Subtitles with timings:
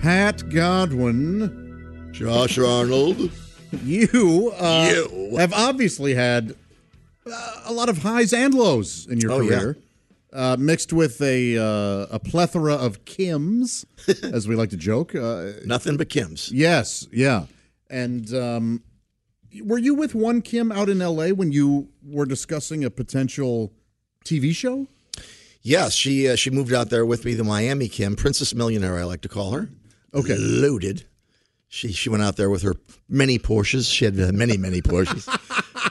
[0.00, 3.30] Pat Godwin, Josh Arnold.
[3.84, 5.36] you, uh, You.
[5.36, 6.54] have obviously had
[7.30, 9.58] uh, a lot of highs and lows in your Oh, yeah.
[9.58, 9.76] career,
[10.32, 13.84] uh, mixed with a uh, a plethora of Kims,
[14.34, 15.14] as we like to joke.
[15.14, 16.50] Uh, Nothing but Kim's.
[16.50, 17.44] yes, yeah.
[17.90, 18.82] And um,
[19.62, 21.32] were you with one Kim out in L.A.
[21.32, 23.72] when you were discussing a potential
[24.24, 24.86] TV show?
[25.62, 29.04] Yes, she uh, she moved out there with me, the Miami Kim, Princess Millionaire, I
[29.04, 29.68] like to call her.
[30.14, 30.36] Okay.
[30.38, 31.04] Loaded.
[31.68, 32.74] She she went out there with her
[33.08, 33.92] many Porsches.
[33.92, 35.26] She had uh, many many Porsches,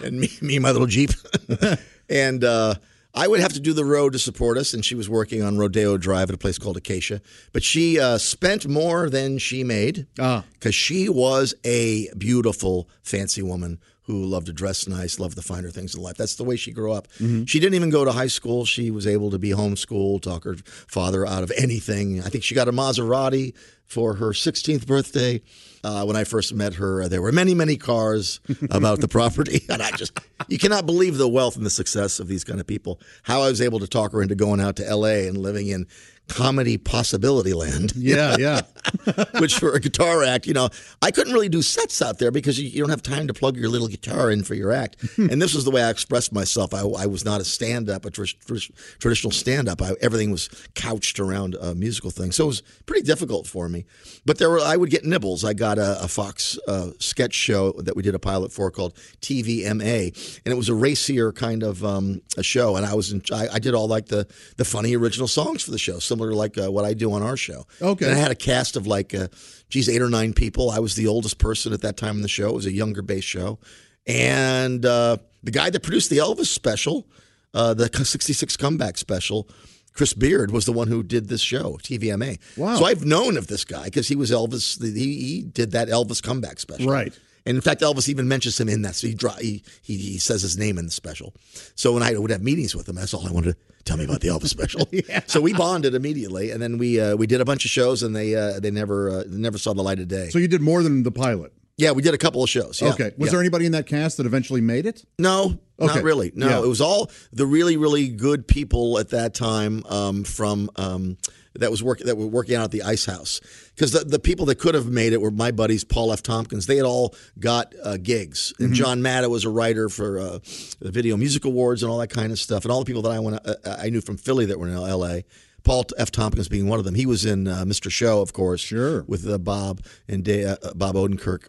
[0.03, 1.11] and me me and my little Jeep.
[2.09, 2.75] and uh,
[3.13, 5.57] I would have to do the road to support us, and she was working on
[5.57, 7.21] Rodeo Drive at a place called Acacia.
[7.53, 10.43] But she uh, spent more than she made Ah.
[10.53, 15.69] because she was a beautiful, fancy woman who loved to dress nice, loved the finer
[15.69, 16.17] things in life.
[16.17, 17.07] That's the way she grew up.
[17.45, 18.65] She didn't even go to high school.
[18.65, 20.55] She was able to be homeschooled, talk her
[20.87, 22.19] father out of anything.
[22.21, 23.53] I think she got a Maserati
[23.89, 25.41] for her 16th birthday.
[25.83, 28.39] Uh, when I first met her, there were many, many cars
[28.71, 32.43] about the property, and I just—you cannot believe the wealth and the success of these
[32.43, 32.99] kind of people.
[33.23, 35.27] How I was able to talk her into going out to L.A.
[35.27, 35.87] and living in
[36.29, 38.61] comedy possibility land Yeah, yeah.
[39.39, 40.69] which for a guitar act, you know,
[41.01, 43.57] I couldn't really do sets out there because you, you don't have time to plug
[43.57, 45.03] your little guitar in for your act.
[45.17, 46.73] and this was the way I expressed myself.
[46.73, 49.81] I, I was not a stand up, a tr- tr- traditional stand up.
[50.01, 52.31] Everything was couched around a musical thing.
[52.31, 53.85] So it was pretty difficult for me.
[54.25, 55.43] But there were, I would get nibbles.
[55.43, 58.93] I got a, a Fox uh, sketch show that we did a pilot for called
[59.21, 60.41] TVMA.
[60.45, 62.75] And it was a racier kind of um, a show.
[62.75, 65.71] And I was, in, I, I did all like the, the funny original songs for
[65.71, 67.65] the show, similar like uh, what I do on our show.
[67.81, 68.05] Okay.
[68.05, 69.27] And I had a cast of like, uh,
[69.69, 70.71] geez, eight or nine people.
[70.71, 72.49] I was the oldest person at that time in the show.
[72.49, 73.59] It was a younger based show.
[74.07, 77.07] And uh, the guy that produced the Elvis special,
[77.53, 79.47] uh, the 66 comeback special,
[79.93, 82.39] Chris Bearde was the one who did this show, TVMA.
[82.57, 82.77] Wow.
[82.77, 84.81] So I've known of this guy because he was Elvis.
[84.81, 86.91] He, he did that Elvis comeback special.
[86.91, 87.17] Right.
[87.45, 88.95] And in fact, Elvis even mentions him in that.
[88.95, 91.33] So he, he, he, he says his name in the special.
[91.75, 94.05] So when I would have meetings with him, that's all I wanted to tell me
[94.05, 94.87] about the Elvis special.
[95.27, 98.15] So we bonded immediately, and then we uh, we did a bunch of shows, and
[98.15, 100.29] they uh, they never uh, never saw the light of day.
[100.29, 101.53] So you did more than the pilot.
[101.77, 102.81] yeah, we did a couple of shows.
[102.81, 102.89] Yeah.
[102.89, 103.11] okay.
[103.17, 103.31] Was yeah.
[103.31, 105.05] there anybody in that cast that eventually made it?
[105.17, 105.95] No, Okay.
[105.95, 106.31] not really.
[106.35, 106.63] No, Yeah.
[106.63, 111.17] it was all the really, really good people at that time um, from um,
[111.55, 113.41] that was working that were working out at the Ice House.
[113.75, 116.21] Because the, the people that could have made it were my buddies Paul F.
[116.23, 116.65] Tompkins.
[116.67, 120.39] They had all got uh, gigs, and John Matta was a writer for uh,
[120.79, 122.63] the Video Music Awards and all that kind of stuff.
[122.65, 124.73] And all the people that I went uh, I knew from Philly that were in
[124.73, 125.23] L.A.
[125.63, 126.09] Paul F.
[126.11, 126.95] Tompkins being one of them.
[126.95, 127.91] He was in uh, Mr.
[127.91, 129.03] Show, of course, Sure.
[129.07, 131.47] with uh, Bob and uh, Bob Odenkirk.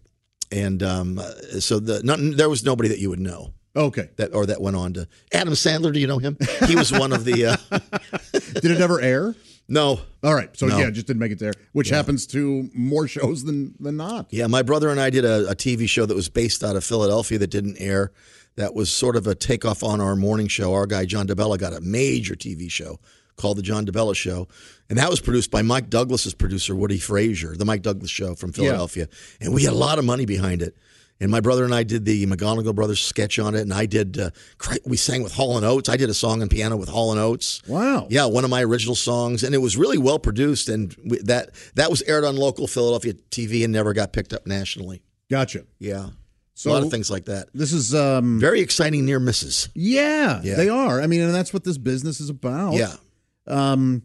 [0.51, 1.31] And um, uh,
[1.61, 4.09] so the, not, there was nobody that you would know Okay.
[4.17, 5.93] that or that went on to Adam Sandler.
[5.93, 6.37] Do you know him?
[6.67, 7.47] He was one of the.
[7.47, 7.79] Uh,
[8.61, 9.37] Did it ever air?
[9.73, 10.55] No, All right.
[10.57, 10.79] So No.
[10.79, 14.27] yeah, just didn't make it there, which happens to more shows than than not.
[14.31, 16.85] yeah, my brother and I did a, a TV show that was based out of
[16.85, 18.11] Philadelphia that didn't air.
[18.57, 20.75] That was sort of a takeoff on our morning show.
[20.75, 22.99] Our guy John DeBella got a major TV show
[23.37, 24.49] called the John DeBella Show,
[24.91, 28.53] and that was produced by Mike Douglas's producer Woody Fraser, the Mike Douglas Show from
[28.53, 29.09] Philadelphia,
[29.41, 30.77] and we had a lot of money behind it.
[31.23, 34.19] And my brother and I did the McGonigal Brothers sketch on it, and I did.
[34.19, 34.31] Uh,
[34.87, 35.89] we sang with Hall and Oates.
[35.91, 37.61] I did a song on piano with Hall and Oates.
[37.67, 38.07] Wow.
[38.09, 40.69] Yeah, one of my original songs, and it was really well produced.
[40.71, 44.47] And we, that that was aired on local Philadelphia TV and never got picked up
[44.47, 45.03] nationally.
[45.31, 45.65] Gotcha.
[45.79, 46.09] Yeah,
[46.55, 47.49] So a lot of things like that.
[47.53, 49.69] This is um Very exciting near misses.
[49.75, 50.57] yeah, Yeah.
[50.57, 51.03] they are.
[51.03, 52.73] I mean, and that's what this business is about.
[52.75, 52.95] Yeah,
[53.47, 54.03] Um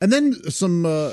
[0.00, 1.12] and then some uh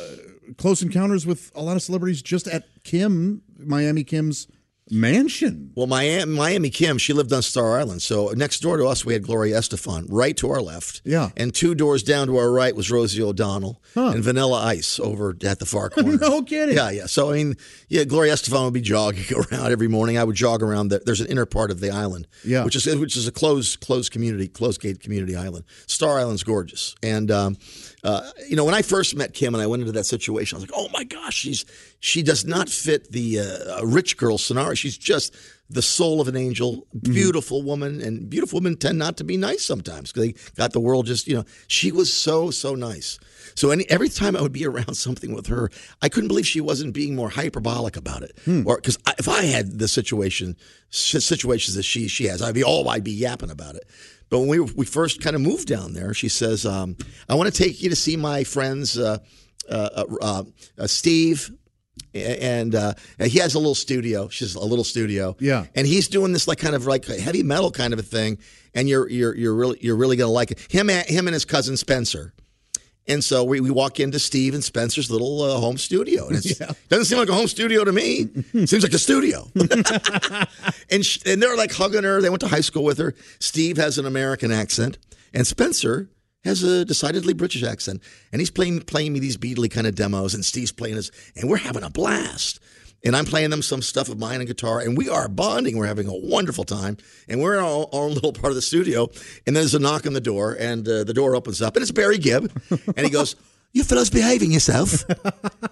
[0.58, 4.48] close encounters with a lot of celebrities just at Kim, Miami Kim's
[4.92, 5.72] mansion.
[5.76, 8.02] Well, Miami, Miami Kim, she lived on Star Island.
[8.02, 11.02] So next door to us, we had Gloria Estefan, right to our left.
[11.04, 11.30] Yeah.
[11.36, 14.10] And two doors down to our right was Rosie O'Donnell Huh.
[14.10, 16.18] and Vanilla Ice over at the far corner.
[16.18, 16.76] No kidding.
[16.76, 17.06] Yeah, yeah.
[17.08, 17.56] So I mean,
[17.90, 20.18] yeah, Gloria Estefan would be jogging around every morning.
[20.18, 20.90] I would jog around.
[20.90, 22.64] The, there's an inner part of the island, Yeah.
[22.66, 25.66] which is which is a closed closed community, closed gate community island.
[25.88, 27.58] Star Island's gorgeous, and um,
[28.06, 30.62] uh, you know when I first met Kim and I went into that situation, I
[30.62, 31.66] was like, oh my gosh, she's
[32.00, 34.76] she does not fit the uh, rich girl scenario.
[34.76, 35.36] She's just
[35.70, 39.64] the soul of an angel, beautiful woman, and beautiful women tend not to be nice
[39.66, 41.46] sometimes because they got the world just, you know.
[41.68, 43.18] She was so, so nice.
[43.56, 45.72] So any, every time I would be around something with her,
[46.02, 48.38] I couldn't believe she wasn't being more hyperbolic about it.
[48.68, 50.56] Or because if I had the situation,
[50.90, 53.88] situations that she she has, I'd be all I'd be yapping about it.
[54.30, 56.98] But when we we first kind of moved down there, she says, um,
[57.30, 59.20] "I want to take you to see my friends, uh,
[59.70, 60.44] uh, uh,
[60.78, 61.52] uh, Steve."
[62.16, 64.30] And uh, he has a little studio.
[64.30, 65.36] She's a little studio.
[65.40, 65.66] Yeah.
[65.76, 68.38] And he's doing this like kind of like heavy metal kind of a thing.
[68.74, 70.60] And you're you're you're really you're really gonna like it.
[70.70, 72.34] Him him and his cousin Spencer.
[73.08, 76.28] And so we, we walk into Steve and Spencer's little uh, home studio.
[76.28, 76.60] And it
[76.90, 78.26] doesn't seem like a home studio to me.
[78.66, 79.48] Seems like a studio.
[80.90, 82.20] and, sh- and they're like hugging her.
[82.20, 83.14] They went to high school with her.
[83.40, 84.98] Steve has an American accent,
[85.36, 86.10] and Spencer
[86.46, 88.02] has a decidedly British accent.
[88.32, 91.50] And he's playing playing me these Beatley kind of demos, and Steve's playing us, and
[91.50, 92.60] we're having a blast.
[93.04, 95.78] And I'm playing them some stuff of mine and guitar, and we are bonding.
[95.78, 96.98] We're having a wonderful time,
[97.28, 99.10] and we're in our own, our own little part of the studio.
[99.46, 101.92] And there's a knock on the door, and uh, the door opens up, and it's
[101.92, 102.52] Barry Gibb,
[102.96, 103.36] and he goes,
[103.74, 105.04] "You fellas behaving yourself?"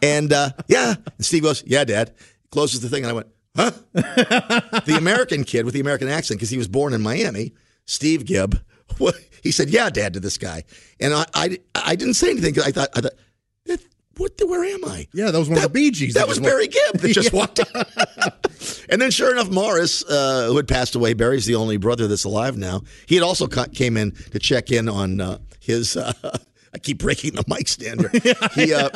[0.02, 2.14] and uh, yeah, and Steve goes, "Yeah, Dad."
[2.52, 6.52] Closes the thing, and I went, "Huh?" the American kid with the American accent, because
[6.52, 7.54] he was born in Miami,
[7.86, 8.60] Steve Gibb.
[8.98, 10.64] What he said, "Yeah, Dad," to this guy,
[11.00, 13.14] and I, I, I didn't say anything because I thought, I thought,
[13.68, 13.78] "Eh,
[14.18, 14.38] what?
[14.38, 15.08] The, where am I?
[15.14, 16.14] Yeah, that was one of the Bee Gees.
[16.14, 17.88] That, that was Barry Gibb that just walked out.
[18.90, 22.24] and then, sure enough, Maurice, uh, who had passed away, Barry's the only brother that's
[22.24, 22.82] alive now.
[23.08, 25.98] He had also came in to check in on uh, his.
[25.98, 26.14] Uh,
[26.74, 28.34] I keep breaking the mic stand here.
[28.56, 28.90] he, uh,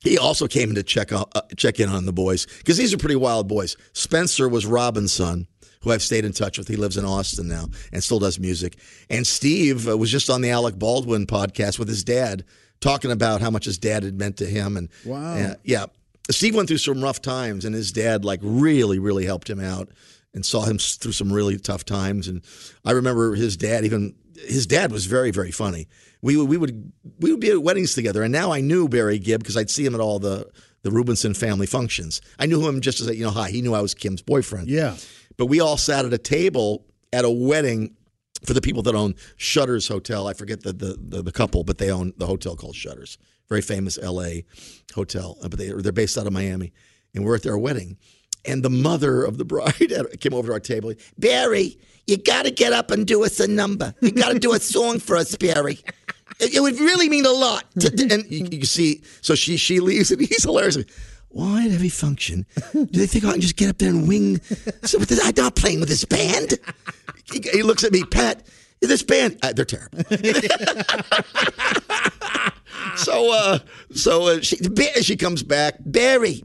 [0.00, 1.24] he also came in to check uh,
[1.56, 3.76] check in on the boys because these are pretty wild boys.
[3.92, 5.46] Spencer was Robin's son.
[5.86, 6.66] Who I've stayed in touch with.
[6.66, 8.76] He lives in Austin now and still does music.
[9.08, 12.44] And Steve uh, was just on the Alec Baldwin podcast with his dad,
[12.80, 14.76] talking about how much his dad had meant to him.
[14.76, 15.36] And Wow.
[15.36, 15.86] uh, yeah,
[16.28, 19.88] Steve went through some rough times, and his dad like really, really helped him out
[20.34, 22.26] and saw him through some really tough times.
[22.26, 22.42] And
[22.84, 25.86] I remember his dad even his dad was very, very funny.
[26.20, 29.20] We would we would we would be at weddings together, and now I knew Barry
[29.20, 30.50] Gibb because I'd see him at all the
[30.82, 32.20] the Rubinson family functions.
[32.40, 33.50] I knew him just as a, you know, hi.
[33.50, 34.68] He knew I was Kim's boyfriend.
[34.68, 34.96] Yeah.
[35.36, 37.96] But we all sat at a table at a wedding
[38.44, 40.26] for the people that own Shutters Hotel.
[40.26, 43.18] I forget the the, the, the couple, but they own the hotel called Shutters,
[43.48, 44.44] very famous L.A.
[44.94, 45.36] hotel.
[45.42, 46.72] Uh, But they they're based out of Miami,
[47.14, 47.96] and we're at their wedding.
[48.48, 49.74] And the mother of the bride
[50.20, 50.92] came over to our table.
[51.18, 53.92] Barry, you got to get up and do us a number.
[54.00, 55.80] You got to do a song for us, Barry.
[56.38, 57.64] It, it would really mean a lot.
[57.80, 60.78] to- to- and you, you see, so she she leaves, and he's hilarious.
[61.36, 64.40] Why at every function do they think I can just get up there and wing?
[64.84, 66.54] So I'm not playing with this band.
[67.30, 68.46] He, he looks at me, Pat.
[68.80, 69.98] This band, uh, they're terrible.
[72.96, 73.58] so, uh,
[73.92, 74.56] so uh, she
[75.02, 76.42] she comes back, Barry.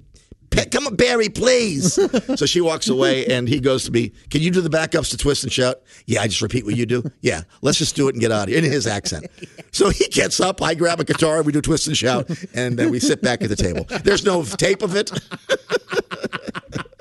[0.72, 1.94] Come on, Barry, please.
[2.36, 4.12] so she walks away, and he goes to me.
[4.30, 5.82] Can you do the backups to twist and shout?
[6.06, 7.04] Yeah, I just repeat what you do.
[7.22, 9.28] Yeah, let's just do it and get out of here in his accent.
[9.74, 10.62] So he gets up.
[10.62, 11.42] I grab a guitar.
[11.44, 13.86] We do twist and shout, and then we sit back at the table.
[14.04, 15.10] There's no tape of it.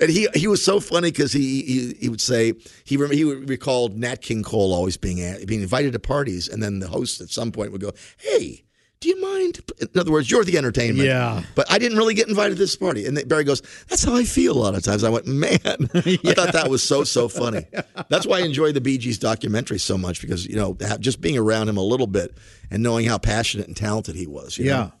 [0.00, 2.52] And he he was so funny because he, he he would say
[2.84, 6.78] he he recalled Nat King Cole always being at, being invited to parties, and then
[6.78, 8.62] the host at some point would go, "Hey,
[9.00, 11.06] do you mind?" In other words, you're the entertainment.
[11.06, 11.42] Yeah.
[11.54, 14.24] But I didn't really get invited to this party, and Barry goes, "That's how I
[14.24, 17.66] feel a lot of times." I went, "Man, I thought that was so so funny."
[18.08, 21.36] That's why I enjoy the Bee Gees documentary so much because you know just being
[21.38, 22.36] around him a little bit
[22.70, 24.58] and knowing how passionate and talented he was.
[24.58, 24.92] you know?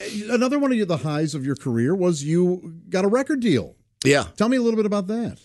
[0.00, 0.34] Yeah.
[0.34, 3.74] Another one of the highs of your career was you got a record deal.
[4.04, 4.24] yeah.
[4.36, 5.38] Tell me a little bit about that.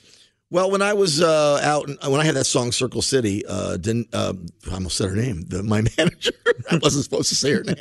[0.50, 4.10] Well, when I was uh, out, when I had that song "Circle City," uh, didn't
[4.14, 4.34] uh,
[4.70, 5.46] I almost said her name?
[5.48, 6.32] The, my manager.
[6.70, 7.76] I wasn't supposed to say her name.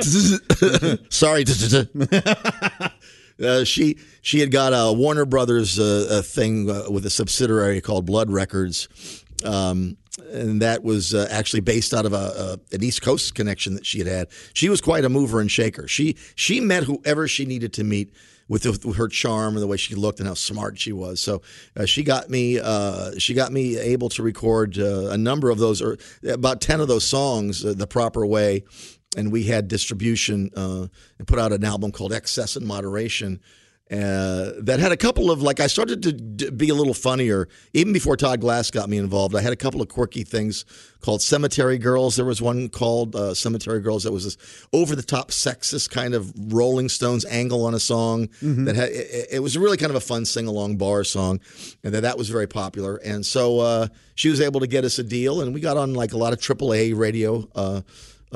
[1.10, 1.44] Sorry.
[3.42, 7.80] uh, she she had got a Warner Brothers uh, a thing uh, with a subsidiary
[7.80, 8.88] called Blood Records.
[9.44, 9.96] Um,
[10.32, 13.86] and that was uh, actually based out of a, a an East Coast connection that
[13.86, 14.28] she had had.
[14.54, 15.88] She was quite a mover and shaker.
[15.88, 18.12] She she met whoever she needed to meet
[18.48, 21.20] with, with her charm and the way she looked and how smart she was.
[21.20, 21.42] So
[21.76, 25.58] uh, she got me uh, she got me able to record uh, a number of
[25.58, 25.98] those or
[26.28, 28.64] about ten of those songs uh, the proper way.
[29.16, 30.88] And we had distribution uh,
[31.18, 33.40] and put out an album called Excess and Moderation
[33.88, 37.48] uh, that had a couple of like I started to d- be a little funnier
[37.72, 39.36] even before Todd Glass got me involved.
[39.36, 40.64] I had a couple of quirky things
[41.00, 42.16] called Cemetery Girls.
[42.16, 46.14] There was one called uh, Cemetery Girls that was this over the top sexist kind
[46.14, 49.96] of Rolling Stones angle on a song that had it, it was really kind of
[49.96, 51.38] a fun sing along bar song,
[51.84, 52.96] and that that was very popular.
[52.96, 55.94] And so uh, she was able to get us a deal, and we got on
[55.94, 57.48] like a lot of AAA radio.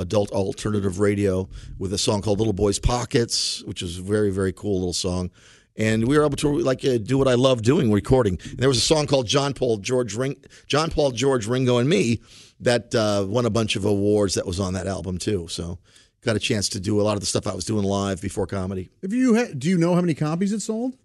[0.01, 1.47] Adult alternative radio
[1.79, 5.31] with a song called Little Boy's Pockets, which is a very, very cool little song.
[5.77, 8.37] and we were able to like uh, do what I love doing, recording.
[8.49, 10.35] And there was a song called John Paul George Ring,
[10.67, 12.19] John Paul George Ringo and Me
[12.59, 15.47] that uh, won a bunch of awards that was on that album too.
[15.47, 15.79] So
[16.21, 18.45] got a chance to do a lot of the stuff I was doing live before
[18.47, 18.89] comedy.
[19.01, 20.95] If you ha- do you know how many copies it sold?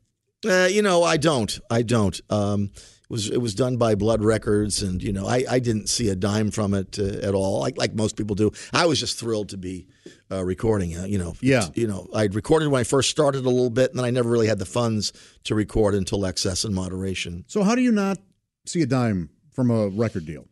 [0.44, 1.58] Uh, you know, I don't.
[1.70, 2.20] I don't.
[2.28, 2.70] Um,
[3.08, 6.08] it was it was done by Blood Records, and you know, I, I didn't see
[6.08, 8.50] a dime from it uh, at all, like like most people do.
[8.72, 9.86] I was just thrilled to be
[10.30, 10.96] uh, recording.
[10.96, 11.68] Uh, you know, Yeah.
[11.74, 14.28] You know, I recorded when I first started a little bit, and then I never
[14.28, 15.12] really had the funds
[15.44, 17.44] to record until excess and moderation.
[17.46, 18.18] So how do you not
[18.66, 20.46] see a dime from a record deal?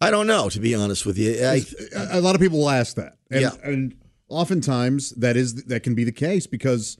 [0.00, 1.32] I don't know, to be honest with you.
[1.44, 1.62] I,
[1.96, 3.50] a a lot of people will ask that, and, Yeah.
[3.64, 3.94] and
[4.28, 6.96] oftentimes that is that can be the case because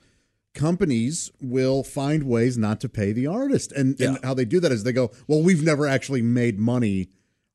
[0.56, 4.72] companies will find ways not to pay the artist, and, and how they do that
[4.72, 7.10] is they go, "Well, we've never actually made money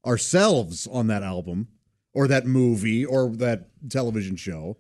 [0.06, 1.68] ourselves on that album
[2.14, 4.78] or that movie or that television show."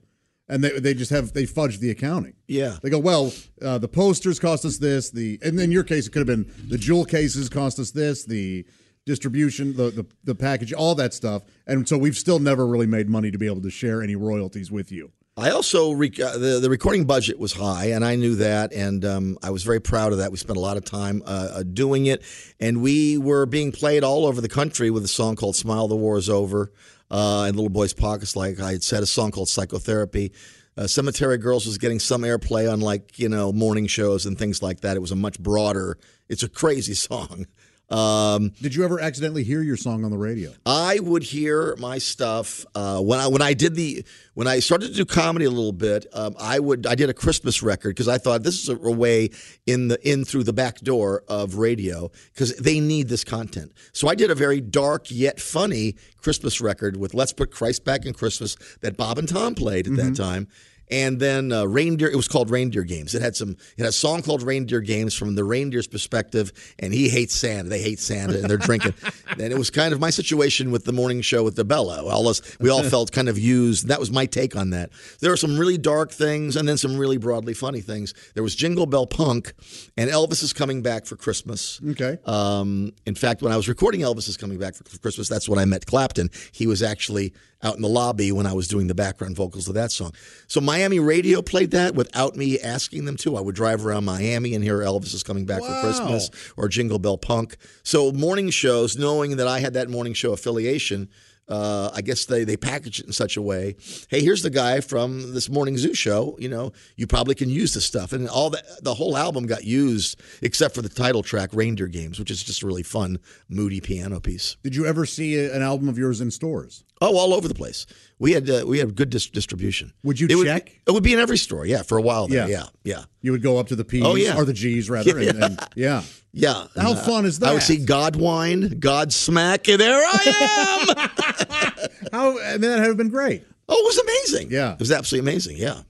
[0.47, 2.33] And they, they just have they fudge the accounting.
[2.47, 2.77] Yeah.
[2.81, 3.33] they go well.
[3.61, 5.09] Uh, the posters cost us this.
[5.09, 8.25] The and in your case, it could have been the jewel cases cost us this.
[8.25, 8.65] The
[9.05, 11.43] distribution, the, the the package, all that stuff.
[11.67, 14.71] And so we've still never really made money to be able to share any royalties
[14.71, 15.11] with you.
[15.37, 19.03] I also rec- uh, the the recording budget was high, and I knew that, and
[19.05, 20.29] um, I was very proud of that.
[20.29, 22.21] We spent a lot of time uh, uh, doing it,
[22.59, 25.95] and we were being played all over the country with a song called "Smile, the
[25.95, 26.73] War is Over,"
[27.09, 30.33] uh, and "Little Boys Pockets." Like I had said, a song called "Psychotherapy."
[30.77, 34.61] Uh, Cemetery Girls was getting some airplay on like you know morning shows and things
[34.61, 34.97] like that.
[34.97, 35.97] It was a much broader.
[36.27, 37.47] It's a crazy song.
[37.91, 40.53] Um, Did you ever accidentally hear your song on the radio?
[40.65, 44.87] I would hear my stuff uh, when I when I did the when I started
[44.87, 46.05] to do comedy a little bit.
[46.13, 48.91] Um, I would I did a Christmas record because I thought this is a, a
[48.91, 49.29] way
[49.67, 53.73] in the in through the back door of radio because they need this content.
[53.91, 58.05] So I did a very dark yet funny Christmas record with "Let's Put Christ Back
[58.05, 60.47] in Christmas" that Bob and Tom played at that time.
[60.91, 62.09] And then uh, reindeer.
[62.09, 63.15] It was called Reindeer Games.
[63.15, 63.51] It had some.
[63.51, 67.69] It had a song called Reindeer Games from the reindeer's perspective, and he hates Santa.
[67.69, 68.93] They hate Santa, and they're drinking.
[69.29, 72.11] and it was kind of my situation with the morning show with the DeBella.
[72.11, 73.87] All us, we all felt kind of used.
[73.87, 74.91] That was my take on that.
[75.19, 78.13] There were some really dark things, and then some really broadly funny things.
[78.33, 79.53] There was Jingle Bell Punk,
[79.97, 81.79] and Elvis is coming back for Christmas.
[81.91, 82.17] Okay.
[82.25, 85.59] Um, in fact, when I was recording Elvis is Coming Back for Christmas, that's when
[85.59, 86.29] I met Clapton.
[86.51, 89.75] He was actually out in the lobby when I was doing the background vocals of
[89.75, 90.13] that song.
[90.47, 93.37] So Miami radio played that without me asking them to.
[93.37, 95.67] I would drive around Miami and hear Elvis is Coming Back Wow.
[95.81, 97.57] for Christmas or Jingle Bell Punk.
[97.83, 101.09] So morning shows, knowing that I had that morning show affiliation,
[101.47, 103.75] uh, I guess they, they package it in such a way.
[104.09, 106.37] Hey, here's the guy from this morning zoo show.
[106.39, 108.63] You know, you probably can use this stuff, and all that.
[108.83, 112.63] The whole album got used except for the title track, "Reindeer Games," which is just
[112.63, 113.19] a really fun,
[113.49, 114.55] moody piano piece.
[114.63, 116.83] Did you ever see an album of yours in stores?
[117.01, 117.87] Oh, all over the place.
[118.21, 119.93] We had uh, we had good dis- distribution.
[120.03, 120.65] Would you it check?
[120.65, 121.65] Would, it would be in every store.
[121.65, 122.27] Yeah, for a while.
[122.27, 122.47] There.
[122.47, 122.67] Yeah.
[122.83, 124.37] Yeah, yeah, You would go up to the P's Oh, yeah.
[124.37, 126.03] or the G's rather, and, and yeah.
[126.31, 126.67] yeah.
[126.77, 127.49] How uh, fun is that?
[127.49, 131.89] I would see God wine, Godsmack, and there I am.
[132.11, 133.43] How I mean, that would have been great.
[133.67, 134.51] oh, it was amazing.
[134.51, 134.73] Yeah.
[134.73, 135.57] it was absolutely amazing.
[135.57, 135.81] Yeah.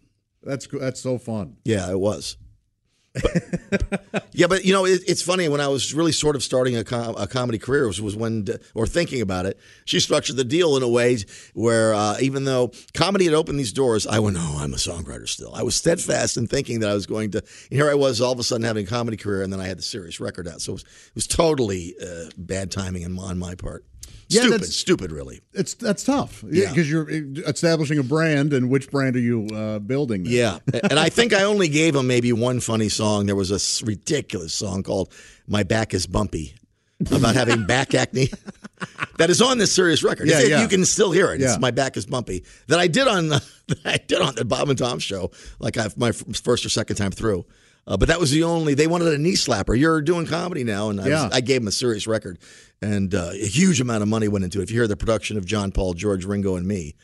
[0.42, 1.58] That's that's so fun.
[1.66, 2.38] Yeah, it was.
[3.14, 6.78] But- yeah, but you know, it, it's funny when I was really sort of starting
[6.78, 10.44] a, com- a comedy career was, was when, or thinking about it, she structured the
[10.44, 11.18] deal in a way
[11.54, 15.28] where uh, even though comedy had opened these doors, I went, oh, I'm a songwriter
[15.28, 17.40] still." I was steadfast in thinking that I was going to.
[17.40, 19.68] And here I was, all of a sudden having a comedy career, and then I
[19.68, 20.62] had the serious record out.
[20.62, 23.86] So it was, it was totally uh, bad timing on my part.
[24.32, 25.42] Yeah, stupid, that's- stupid, really.
[25.54, 26.44] It's that's tough.
[26.50, 26.70] Yeah.
[26.70, 27.10] because you're
[27.48, 30.24] establishing a brand, and which brand are you uh, building?
[30.24, 30.34] there?
[30.34, 30.60] Yeah,
[30.90, 33.26] and I think I only gave him maybe one funny song.
[33.26, 35.14] There was a ridiculous song called
[35.48, 36.56] "My Back Is Bumpy"
[37.12, 38.30] about having back acne.
[39.18, 40.28] that is on this serious record.
[40.28, 40.62] Yeah, yeah.
[40.62, 41.42] You can still hear it.
[41.42, 41.50] Yeah.
[41.52, 43.42] It's "My Back Is Bumpy" that I did on that
[43.86, 47.12] I did on the Bob and Tom show, like I, my first or second time
[47.12, 47.46] through.
[47.88, 48.74] Uh, but that was the only.
[48.74, 49.78] They wanted a knee slapper.
[49.78, 52.38] You're doing comedy now, and I, was- I gave him a serious record,
[52.82, 54.64] and uh, a huge amount of money went into it.
[54.64, 56.96] If you hear the production of John Paul, George, Ringo, and me,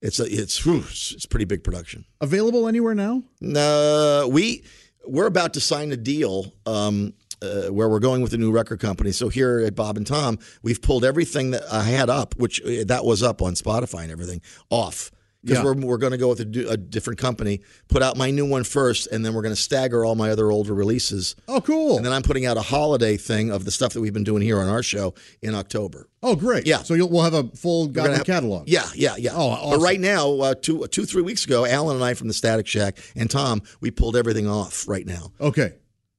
[0.00, 2.04] it's a, it's whew, it's a pretty big production.
[2.20, 3.22] Available anywhere now?
[3.40, 4.64] No, we
[5.06, 7.12] we're about to sign a deal um,
[7.42, 9.12] uh, where we're going with a new record company.
[9.12, 12.84] So here at Bob and Tom, we've pulled everything that I had up, which uh,
[12.86, 14.40] that was up on Spotify and everything,
[14.70, 15.10] off.
[15.44, 15.64] Because Yeah.
[15.64, 18.64] we're, we're going to go with a, a different company, put out my new one
[18.64, 21.36] first, and then we're going to stagger all my other older releases.
[21.48, 21.96] Oh, cool.
[21.98, 24.42] And then I'm putting out a holiday thing of the stuff that we've been doing
[24.42, 26.08] here on our show in October.
[26.22, 26.66] oh, great.
[26.66, 26.78] Yeah.
[26.78, 28.68] So you'll, we'll have a full Goblin have- catalog.
[28.68, 29.32] Yeah, yeah, yeah.
[29.34, 32.34] Oh, But right now, uh, two, two, three weeks ago, Alan and I from the
[32.34, 35.32] Static Shack and Tom, we pulled everything off right now.
[35.40, 35.74] Okay.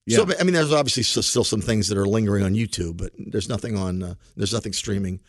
[0.05, 0.17] Yeah.
[0.17, 3.49] So, I mean, there's obviously still some things that are lingering on YouTube, but there's
[3.49, 5.19] nothing on, uh, there's nothing streaming.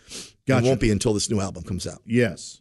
[0.47, 0.67] Gotcha.
[0.67, 2.03] It won't be until this new album comes out.
[2.05, 2.61] yes.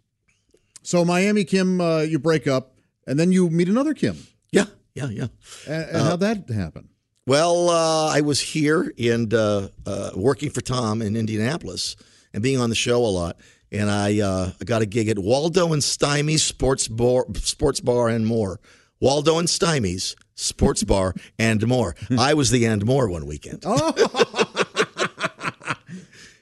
[0.85, 2.75] So Miami Kim, uh, you break up,
[3.07, 4.17] and then you meet another Kim.
[4.51, 5.27] Yeah, yeah, yeah.
[5.67, 6.89] And, and how'd that happen?
[7.25, 11.95] Well, uh, I was here and uh, uh, working for Tom in Indianapolis
[12.35, 13.37] and being on the show a lot.
[13.71, 18.27] And I uh, got a gig at Waldo and Stymie's Sports Bar, Sports Bar and
[18.27, 18.59] more.
[18.99, 21.95] Waldo and Stymie's Sports Bar and more.
[22.15, 23.65] I was the and more one weekend.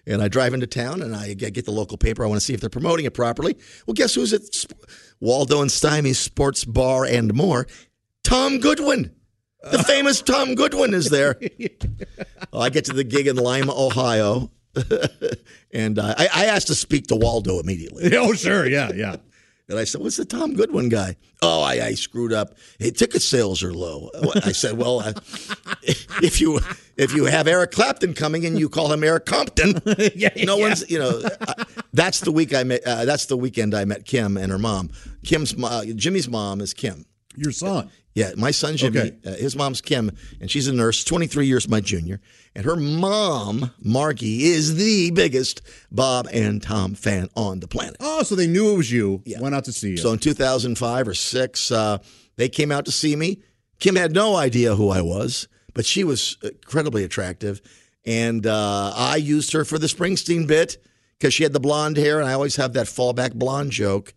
[0.05, 2.23] and I drive into town and I get the local paper.
[2.23, 3.57] I want to see if they're promoting it properly.
[3.85, 4.75] Well, guess who's at Sp-
[5.19, 7.67] Waldo and Stymie's Sports Bar and more?
[8.23, 9.13] Tom Goodwin.
[9.71, 11.39] The famous Tom Goodwin is there.
[12.51, 14.51] well, I get to the gig in Lima, Ohio,
[15.71, 18.15] and uh, I, I asked to speak to Waldo immediately.
[18.17, 18.67] oh, sure.
[18.67, 19.17] Yeah, yeah.
[19.73, 22.55] And I said, "What's the Tom Goodwin guy?" Oh, I, I screwed up.
[22.79, 24.09] Hey, ticket sales are low.
[24.35, 25.13] I said, "Well, uh,
[25.83, 26.59] if you
[26.95, 29.81] if you have Eric Clapton coming and you call him Eric Compton,
[30.15, 30.63] Yeah, no yeah.
[30.63, 31.63] one's you know." uh,
[31.93, 32.83] that's the week I met.
[32.85, 34.91] Uh, that's the weekend I met Kim and her mom.
[35.25, 37.05] Kim's uh, Jimmy's mom is Kim.
[37.35, 37.89] Your son.
[38.15, 39.17] Yeah, my son Jimmy, Okay.
[39.25, 42.21] uh, his mom's Kim, and she's a nurse, 23 years my junior.
[42.55, 47.97] And her mom, Margie, is the biggest Bob and Tom fan on the planet.
[47.99, 49.23] Oh, so they knew it was you.
[49.39, 49.97] Went out to see you.
[49.97, 51.97] So in 2005 or six, uh,
[52.35, 53.41] they came out to see me.
[53.79, 57.59] Kim had no idea who I was, but she was incredibly attractive.
[58.05, 60.77] And uh, I used her for the Springsteen bit
[61.17, 64.13] because she had the blonde hair, and I always have that fallback blonde joke.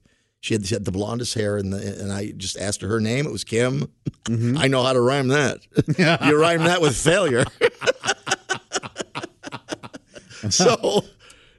[0.46, 3.00] She had, she had the blondest hair, and, the, and I just asked her her
[3.00, 3.26] name.
[3.26, 3.90] It was Kim.
[4.28, 5.58] I know how to rhyme that.
[6.24, 7.44] you rhyme that with failure.
[10.48, 11.02] so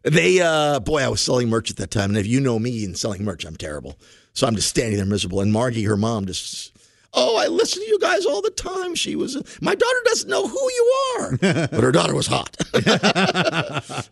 [0.04, 2.12] they, uh, boy, I was selling merch at that time.
[2.12, 3.98] And if you know me and selling merch, I'm terrible.
[4.32, 5.42] So I'm just standing there miserable.
[5.42, 6.72] And Margie, her mom, just,
[7.14, 8.96] oh, I listen to you guys all the time.
[8.96, 12.56] She was, my daughter doesn't know who you are, but her daughter was hot.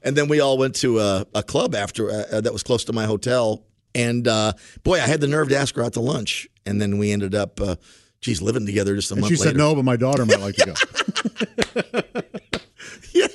[0.03, 2.91] and then we all went to a, a club after uh, that was close to
[2.91, 3.63] my hotel.
[3.95, 6.47] And uh, boy, I had the nerve to ask her out to lunch.
[6.65, 7.77] And then we ended up, uh,
[8.21, 9.51] geez, living together just a and month she later.
[9.51, 11.81] said no, but my daughter might like to go.
[13.13, 13.27] Yeah,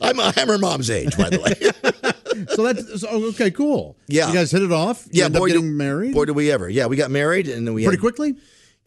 [0.00, 2.46] I'm, I'm her mom's age, by the way.
[2.54, 3.50] so that's so, okay.
[3.50, 3.96] Cool.
[4.06, 4.28] Yeah.
[4.28, 5.04] you guys hit it off.
[5.10, 6.68] You Yeah, boy, getting did, married Boy, did we ever?
[6.68, 8.36] Yeah, we got married, and then we pretty had, quickly.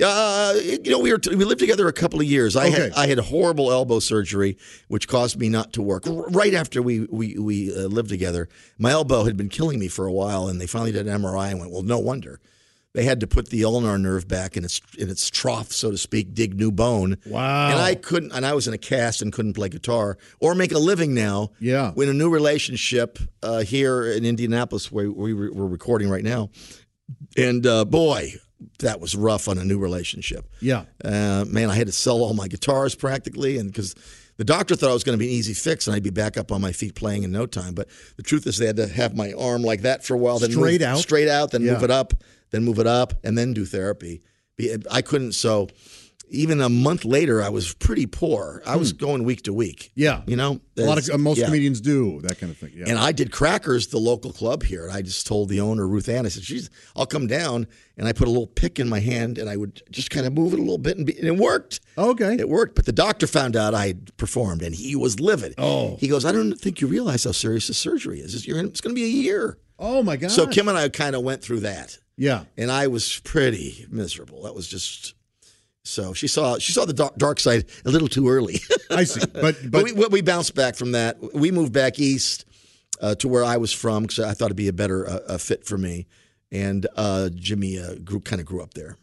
[0.01, 2.55] Uh, you know, we were we lived together a couple of years.
[2.55, 4.57] I had I had horrible elbow surgery,
[4.87, 6.07] which caused me not to work.
[6.07, 9.87] R- Right after we we we uh, lived together, my elbow had been killing me
[9.89, 12.39] for a while, and they finally did an MRI and went, well, no wonder.
[12.93, 15.97] They had to put the ulnar nerve back in its in its trough, so to
[15.97, 17.17] speak, dig new bone.
[17.27, 17.69] Wow.
[17.69, 20.71] And I couldn't, and I was in a cast and couldn't play guitar or make
[20.71, 21.51] a living now.
[21.59, 21.91] Yeah.
[21.95, 26.49] In a new relationship uh, here in Indianapolis, where we were we're recording right now,
[27.37, 28.33] and uh, boy,
[28.79, 30.47] that was rough on a new relationship.
[30.59, 30.85] Yeah.
[31.03, 33.95] Uh, man, I had to sell all my guitars practically, and because
[34.37, 36.37] the doctor thought I was going to be an easy fix and I'd be back
[36.37, 37.73] up on my feet playing in no time.
[37.73, 40.39] But the truth is, they had to have my arm like that for a while,
[40.39, 40.97] then Straight move, out?
[40.99, 41.73] straight out, then Yeah.
[41.73, 42.13] move it up,
[42.51, 44.21] then move it up, and then do therapy.
[44.91, 45.33] I couldn't.
[45.33, 45.67] So
[46.31, 48.61] even a month later, I was pretty poor.
[48.65, 49.91] I was going week to week.
[49.95, 50.01] Hmm.
[50.01, 50.21] Yeah.
[50.27, 51.45] you know, A lot of uh, most yeah.
[51.45, 52.71] comedians do that kind of thing.
[52.75, 52.85] Yeah.
[52.87, 54.85] And I did Crackers, the local club here.
[54.87, 58.07] And I just told the owner, Ruth Ann, I said, "She's, I'll come down." And
[58.07, 60.53] I put a little pick in my hand, and I would just kind of move
[60.53, 61.81] it a little bit, and, be, and it worked.
[61.97, 62.35] okay.
[62.39, 62.75] It worked.
[62.75, 65.55] But the doctor found out I had performed, and he was livid.
[65.57, 65.97] Oh.
[65.99, 68.33] he goes, "I don't think you realize how serious the surgery is.
[68.35, 70.29] It's, it's going to be a year." oh my god.
[70.31, 72.43] So Kim and I kind of went through that, Yeah.
[72.57, 74.43] and I was pretty miserable.
[74.43, 75.15] That was just.
[75.89, 78.61] So she saw she saw the dark, side a little too early.
[78.89, 79.21] I see.
[79.33, 81.17] But But but we, we bounced back from that.
[81.33, 82.45] We moved back east
[83.01, 85.65] uh, to where I was from because I thought it'd be a better uh, fit
[85.65, 86.07] for me.
[86.51, 88.97] And uh, Jimmy uh, grew kind of grew up there.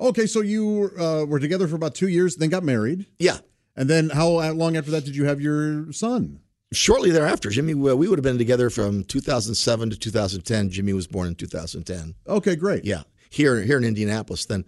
[0.00, 0.26] okay.
[0.26, 3.38] So you uh, were together for about two years, then got married, Yeah.
[3.76, 6.40] and then how long after that did you have your son?
[6.72, 10.70] Shortly thereafter, Jimmy, we would have been together from 2007 to 2010.
[10.70, 12.14] Jimmy was born in 2010.
[12.26, 12.84] Okay, great.
[12.84, 13.02] Yeah,
[13.36, 14.46] here here in Indianapolis.
[14.46, 14.64] Then,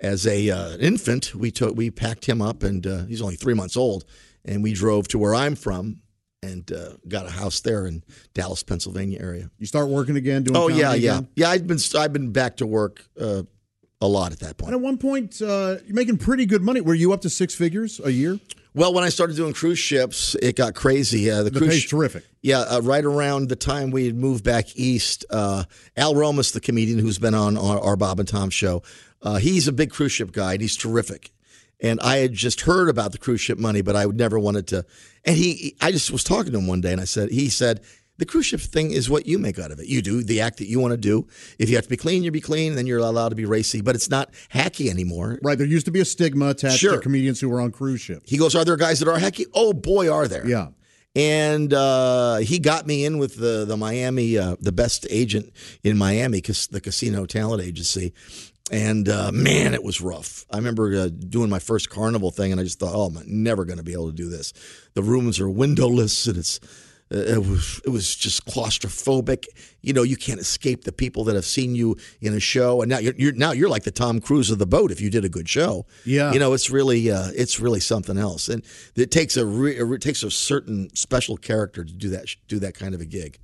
[0.00, 3.54] as a uh, infant, we took we packed him up, and uh, he's only three
[3.54, 4.04] months old,
[4.44, 6.00] and we drove to where I'm from,
[6.42, 8.02] and uh, got a house there in
[8.34, 9.50] Dallas, Pennsylvania area.
[9.58, 10.56] You start working again, doing.
[10.56, 11.28] Oh yeah, yeah, again?
[11.36, 11.50] yeah.
[11.50, 13.42] I've been I've been back to work uh,
[14.02, 14.72] a lot at that And point.
[14.74, 16.80] at one point, uh, you're making pretty good money.
[16.82, 18.38] Were you up to six figures a year?
[18.74, 21.30] Well, when I started doing cruise ships, it got crazy.
[21.30, 22.24] Uh, the, The cruise sh- terrific.
[22.42, 25.64] Yeah, uh, right around the time we had moved back east, uh,
[25.96, 28.82] Al Romas, the comedian who's been on our, our Bob and Tom show,
[29.22, 31.30] uh, he's a big cruise ship guy and he's terrific.
[31.80, 34.68] And I had just heard about the cruise ship money, but I would never wanted
[34.68, 34.84] to.
[35.24, 37.80] And he, I just was talking to him one day, and I said, he said,
[38.22, 39.86] the cruise ship thing is what you make out of it.
[39.88, 41.26] You do the act that you want to do.
[41.58, 42.76] If you have to be clean, you be clean.
[42.76, 45.40] Then you're allowed to be racy, but it's not hacky anymore.
[45.42, 45.58] Right.
[45.58, 46.92] There used to be a stigma attached Sure.
[46.92, 48.30] to comedians who were on cruise ships.
[48.30, 49.46] He goes, "Are there guys that are hacky?
[49.54, 50.68] Oh boy, are there." Yeah.
[51.16, 55.98] And uh, he got me in with the the Miami, uh, the best agent in
[55.98, 58.12] Miami, cas- the Casino Talent Agency,
[58.70, 60.46] And uh, man, it was rough.
[60.50, 63.64] I remember uh, doing my first carnival thing, and I just thought, "Oh, I'm never
[63.64, 64.52] going to be able to do this."
[64.94, 66.60] The rooms are windowless, and it's
[67.12, 69.46] it was it was just claustrophobic.
[69.82, 72.88] You know, you can't escape the people that have seen you in a show, and
[72.90, 75.24] now you're, you're now you're like the Tom Cruise of the boat if you did
[75.24, 75.86] a good show.
[76.04, 76.32] Yeah.
[76.32, 78.64] you know, it's really uh, it's really something else, and
[78.96, 82.74] it takes a re- it takes a certain special character to do that do that
[82.74, 83.38] kind of a gig.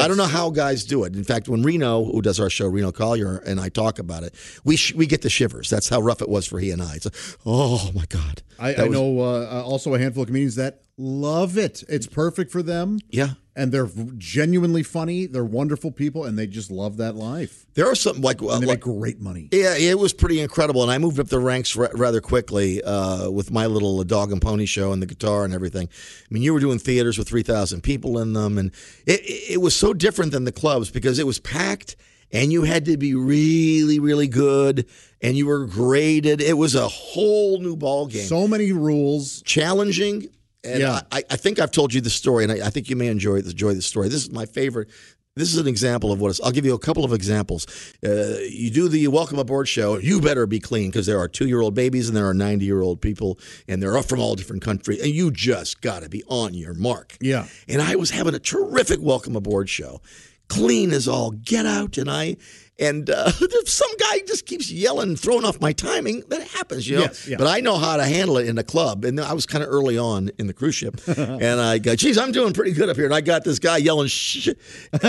[0.00, 1.14] I don't know how guys do it.
[1.14, 4.34] In fact, when Reno, who does our show, Reno Collier, and I talk about it,
[4.64, 5.68] we sh- we get the shivers.
[5.70, 6.94] That's how rough it was for he and I.
[6.94, 8.42] It's like, oh my god.
[8.58, 11.82] I, I was- know uh, also a handful of comedians that love it.
[11.88, 12.98] It's perfect for them.
[13.10, 13.30] Yeah.
[13.56, 13.88] And they're
[14.18, 15.26] genuinely funny.
[15.26, 17.66] They're wonderful people, and they just love that life.
[17.74, 19.48] There are some like, And they like make great money.
[19.52, 23.30] Yeah, it was pretty incredible, and I moved up the ranks ra- rather quickly uh,
[23.30, 25.88] with my little dog and pony show and the guitar and everything.
[25.88, 28.72] I mean, you were doing theaters with three thousand people in them, and
[29.06, 31.94] it, it was so different than the clubs because it was packed,
[32.32, 34.86] and you had to be really, really good,
[35.22, 36.40] and you were graded.
[36.40, 39.42] It was a whole new ball game, So many rules.
[39.42, 40.26] challenging.
[40.64, 41.00] And Yeah.
[41.12, 43.36] I, I think I've told you the story, and I, I think you may enjoy
[43.36, 44.08] enjoy the story.
[44.08, 44.88] This is my favorite.
[45.36, 46.38] This is an example of what.
[46.44, 47.66] I'll give you a couple of examples.
[48.06, 49.98] Uh, you do the welcome aboard show.
[49.98, 52.66] You better be clean because there are two year old babies and there are ninety
[52.66, 56.22] year old people, and they're from all different countries, and you just got to be
[56.28, 57.16] on your mark.
[57.20, 57.46] Yeah.
[57.68, 60.00] And I was having a terrific welcome aboard show,
[60.48, 62.36] clean as all get out, and I.
[62.78, 63.30] And uh,
[63.66, 66.24] some guy just keeps yelling, throwing off my timing.
[66.28, 67.02] That happens, you know.
[67.02, 67.36] Yes, yeah.
[67.36, 69.04] But I know how to handle it in the club.
[69.04, 71.00] And I was kind of early on in the cruise ship.
[71.06, 73.04] and I go, geez, I'm doing pretty good up here.
[73.04, 74.48] And I got this guy yelling shh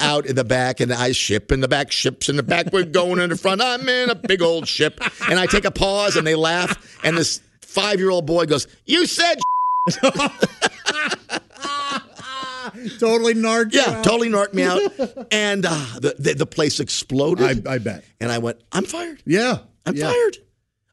[0.00, 0.80] out in the back.
[0.80, 2.72] And I ship in the back, ships in the back.
[2.72, 3.62] We're going in the front.
[3.62, 5.00] I'm in a big old ship.
[5.30, 6.98] And I take a pause and they laugh.
[7.04, 9.38] And this five year old boy goes, You said
[12.98, 13.74] Totally narked.
[13.74, 14.04] Yeah, out.
[14.04, 14.80] totally narked me out.
[15.32, 17.66] And uh, the, the, the place exploded.
[17.66, 18.04] I, I bet.
[18.20, 19.22] and I went, I'm fired.
[19.24, 19.58] Yeah.
[19.84, 20.10] I'm yeah.
[20.10, 20.38] fired.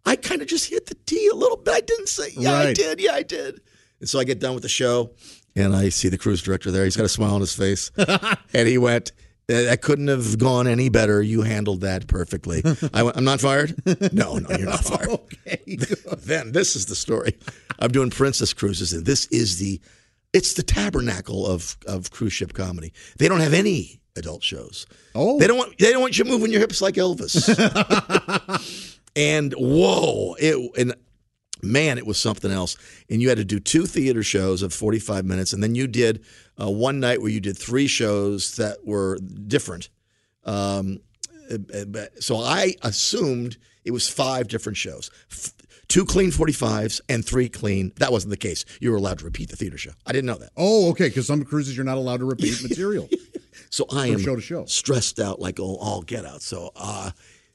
[0.05, 1.73] I kind of just hit the T a little bit.
[1.73, 2.99] I didn't say, yeah, I did.
[2.99, 3.61] Yeah, I did.
[3.99, 5.11] And so I get done with the show
[5.55, 6.83] and I see the cruise director there.
[6.83, 7.91] He's got a smile on his face.
[8.53, 9.11] and he went,
[9.49, 11.21] "Uh, that couldn't have gone any better.
[11.21, 12.61] You handled that perfectly.
[12.93, 13.75] I went, I'm not fired?
[14.13, 15.09] No, no, you're not fired.
[15.09, 15.77] Okay.
[16.17, 17.35] then this is the story.
[17.79, 19.79] I'm doing Princess Cruises, and this is the
[20.35, 22.91] it's the tabernacle of of cruise ship comedy.
[23.17, 24.85] They don't have any adult shows.
[25.15, 25.39] Oh.
[25.39, 27.39] They don't want they don't want you moving your hips like Elvis.
[29.15, 30.93] and whoa, it and
[31.63, 32.75] man, it was something else.
[33.09, 36.23] And you had to do two theater shows of 45 minutes, and then you did
[36.61, 39.17] uh, one night where you did three shows that were
[39.47, 39.89] different.
[40.43, 40.99] Um,
[41.49, 45.09] uh, uh, so I assumed it was five different shows.
[45.87, 47.91] Two clean 45s and three clean.
[47.97, 48.65] That wasn't the case.
[48.79, 49.91] You were allowed to repeat the theater show.
[50.05, 50.51] I didn't know that.
[50.57, 51.07] Oh, okay.
[51.09, 53.07] Because some cruises you're not allowed to repeat material.
[53.69, 54.65] So I am show to show.
[54.65, 56.41] stressed out like all, all get out.
[56.41, 57.11] So uh,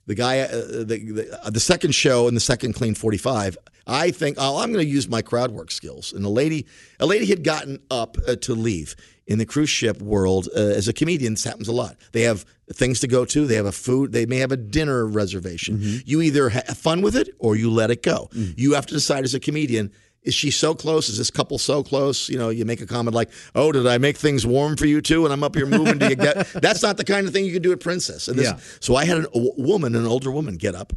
[0.07, 3.57] the guy, uh, the the, uh, the second show and the second clean forty five.
[3.91, 6.13] I think oh, I'm going to use my crowd work skills.
[6.13, 6.67] And a lady,
[7.01, 8.95] a lady had gotten up uh, to leave
[9.27, 10.49] in the cruise ship world.
[10.57, 11.97] Uh, as a comedian, this happens a lot.
[12.13, 13.47] They have things to go to.
[13.47, 14.13] They have a food.
[14.13, 15.79] They may have a dinner reservation.
[15.79, 15.99] Mm-hmm.
[16.05, 18.29] You either have fun with it or you let it go.
[18.33, 19.91] You have to decide as a comedian.
[20.23, 21.09] Is she so close?
[21.09, 22.29] Is this couple so close?
[22.29, 25.01] You know, you make a comment like, "Oh, did I make things warm for you
[25.01, 25.97] too?" And I'm up here moving.
[25.99, 26.47] Do you get?
[26.53, 28.29] That's not the kind of thing you can do at Princess.
[28.29, 28.59] And this, Yeah.
[28.81, 30.93] so I had a woman, an older woman, get up,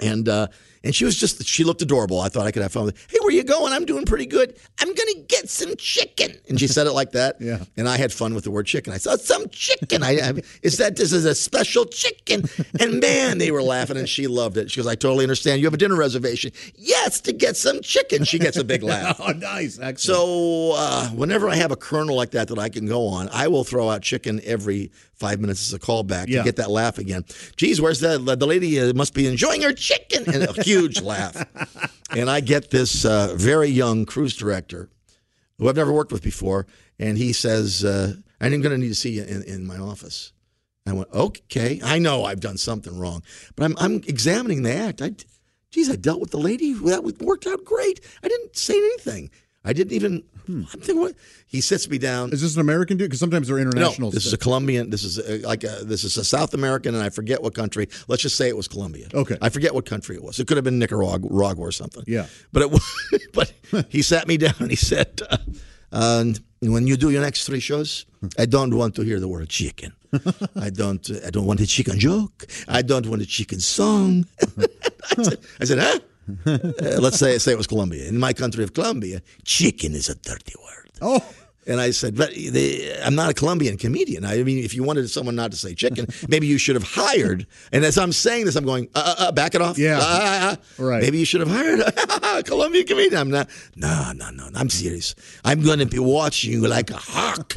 [0.00, 0.48] and uh,
[0.84, 2.20] and she was just she looked adorable.
[2.20, 2.96] I thought I could have fun with.
[2.98, 3.06] Her.
[3.10, 3.72] Hey, where you going?
[3.72, 4.56] I'm doing pretty good.
[4.80, 6.32] I'm gonna get some chicken.
[6.48, 7.36] And she said it like that.
[7.48, 7.64] Yeah.
[7.78, 8.92] And I had fun with the word chicken.
[8.92, 10.02] I saw some chicken.
[10.02, 12.44] I, I is that this is a special chicken.
[12.78, 14.70] And man, they were laughing, and she loved it.
[14.70, 15.60] She goes, I totally understand.
[15.60, 16.52] You have a dinner reservation.
[16.76, 18.24] Yes, to get some chicken.
[18.24, 19.18] She gets a big laugh.
[19.24, 19.78] oh, nice.
[19.78, 19.98] Excellent.
[20.00, 23.48] So uh, whenever I have a kernel like that that I can go on, I
[23.48, 26.38] will throw out chicken every five minutes as a callback Yeah.
[26.38, 27.24] to get that laugh again.
[27.56, 28.24] Geez, where's that?
[28.38, 31.46] The lady uh, must be enjoying her chicken, and a huge laugh.
[32.10, 34.88] And I get this uh, very young cruise director
[35.58, 36.66] who I've never worked with before,
[36.98, 40.32] and he says, uh, "I'm going to need to see you in, in my office."
[40.86, 43.22] I went, "Okay, I know I've done something wrong,
[43.56, 45.02] but I'm, I'm examining the act.
[45.02, 45.12] I,
[45.70, 46.72] geez, I dealt with the lady.
[46.72, 48.00] That worked out great.
[48.22, 49.30] I didn't say anything.
[49.64, 50.24] I didn't even.
[50.48, 51.14] I'm thinking, what?
[51.46, 52.32] He sits me down.
[52.32, 53.08] is this an American dude?
[53.10, 54.08] Because sometimes they're international.
[54.08, 54.90] No, this is a Colombian.
[54.90, 57.88] This is a, like a, this is a South American, and I forget what country.
[58.08, 59.08] Let's just say it was Colombia.
[59.12, 59.36] Okay.
[59.42, 60.38] I forget what country it was.
[60.40, 62.04] It could have been Nicaragua or something.
[62.06, 62.26] Yeah.
[62.52, 62.82] but it was.
[63.32, 63.52] But
[63.90, 65.36] he sat me down and he said, uh,
[65.92, 68.06] and "When you do your next three shows,
[68.38, 69.92] I don't want to hear the word chicken.
[70.56, 71.08] I don't.
[71.26, 72.46] I don't want a chicken joke.
[72.66, 74.26] I don't want a chicken song."
[74.58, 75.98] I said, I said "Huh?"
[76.44, 78.08] Let's say say it was Colombia.
[78.08, 80.90] In my country of Colombia, chicken is a dirty word.
[81.02, 81.24] oh,
[81.66, 84.24] And I said, but they, I'm not a Colombian comedian.
[84.24, 87.46] I mean, if you wanted someone not to say chicken, maybe you should have hired.
[87.72, 89.76] And as I'm saying this, I'm going, uh, uh, uh, back it off.
[89.78, 89.98] Yeah.
[90.00, 90.56] Uh.
[90.78, 91.02] Right.
[91.02, 91.80] Maybe you should have hired
[92.38, 93.20] a Colombian comedian.
[93.20, 93.48] I'm not.
[93.76, 94.48] No, no, no.
[94.54, 95.14] I'm serious.
[95.44, 97.56] I'm going to be watching you like a hawk,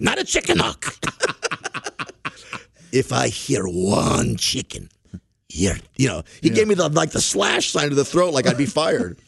[0.00, 0.94] not a chicken hawk.
[2.92, 4.88] if I hear one chicken,
[5.54, 8.46] here, you know, he gave me the like the slash sign to the throat, like
[8.46, 9.18] I'd be fired.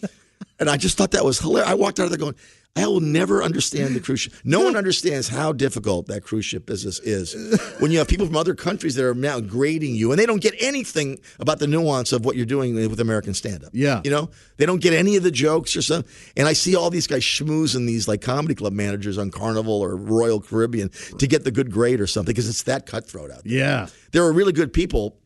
[0.58, 1.70] and I just thought that was hilarious.
[1.70, 2.34] I walked out of there going,
[2.78, 4.34] I will never understand the cruise ship.
[4.44, 7.34] No one understands how difficult that cruise ship business is.
[7.78, 10.42] When you have people from other countries that are now grading you, and they don't
[10.42, 13.70] get anything about the nuance of what you're doing with American stand-up.
[13.72, 14.02] Yeah.
[14.04, 16.12] you know, they don't get any of the jokes or something.
[16.36, 19.96] And I see all these guys schmoozing these like comedy club managers on Carnival or
[19.96, 23.52] Royal Caribbean to get the good grade or something because it's that cutthroat out there
[23.58, 23.86] Yeah.
[24.12, 25.16] there are really good people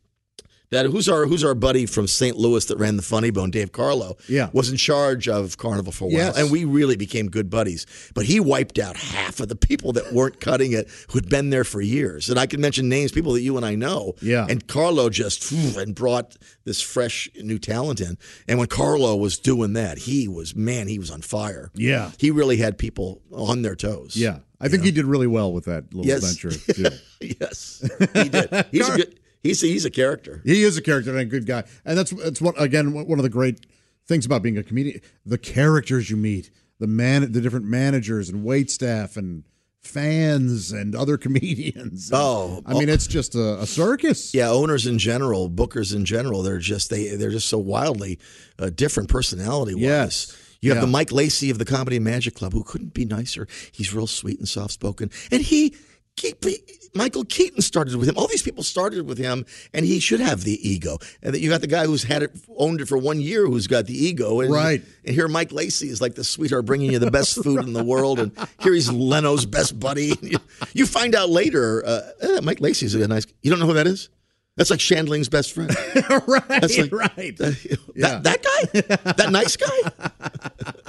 [0.71, 2.37] that who's our who's our buddy from St.
[2.37, 4.17] Louis that ran the Funny Bone, Dave Carlo.
[4.29, 4.51] Yeah.
[4.53, 6.39] was in charge of Carnival for a while, Yes.
[6.39, 7.87] and we really became good buddies.
[8.15, 11.65] But he wiped out half of the people that weren't cutting it, who'd been there
[11.65, 12.29] for years.
[12.31, 14.15] And I can mention names, people that you and I know.
[14.23, 14.47] Yeah.
[14.49, 18.17] and Carlo just and brought this fresh new talent in.
[18.47, 21.71] And when Carlo was doing that, he was man, he was on fire.
[21.75, 22.13] Yeah.
[22.19, 24.17] he really had people on their toes.
[24.17, 24.39] Yeah.
[24.61, 26.23] I think he did really well with that little Yes.
[26.23, 26.97] venture too.
[27.21, 27.83] yes,
[28.15, 28.67] he did.
[28.71, 29.20] He's a good.
[29.43, 30.43] He's a, he's a character.
[30.45, 33.23] He is a character and a good guy, and that's that's what again one of
[33.23, 33.67] the great
[34.07, 38.45] things about being a comedian: the characters you meet, the man, the different managers and
[38.45, 39.45] wait staff and
[39.83, 42.11] fans and other comedians.
[42.13, 44.35] Oh, I mean, it's just a, a circus.
[44.35, 48.19] Yeah, owners in general, bookers in general, they're just they they're just so wildly
[48.59, 49.83] uh, different personality wise.
[49.83, 50.37] Yes.
[50.63, 50.81] You have Yeah.
[50.83, 53.49] the Mike Lacey of the Comedy and Magic Club, who couldn't be nicer.
[53.73, 55.75] He's real sweet and soft spoken, and he,
[56.17, 56.59] he, he-
[56.95, 58.17] Michael Keaton started with him.
[58.19, 60.99] All these people started with him, and he should have the ego.
[61.23, 63.67] And then you got the guy who's had it, owned it for one year, who's
[63.67, 64.41] got the ego.
[64.41, 64.83] And, Right.
[65.05, 67.85] And here Mike Lacey is like the sweetheart, bringing you the best food in the
[67.85, 70.13] world, and here he's Leno's best buddy.
[70.23, 70.39] You,
[70.75, 73.27] you find out later, uh, eh, Mike Lacey's a nice.
[73.43, 74.09] You don't know who that is?
[74.57, 75.71] That's like Shandling's best friend.
[76.27, 77.37] right, That's like right.
[77.39, 78.19] that, Yeah.
[78.19, 78.81] that guy,
[79.13, 80.80] that nice guy.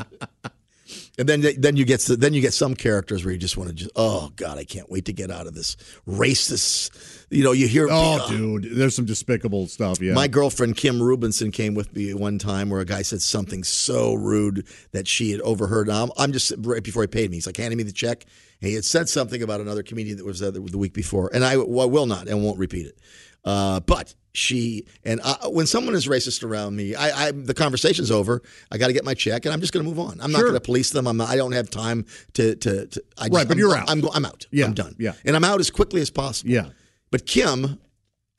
[1.22, 3.76] And then then you get then you get some characters where you just want to
[3.76, 6.90] just oh god I can't wait to get out of this racist.
[7.30, 10.02] You know you hear Oh, uh, dude, there's some despicable stuff.
[10.02, 13.64] Yeah, my girlfriend Kim Rubinson came with me one time where a guy said something
[13.64, 15.90] so rude that she had overheard.
[15.90, 17.38] And I'm, I'm just right before he paid me.
[17.38, 18.26] He's like handing me the check,
[18.60, 21.46] and he had said something about another comedian that was there the, week before, and
[21.46, 22.98] I, will not and won't repeat it.
[23.44, 28.12] Uh, but she and I, when someone is racist around me, I, I the conversation's
[28.12, 28.42] over.
[28.72, 30.22] I got to get my check, and I'm just going to move on.
[30.22, 30.48] I'm not Sure.
[30.50, 31.08] going to police them.
[31.08, 32.86] I'm not, I don't have time to to.
[32.88, 33.90] to I just, Right, but I'm, you're out.
[33.90, 34.46] I'm, I'm out.
[34.52, 34.96] Yeah, I'm done.
[35.00, 35.14] yeah.
[35.26, 36.52] and I'm out as quickly as possible.
[36.52, 36.70] Yeah.
[37.10, 37.80] But Kim,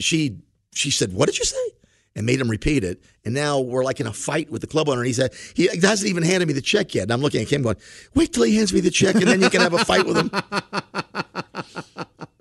[0.01, 0.39] she
[0.73, 1.57] she said, "What did you say?"
[2.15, 3.03] And made him repeat it.
[3.25, 5.01] And now we're like in a fight with the club owner.
[5.01, 7.03] And he said he hasn't even handed me the check yet.
[7.05, 7.77] And I'm looking at Kim going,
[8.15, 10.17] "Wait till he hands me the check, and then you can have a fight with
[10.17, 10.31] him."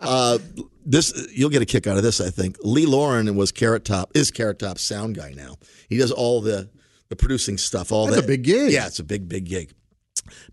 [0.03, 0.39] Uh,
[0.85, 2.21] this you'll get a kick out of this.
[2.21, 5.57] I think Lee Lauren was Carrot Top is Carrot Top sound guy now.
[5.89, 6.69] He does all the
[7.09, 7.91] the producing stuff.
[7.91, 8.27] All That's a that.
[8.27, 8.71] big gig.
[8.71, 9.71] Yeah, it's a big big gig.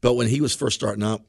[0.01, 1.23] But when he was first starting out,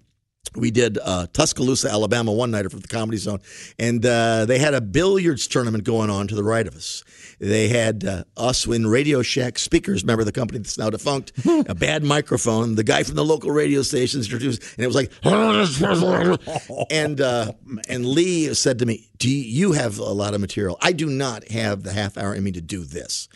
[0.56, 3.39] we did uh, Tuscaloosa, Alabama, one nighter for the Comedy Zone,
[3.78, 7.04] and uh, they had a billiards tournament going on to the right of us.
[7.39, 10.04] They had uh, us in Radio Shack speakers.
[10.04, 11.34] Remember the company that's now defunct?
[11.45, 12.75] a bad microphone.
[12.75, 15.12] The guy from the local radio stations introduced, and it was like,
[16.91, 17.52] and uh,
[17.88, 20.78] and Lee said to me, "Do you have a lot of material?
[20.82, 23.28] I do not have the half hour in me to do this."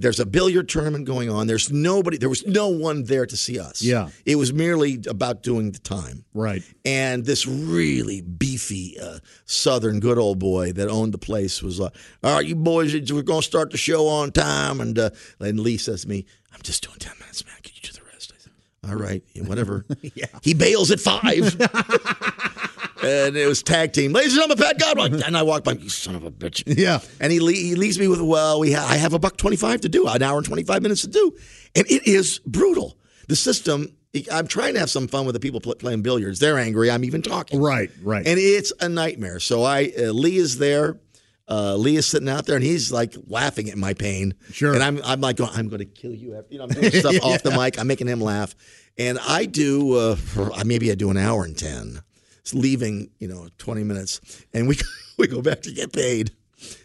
[0.00, 1.46] There's a billiard tournament going on.
[1.46, 2.18] There's nobody.
[2.18, 3.82] There was no one there to see us.
[3.82, 4.10] Yeah.
[4.24, 6.24] It was merely about doing the time.
[6.34, 6.62] Right.
[6.84, 11.92] And this really beefy uh, Southern good old boy that owned the place was like,
[12.22, 15.60] "All right, you boys, we're going to start the show on time." And uh, and
[15.60, 17.56] Lee says to me, "I'm just doing ten minutes, man.
[17.62, 18.52] Can you do the rest?" I said,
[18.88, 20.26] "All right, whatever." yeah.
[20.42, 21.56] He bails at five.
[23.06, 24.12] And it was tag team.
[24.12, 25.22] Ladies and gentlemen, Pat Godwin.
[25.22, 26.64] And I walked by, you son of a bitch.
[26.66, 26.98] Yeah.
[27.20, 29.82] And he, le- he leaves me with, well, we ha- I have a buck 25
[29.82, 31.32] to do, an hour and 25 minutes to do.
[31.76, 32.98] And it is brutal.
[33.28, 33.88] The system,
[34.32, 36.38] I'm trying to have some fun with the people pl- playing billiards.
[36.40, 36.90] They're angry.
[36.90, 37.60] I'm even talking.
[37.60, 38.26] Right, right.
[38.26, 39.38] And it's a nightmare.
[39.40, 40.98] So I, uh, Lee is there.
[41.48, 44.34] Uh, Lee is sitting out there and he's like laughing at my pain.
[44.50, 44.74] Sure.
[44.74, 46.36] And I'm, I'm like, going, I'm going to kill you.
[46.36, 47.78] After, you know, I'm doing stuff off the mic.
[47.78, 48.56] I'm making him laugh.
[48.98, 52.00] And I do, uh, for, maybe I do an hour and 10.
[52.54, 54.44] Leaving, you know, 20 minutes.
[54.52, 54.78] And we,
[55.18, 56.32] we go back to get paid.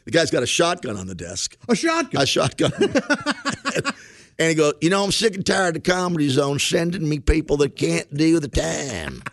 [0.05, 2.21] The guy's got a shotgun on the desk a shotgun.
[2.21, 2.71] a shotgun.
[4.39, 7.19] and he goes, You know, I'm sick and tired of the comedy zone sending me
[7.19, 9.23] people that can't do the time.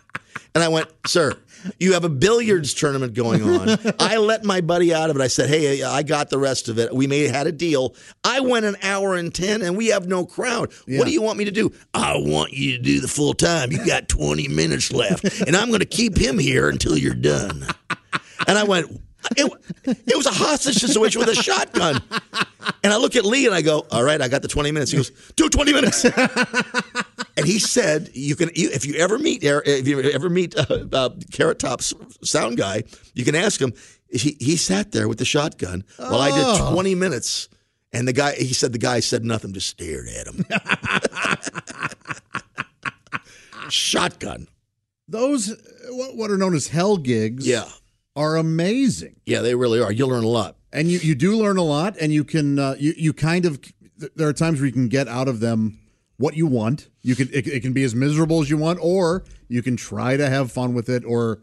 [0.55, 1.37] And I went, Sir,
[1.79, 3.77] you have a billiards tournament going on.
[3.99, 5.21] I let my buddy out of it.
[5.21, 6.93] I said, Hey, uh, I got the rest of it.
[6.93, 7.95] We may had a deal.
[8.23, 10.71] I went an hour and 10 and we have no crowd.
[10.87, 10.99] Yeah.
[10.99, 11.71] What do you want me to do?
[11.93, 13.71] I want you to do the full time.
[13.71, 15.41] You got 20 minutes left.
[15.41, 17.65] And I'm going to keep him here until you're done.
[18.47, 19.01] And I went,
[19.37, 19.51] it,
[19.85, 22.01] it was a hostage situation with a shotgun.
[22.83, 24.91] And I look at Lee and I go, "All right, I got the 20 minutes."
[24.91, 29.43] He goes, "Do 20 minutes." and he said, "You can you, if you ever meet
[29.43, 33.73] if you ever meet uh, uh, Carrot Top's sound guy, you can ask him."
[34.11, 37.47] He he sat there with the shotgun while I did 20 minutes.
[37.91, 40.45] And the guy, he said, the guy said nothing, just stared at him.
[43.69, 44.47] Shotgun.
[45.07, 45.55] Those
[45.89, 47.65] what what are known as hell gigs Yeah.
[48.19, 49.15] Are amazing.
[49.25, 49.91] Yeah, they really are.
[49.91, 50.55] You'll learn a lot.
[50.73, 53.59] and you, you do learn a lot and you can uh, you you kind of
[54.15, 55.79] there are times where you can get out of them
[56.17, 59.23] what you want you can it, it can be as miserable as you want or
[59.47, 61.41] you can try to have fun with it or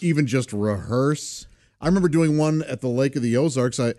[0.00, 1.46] even just rehearse
[1.80, 3.94] i remember doing one at the lake of the ozarks i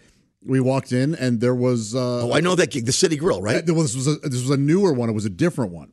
[0.45, 3.41] we walked in and there was uh Oh, I know that gig, the City Grill,
[3.41, 3.65] right?
[3.65, 5.91] there was, was a, this was a newer one it was a different one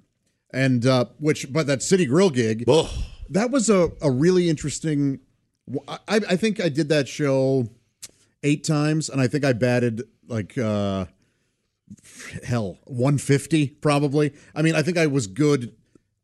[0.53, 2.91] and uh which but that city grill gig Oh,
[3.31, 5.21] that was a, a really interesting
[5.89, 7.69] I, I think i did that show
[8.43, 11.07] eight times and i think i batted like uh
[12.45, 15.75] hell 150 probably i mean i think i was good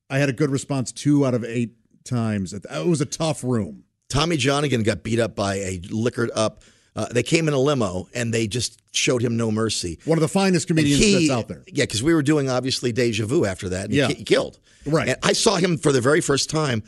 [0.08, 1.74] i had a good response two out of eight
[2.04, 6.64] times it was a tough room Tommy Johnagin got beat up by a liquored up.
[6.96, 10.00] Uh, they came in a limo and they just showed him no mercy.
[10.04, 12.90] one of the finest comedians He- that's out there Yeah, because we were doing obviously
[12.90, 13.84] Deja Vu after that.
[13.84, 14.08] And Yeah.
[14.08, 14.58] he, ki- killed.
[14.84, 15.10] Right.
[15.10, 16.82] And I saw him for the very first time.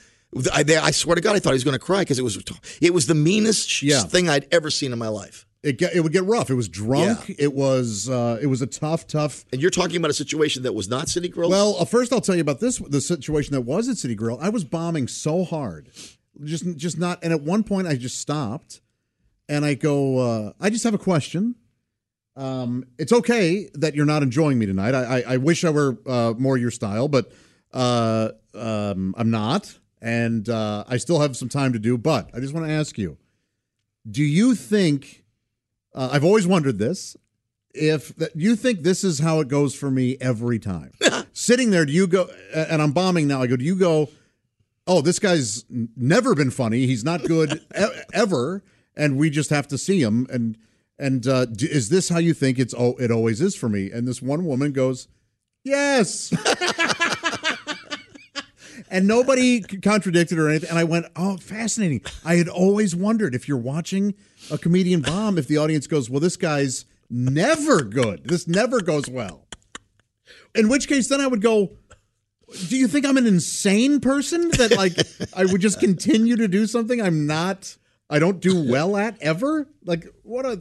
[0.52, 2.42] I, I swear to God, I thought he was going to cry because it was
[2.80, 4.02] it was the meanest Yeah.
[4.02, 5.46] thing I'd ever seen in my life.
[5.62, 8.66] it get, it would get rough it was drunk it was uh it was a
[8.66, 11.50] tough tough And you're talking about a situation that was not City Grill.
[11.50, 14.38] Well, uh, first I'll tell you about this the situation that was at City Grill.
[14.40, 15.88] I was bombing so hard,
[16.42, 17.22] just just not.
[17.22, 18.80] And at one point, I just stopped,
[19.48, 21.54] and I go, uh, I just have a question.
[22.34, 24.94] Um, it's okay that you're not enjoying me tonight.
[24.94, 27.30] I I, I wish I were uh, more your style, but
[27.72, 31.96] uh, um, I'm not, and uh, I still have some time to do.
[31.96, 33.16] But I just want to ask you:
[34.10, 35.24] Do you think?
[35.94, 37.16] Uh, I've always wondered this
[37.74, 40.92] if that you think this is how it goes for me every time
[41.32, 44.08] sitting there do you go and i'm bombing now i go do you go
[44.86, 45.64] oh this guy's
[45.96, 48.62] never been funny he's not good e- ever
[48.94, 50.58] and we just have to see him and
[50.98, 53.90] and uh, d- is this how you think it's oh it always is for me
[53.90, 55.08] and this one woman goes
[55.64, 56.30] yes
[58.92, 60.70] and nobody contradicted or anything.
[60.70, 62.02] And i went oh fascinating.
[62.24, 64.14] I had always wondered if you're watching
[64.50, 68.24] a comedian bomb if the audience goes well this guy's never good.
[68.24, 69.48] This never goes well.
[70.55, 71.72] In which case then i would go
[72.68, 74.92] do you think i'm an insane person that like
[75.35, 77.78] i would just continue to do something i'm not
[78.11, 79.66] i don't do well at ever?
[79.85, 80.61] Like what a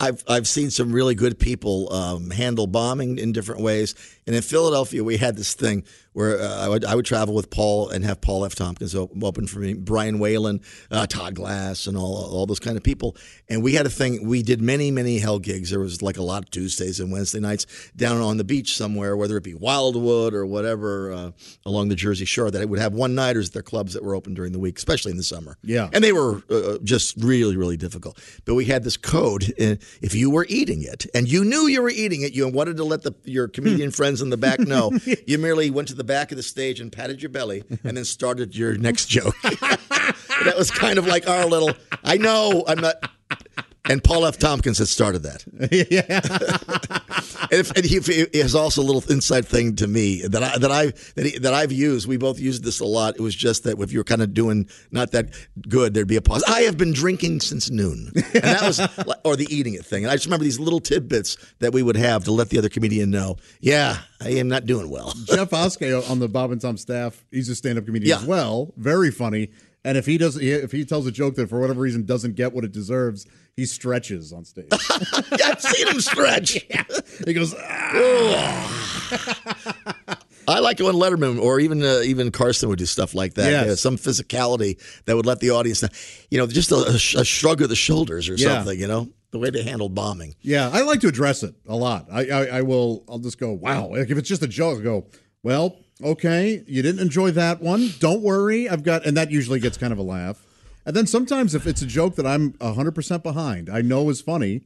[0.00, 3.94] I've I've seen some really good people um, handle bombing in different ways.
[4.26, 5.84] And in Philadelphia, we had this thing
[6.14, 8.54] where uh, I would I would travel with Paul and have Paul F.
[8.54, 10.60] Tompkins open for me, Brian Whalen,
[10.90, 13.16] uh, Todd Glass, and all all those kind of people.
[13.48, 14.26] And we had a thing.
[14.26, 15.70] We did many many hell gigs.
[15.70, 19.16] There was like a lot of Tuesdays and Wednesday nights down on the beach somewhere,
[19.16, 21.30] whether it be Wildwood or whatever uh,
[21.66, 22.50] along the Jersey Shore.
[22.50, 24.78] That it would have one nighters at their clubs that were open during the week,
[24.78, 25.58] especially in the summer.
[25.62, 25.90] Yeah.
[25.92, 28.18] and they were uh, just really really difficult.
[28.44, 29.52] But we had this code.
[29.60, 32.76] Uh, if you were eating it and you knew you were eating it, you wanted
[32.76, 34.90] to let the, your comedian friends in the back know.
[35.26, 38.04] You merely went to the back of the stage and patted your belly, and then
[38.04, 39.34] started your next joke.
[39.42, 41.72] that was kind of like our little.
[42.02, 42.96] I know I'm not.
[43.86, 44.38] And Paul F.
[44.38, 45.44] Tompkins had started that.
[47.50, 48.00] and, if, and he,
[48.32, 51.38] he has also a little inside thing to me that I that I that, he,
[51.40, 52.08] that I've used.
[52.08, 53.16] We both used this a lot.
[53.16, 55.34] It was just that if you're kind of doing not that
[55.68, 56.42] good, there'd be a pause.
[56.48, 58.80] I have been drinking since noon, and that was
[59.24, 60.04] or the eating it thing.
[60.04, 62.70] And I just remember these little tidbits that we would have to let the other
[62.70, 63.36] comedian know.
[63.60, 65.12] Yeah, I am not doing well.
[65.26, 68.22] Jeff Oskey on the Bob and Tom staff, he's a stand-up comedian Yeah.
[68.22, 68.72] as well.
[68.78, 69.50] Very funny.
[69.86, 72.54] And if he does, if he tells a joke that for whatever reason doesn't get
[72.54, 74.66] what it deserves, he stretches on stage.
[74.72, 76.58] I've seen him stretch.
[77.26, 78.70] he goes, "Ah."
[80.46, 83.50] I like it when Letterman or even uh, even Carson would do stuff like that.
[83.50, 83.66] Yes.
[83.66, 85.88] Yeah, some physicality that would let the audience, know,
[86.30, 88.56] you know, just a, a a shrug of the shoulders or Yeah.
[88.56, 88.78] something.
[88.78, 90.34] You know, the way they handled bombing.
[90.42, 92.08] Yeah, I like to address it a lot.
[92.12, 93.04] I, I, I will.
[93.08, 93.52] I'll just go.
[93.52, 93.88] Wow.
[93.88, 95.06] Like if it's just a joke, I'll go.
[95.42, 97.90] Well, okay, you didn't enjoy that one.
[97.98, 98.68] Don't worry.
[98.68, 100.44] I've got, and that usually gets kind of a laugh.
[100.86, 104.20] And then sometimes if it's a joke that I'm hundred percent behind, I know is
[104.20, 104.62] funny.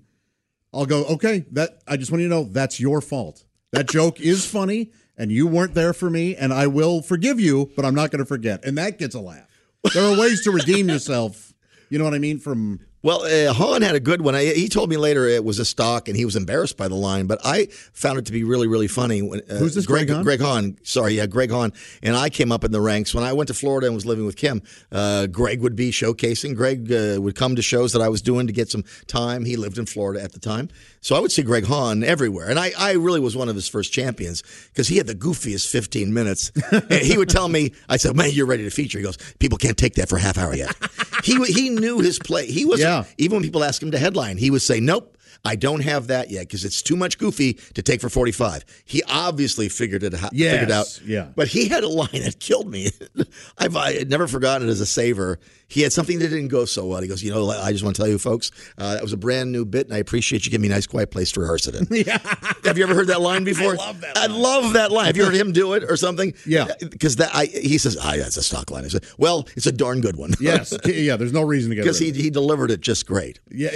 [0.72, 1.04] I'll go.
[1.04, 3.44] Okay, that I just want you to know that's your fault.
[3.72, 7.70] That joke is funny, and you weren't there for me, and I will forgive you,
[7.76, 8.64] but I'm not going to forget.
[8.64, 9.48] And that gets a laugh.
[9.94, 11.54] There are ways to redeem yourself.
[11.90, 12.38] You know what I mean?
[12.38, 14.34] From Well, uh, Hahn had a good one.
[14.34, 16.96] I, he told me later it was a stock, and he was embarrassed by the
[16.96, 17.26] line.
[17.26, 19.22] But I found it to be really, really funny.
[19.22, 20.24] When, uh, Who's this, Greg Hahn?
[20.24, 20.76] Greg Hahn.
[20.82, 21.72] Sorry, yeah, Greg Hahn.
[22.02, 24.26] And I came up in the ranks when I went to Florida and was living
[24.26, 24.62] with Kim.
[24.90, 26.56] Uh, Greg would be showcasing.
[26.56, 29.44] Greg uh, would come to shows that I was doing to get some time.
[29.44, 30.68] He lived in Florida at the time,
[31.00, 32.50] so I would see Greg Hahn everywhere.
[32.50, 34.42] And I, I really was one of his first champions
[34.72, 36.50] because he had the goofiest 15 minutes.
[36.90, 39.76] he would tell me, I said, "Man, you're ready to feature." He goes, "People can't
[39.78, 40.74] take that for a half hour yet."
[41.22, 42.46] he he knew his play.
[42.46, 42.87] He was Yeah.
[43.18, 46.30] Even when people ask him to headline, he would say, "Nope." I don't have that
[46.30, 48.64] yet because it's too much goofy to take for 45.
[48.84, 50.32] He obviously figured it out.
[50.32, 51.00] Yes, figured out.
[51.04, 51.28] yeah.
[51.34, 52.90] But he had a line that killed me.
[53.58, 55.38] I've I never forgotten it as a saver.
[55.70, 57.00] He had something that didn't go so well.
[57.02, 59.18] He goes, you know, I just want to tell you, folks, uh, that was a
[59.18, 61.66] brand new bit, and I appreciate you giving me a nice, quiet place to rehearse
[61.66, 61.86] it in.
[62.06, 62.16] yeah.
[62.64, 63.72] Have you ever heard that line before?
[63.74, 64.16] I love that.
[64.16, 65.06] I love that line.
[65.06, 66.32] Have you heard him do it or something?
[66.46, 66.68] Yeah.
[66.80, 68.84] Because that I, he says, ah, that's a stock line.
[68.84, 70.32] I said, well, it's a darn good one.
[70.40, 71.16] yes, yeah.
[71.16, 73.40] There's no reason to get Because he, he delivered it just great.
[73.50, 73.70] Yeah.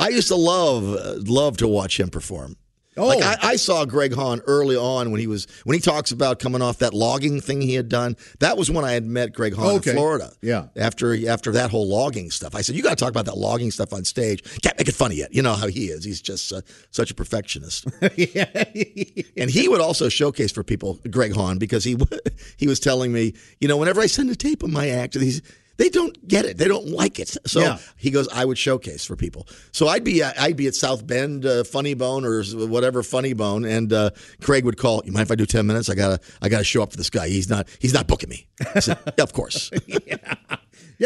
[0.00, 0.84] I used to love
[1.28, 2.56] love to watch him perform.
[2.96, 3.08] Oh.
[3.08, 6.38] Like I, I saw Greg Hahn early on when he was when he talks about
[6.38, 8.16] coming off that logging thing he had done.
[8.38, 9.90] That was when I had met Greg Hahn Okay.
[9.90, 10.30] in Florida.
[10.40, 10.66] Yeah.
[10.76, 13.72] After after that whole logging stuff, I said you got to talk about that logging
[13.72, 14.44] stuff on stage.
[14.62, 15.34] Can't make it funny yet.
[15.34, 16.04] You know how he is.
[16.04, 16.60] He's just uh,
[16.92, 17.86] such a perfectionist.
[18.00, 21.96] and he would also showcase for people Greg Hahn because he
[22.56, 25.42] he was telling me, you know, whenever I send a tape of my act, these
[25.76, 26.56] they don't get it.
[26.58, 27.36] They don't like it.
[27.46, 27.78] So Yeah.
[27.96, 29.46] he goes, I would showcase for people.
[29.72, 33.64] So I'd be I'd be at South Bend uh, Funny Bone or whatever Funny Bone,
[33.64, 34.10] and uh,
[34.40, 35.02] Craig would call.
[35.04, 35.88] You mind if I do ten minutes?
[35.88, 37.28] I gotta I gotta show up for this guy.
[37.28, 38.46] He's not he's not booking me.
[38.74, 39.70] I said, yeah, of course.
[40.06, 40.16] Yeah,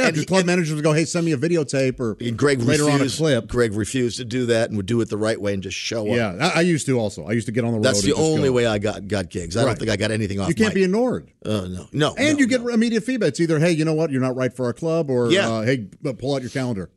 [0.07, 3.21] And because club managers would go, "Hey, send me a videotape or Greg later refused,
[3.21, 5.55] on a clip." Greg refused to do that and would do it the right way
[5.55, 6.17] and just show up.
[6.17, 7.27] Yeah, I, I used to also.
[7.27, 7.85] I used to get on the road.
[7.85, 8.53] That's and the only go.
[8.55, 9.57] way I got got gigs.
[9.57, 10.49] I don't think I got anything off.
[10.49, 10.75] You can't mic.
[10.77, 11.31] be ignored.
[11.45, 12.15] Uh, no, no.
[12.17, 12.69] And no, you get no.
[12.69, 13.31] immediate feedback.
[13.31, 14.11] It's either, "Hey, you know what?
[14.11, 15.49] You're not right for our club," or Yeah.
[15.49, 15.87] uh, "Hey,
[16.19, 16.91] pull out your calendar."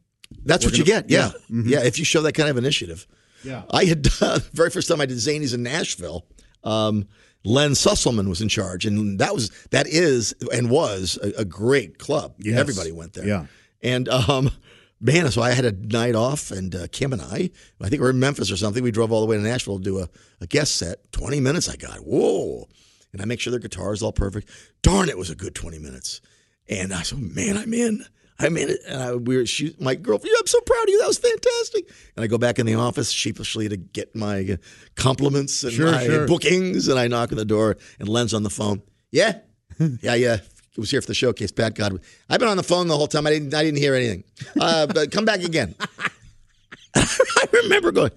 [0.46, 1.10] That's what you gonna- get.
[1.10, 1.32] Yeah.
[1.50, 1.80] yeah.
[1.80, 1.84] Yeah.
[1.86, 3.06] If you show that kind of initiative.
[3.44, 3.64] Yeah.
[3.72, 6.26] I had the very first time I did Zanies in Nashville.
[6.64, 7.08] Um,
[7.44, 11.98] Len Susselman was in charge, and that was that is and was a, a great
[11.98, 12.36] club.
[12.40, 12.60] Yes.
[12.60, 13.28] Everybody went there.
[13.28, 13.46] Yeah.
[13.82, 14.52] and um,
[15.00, 17.50] man, so I had a night off, and uh, Kim and I,
[17.82, 18.84] I think we are in Memphis or something.
[18.84, 21.12] We drove all the way to Nashville to do a, a guest set.
[21.12, 22.00] Twenty minutes, I got.
[22.00, 22.68] Whoa!
[23.12, 24.50] And I make sure their guitar is all perfect.
[24.84, 26.22] Darn, it was a good twenty minutes.
[26.70, 28.06] And I said, man, I'm in.
[28.42, 28.80] I'm in it.
[28.88, 31.00] And I, we were, she, my girlfriend, yeah, I'm so proud of you.
[31.00, 31.90] That was fantastic.
[32.16, 34.56] And I go back in the office sheepishly to get my uh,
[34.96, 36.28] compliments and Sure, my sure.
[36.28, 36.88] bookings.
[36.88, 38.82] And I knock on the door, and Len's on the phone.
[39.12, 39.40] Yeah,
[39.80, 40.38] yeah, yeah.
[40.74, 41.52] He was here for the showcase.
[41.52, 42.02] Pat Godwin.
[42.30, 43.28] I've been on the phone the whole time.
[43.28, 43.54] I didn't.
[43.54, 44.24] I didn't hear anything.
[44.60, 45.76] Uh, but come back again.
[46.96, 48.12] I remember going.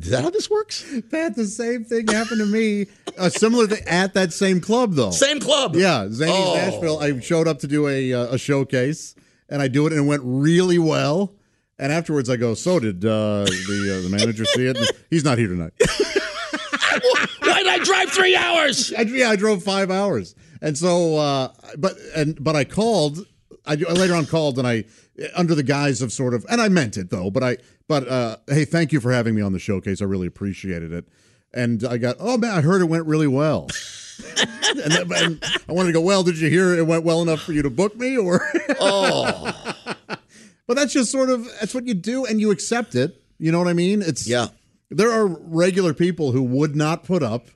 [0.00, 0.84] Is that how this works?
[1.10, 2.86] Pat, the same thing happened to me.
[3.16, 5.12] A similar thing at that same club, though.
[5.12, 5.76] Same club.
[5.76, 6.54] Yeah, Zanies Oh.
[6.56, 6.98] Nashville.
[6.98, 9.14] I showed up to do a uh, a showcase,
[9.54, 11.32] and I do it, and it went really well.
[11.78, 14.76] And afterwards, I go, "So did uh, the uh, the manager see it?
[15.10, 15.72] He's not here tonight."
[17.40, 18.92] Why did I drive three hours?
[18.92, 23.26] I, yeah, I drove five hours, and so, uh, but and but I called.
[23.64, 24.84] I, I later on called, and I
[25.36, 27.30] under the guise of sort of, and I meant it though.
[27.30, 30.02] But I, but uh, hey, thank you for having me on the showcase.
[30.02, 31.06] I really appreciated it.
[31.54, 33.68] And I got, oh man, I heard it went really well.
[34.68, 37.42] And, then, and I wanted to go, well, did you hear it went well enough
[37.42, 38.46] for you to book me, or?
[38.80, 39.74] Oh,
[40.66, 43.22] But that's just sort of that's what you do, and you accept it.
[43.38, 44.02] You know what I mean?
[44.02, 44.48] It's Yeah.
[44.90, 47.48] There are regular people who would not put up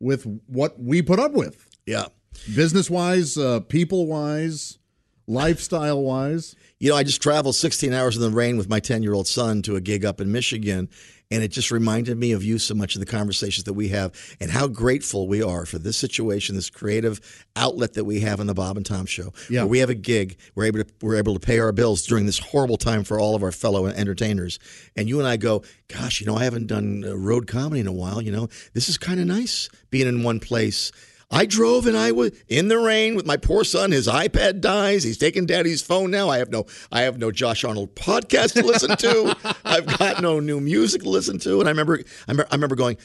[0.00, 2.06] with what we put up with, yeah.
[2.54, 4.78] business wise, uh, people wise,
[5.26, 6.54] lifestyle wise.
[6.78, 9.26] You know, I just traveled 16 hours in the rain with my 10 year old
[9.26, 10.88] son to a gig up in Michigan.
[11.30, 14.12] And it just reminded me of you so much of the conversations that we have
[14.40, 17.20] and how grateful we are for this situation, this creative
[17.56, 19.32] outlet that we have in the Bob and Tom show.
[19.50, 19.64] Yeah.
[19.64, 22.38] We have a gig, we're able to we're able to pay our bills during this
[22.38, 24.60] horrible time for all of our fellow entertainers.
[24.94, 27.88] And you and I go, gosh, you know, I haven't done uh, road comedy in
[27.88, 28.22] a while.
[28.22, 30.92] You know, this is kind of nice being in one place.
[31.30, 33.90] I drove and I was in the rain with my poor son.
[33.90, 35.02] His iPad dies.
[35.02, 36.28] He's taking daddy's phone now.
[36.28, 39.36] I have no I have no Josh Arnold podcast to listen to.
[39.64, 41.60] I've got no new music to listen to.
[41.60, 41.98] And I remember
[42.28, 42.96] I remember, I remember going,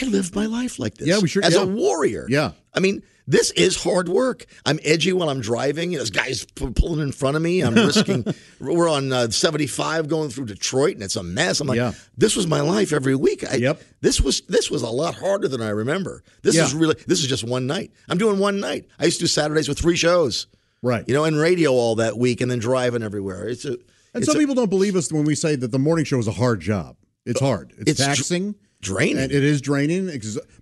[0.00, 1.06] I lived my life like this.
[1.06, 1.62] Yeah, we sure- as yeah.
[1.62, 2.26] a warrior.
[2.28, 2.52] Yeah.
[2.74, 4.46] I mean, this is hard work.
[4.66, 5.92] I'm edgy while I'm driving.
[5.92, 7.60] This guy's p- pulling in front of me.
[7.60, 8.24] I'm risking.
[8.60, 11.60] we're on uh, 75 going through Detroit, and it's a mess.
[11.60, 11.92] I'm like, Yeah.
[12.16, 13.44] this was my life every week.
[13.48, 13.82] I, Yep.
[14.00, 16.24] This was this was a lot harder than I remember.
[16.42, 16.64] This Yeah.
[16.64, 17.92] is really this is just one night.
[18.08, 18.86] I'm doing one night.
[18.98, 20.46] I used to do Saturdays with three shows.
[20.82, 21.04] Right.
[21.06, 23.46] You know, and radio all that week, and then driving everywhere.
[23.48, 23.72] It's a.
[24.14, 26.18] And it's some a- people don't believe us when we say that the morning show
[26.18, 26.96] is a hard job.
[27.26, 27.74] It's hard.
[27.78, 28.54] It's, It's dr- taxing.
[28.80, 29.18] draining.
[29.24, 30.10] And it is draining,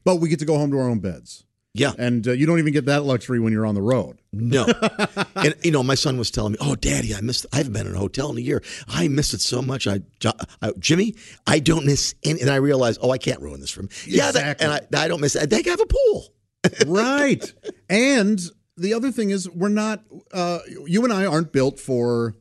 [0.02, 1.44] but we get to go home to our own beds.
[1.78, 1.92] Yeah.
[1.98, 4.18] and uh, you don't even get that luxury when you're on the road.
[4.32, 4.66] No.
[5.36, 7.46] and you know, my son was telling me, "Oh, Daddy, I missed.
[7.52, 8.62] I haven't been in a hotel in a year.
[8.88, 9.86] I missed it so much.
[9.86, 10.00] I,
[10.62, 11.14] I Jimmy,
[11.46, 13.88] I don't miss any." And I realized, oh, I can't ruin this for him.
[14.06, 15.36] Yeah, that, and I, I don't miss.
[15.36, 15.50] It.
[15.50, 16.32] They have a pool.
[16.86, 17.52] right.
[17.88, 18.40] And
[18.76, 20.02] the other thing is, we're not.
[20.32, 22.34] Uh, you and I aren't built for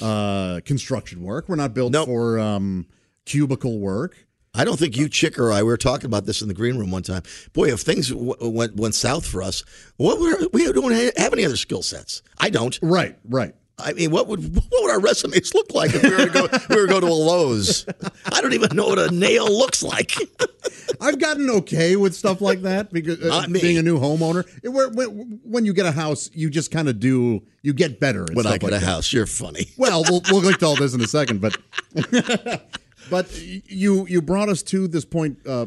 [0.00, 1.48] uh, construction work.
[1.48, 2.06] We're not built Nope.
[2.06, 2.86] for um,
[3.24, 4.25] cubicle work.
[4.56, 6.76] I don't think you, Chick, or I, we were talking about this in the green
[6.78, 7.22] room one time.
[7.52, 9.62] Boy, if things w- went went south for us,
[9.96, 12.22] what were, we don't have any other skill sets.
[12.38, 12.78] I don't.
[12.82, 13.16] Right.
[13.28, 13.54] Right.
[13.78, 16.48] I mean, what would what would our resumes look like if we were to go
[16.70, 17.84] we were to go to a Lowe's?
[18.32, 20.12] I don't even know what a nail looks like.
[21.00, 23.60] I've gotten okay with stuff like that because uh, Not me.
[23.60, 26.98] being a new homeowner, it, when, when you get a house, you just kind of
[26.98, 28.24] do you get better.
[28.32, 28.82] when I get like a that.
[28.82, 29.66] house, you're funny.
[29.76, 31.58] Well, we'll we'll get to all this in a second, but
[33.10, 35.66] but you you brought us to this point uh,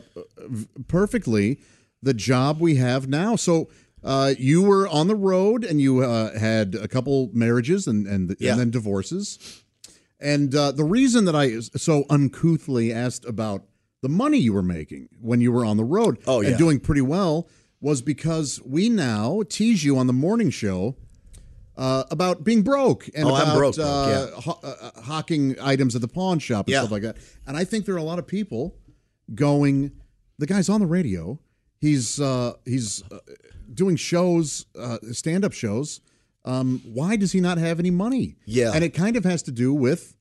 [0.87, 1.59] perfectly.
[2.01, 3.35] The job we have now.
[3.35, 3.69] So
[4.03, 8.35] uh, you were on the road and you uh, had a couple marriages and and,
[8.39, 8.51] Yeah.
[8.51, 9.63] and then divorces.
[10.21, 13.63] And uh, the reason that I so uncouthly asked about
[14.01, 17.01] the money you were making when you were on the road Oh, and doing pretty
[17.01, 17.47] well
[17.81, 20.95] was because we now tease you on the morning show
[21.79, 23.81] uh, about being broke and Oh, about broke, uh,
[24.35, 24.41] yeah.
[24.41, 26.81] ho- uh, hawking items at the pawn shop and Yeah.
[26.81, 27.17] stuff like that.
[27.47, 28.75] And I think there are a lot of people
[29.33, 29.91] going.
[30.37, 31.39] The guy's on the radio.
[31.79, 33.19] He's uh, he's uh,
[33.73, 36.01] doing shows, uh, stand up shows.
[36.45, 38.35] Um, why does he not have any money?
[38.45, 38.71] Yeah.
[38.73, 40.15] and it kind of has to do with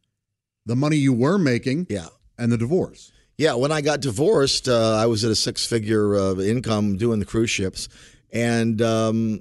[0.66, 1.86] the money you were making.
[1.90, 2.08] Yeah.
[2.40, 3.10] and the divorce.
[3.36, 7.18] Yeah, when I got divorced, uh, I was at a six figure uh, income doing
[7.20, 7.88] the cruise ships,
[8.32, 9.40] and um,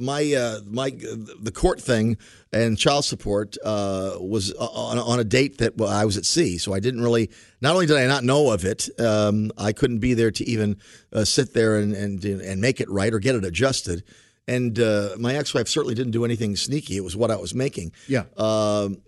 [0.00, 2.16] my uh, my the court thing
[2.52, 6.58] and child support uh, was on, on a date that well, I was at sea,
[6.58, 7.30] so I didn't really.
[7.60, 10.78] Not only did I not know of it, um, I couldn't be there to even
[11.12, 14.04] uh, sit there and, and and make it right or get it adjusted.
[14.48, 16.96] And uh, my ex-wife certainly didn't do anything sneaky.
[16.96, 17.92] It was what I was making.
[18.06, 18.24] Yeah.
[18.36, 18.98] Um,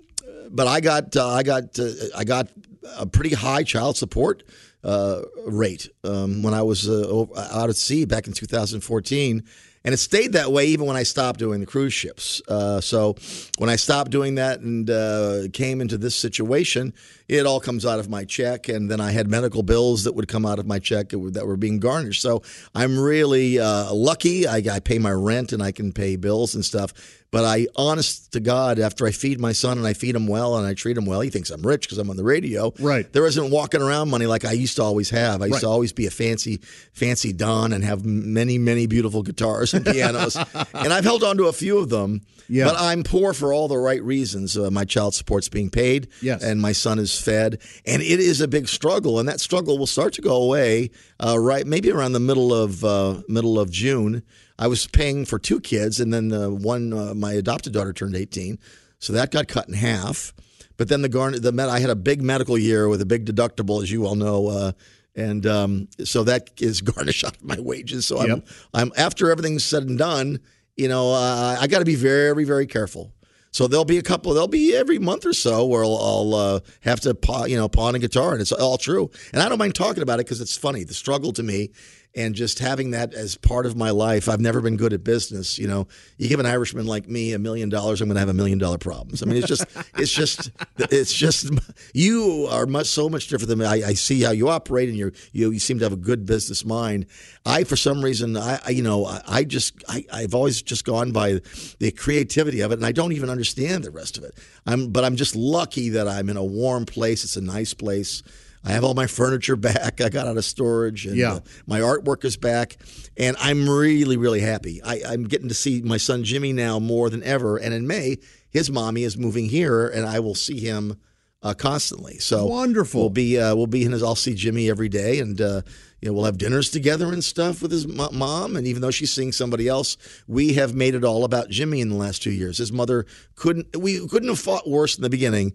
[0.50, 2.48] but I got uh, I got uh, I got
[2.96, 4.42] a pretty high child support
[4.84, 9.44] uh, rate um, when I was uh, out at sea back in 2014,
[9.84, 12.42] and it stayed that way even when I stopped doing the cruise ships.
[12.48, 13.16] Uh, so
[13.58, 16.92] when I stopped doing that and uh, came into this situation,
[17.28, 20.28] it all comes out of my check, and then I had medical bills that would
[20.28, 22.22] come out of my check that were, being garnished.
[22.22, 22.42] So
[22.74, 24.46] I'm really uh, lucky.
[24.46, 26.92] I, I pay my rent and I can pay bills and stuff.
[27.30, 30.56] But I, honest to God, after I feed my son and I feed him well
[30.56, 32.72] and I treat him well, he thinks I'm rich because I'm on the radio.
[32.78, 33.12] Right.
[33.12, 35.42] There isn't walking around money like I used to always have.
[35.42, 36.60] I used to always be a fancy,
[36.92, 40.36] fancy don and have many, many beautiful guitars and pianos.
[40.72, 42.22] and I've held on to a few of them.
[42.48, 42.64] Yeah.
[42.64, 44.56] But I'm poor for all the right reasons.
[44.56, 46.08] Uh, my child support's being paid.
[46.22, 46.42] Yes.
[46.42, 47.60] And my son is fed.
[47.84, 49.18] And it is a big struggle.
[49.18, 50.90] And that struggle will start to go away
[51.24, 54.22] uh, right maybe around the middle of uh, middle of June.
[54.58, 58.16] I was paying for two kids, and then uh, one, uh, my adopted daughter turned
[58.16, 58.58] 18.
[58.98, 60.32] So that got cut in half.
[60.76, 63.24] But then the garnet, the med, I had a big medical year with a big
[63.26, 64.72] deductible, as you all know, uh,
[65.14, 68.06] and um, so that is garnished out of my wages.
[68.06, 68.46] So I'm, Yep.
[68.74, 70.40] I'm after everything's said and done,
[70.78, 73.12] you know, uh, I got to be very, very careful.
[73.50, 74.32] So there'll be a couple.
[74.34, 77.16] There'll be every month or so where I'll, I'll uh, have to,
[77.48, 79.10] you know, pawn a guitar, and it's all true.
[79.32, 80.84] And I don't mind talking about it because it's funny.
[80.84, 81.70] The struggle to me,
[82.18, 84.28] and just having that as part of my life.
[84.28, 85.56] I've never been good at business.
[85.56, 88.28] You know, you give an Irishman like me a million dollars, I'm going to have
[88.28, 89.22] a million dollar problems.
[89.22, 89.64] I mean, it's just,
[89.96, 91.48] it's just, it's just.
[91.94, 93.66] You are much so much different than me.
[93.66, 96.26] I, I see how you operate, and you you you seem to have a good
[96.26, 97.06] business mind.
[97.46, 100.84] I, for some reason, I, I you know, I, I just, I, I've always just
[100.84, 101.40] gone by
[101.78, 104.36] the creativity of it, and I don't even understand the rest of it.
[104.66, 107.22] I'm, but I'm just lucky that I'm in a warm place.
[107.22, 108.22] It's a nice place.
[108.68, 110.00] I have all my furniture back.
[110.02, 111.32] I got out of storage, and Yeah.
[111.34, 112.76] uh, my artwork is back,
[113.16, 114.82] and I'm really, really happy.
[114.84, 117.56] I, I'm getting to see my son Jimmy now more than ever.
[117.56, 118.18] And in May,
[118.50, 120.98] his mommy is moving here, and I will see him
[121.42, 122.18] uh, constantly.
[122.18, 123.00] So Wonderful.
[123.00, 124.02] We'll be uh, we'll be in his.
[124.02, 125.62] I'll see Jimmy every day, and uh,
[126.02, 128.56] you know we'll have dinners together and stuff with his mo- mom.
[128.56, 129.96] And even though she's seeing somebody else,
[130.26, 132.58] we have made it all about Jimmy in the last two years.
[132.58, 133.06] His mother
[133.36, 135.54] couldn't we couldn't have fought worse in the beginning.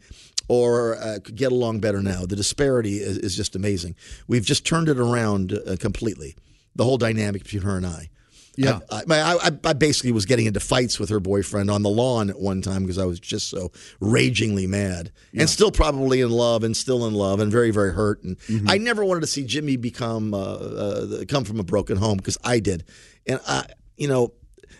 [0.50, 2.26] Or uh, could get along better now.
[2.26, 3.96] The disparity is, is just amazing.
[4.28, 6.36] We've just turned it around uh, completely.
[6.76, 8.10] The whole dynamic between her and I.
[8.56, 8.80] Yeah.
[8.91, 12.30] I, I, I, I basically was getting into fights with her boyfriend on the lawn
[12.30, 16.64] at one time because I was just so ragingly mad and still probably in love
[16.64, 18.22] and still in love and very, very hurt.
[18.24, 18.38] And
[18.68, 22.38] I never wanted to see Jimmy become, uh, uh, come from a broken home because
[22.44, 22.84] I did.
[23.26, 23.66] And I,
[23.98, 24.34] you know,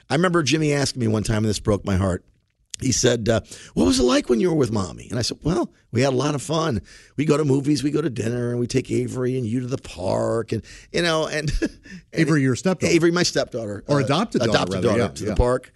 [0.10, 2.24] I remember Jimmy asking me one time, and this broke my heart.
[2.82, 3.42] He said, uh,
[3.74, 6.14] "What was it like when you were with mommy?" And I said, "Well, we had
[6.14, 6.82] a lot of fun.
[7.18, 9.68] We go to movies, we go to dinner, and we take Avery and you to
[9.68, 11.80] the park, and you know, and, and
[12.14, 12.92] Avery, your stepdaughter.
[12.94, 15.30] Avery, my stepdaughter, Or uh, adopted daughter, adopted rather, daughter yeah, to yeah.
[15.30, 15.72] the park,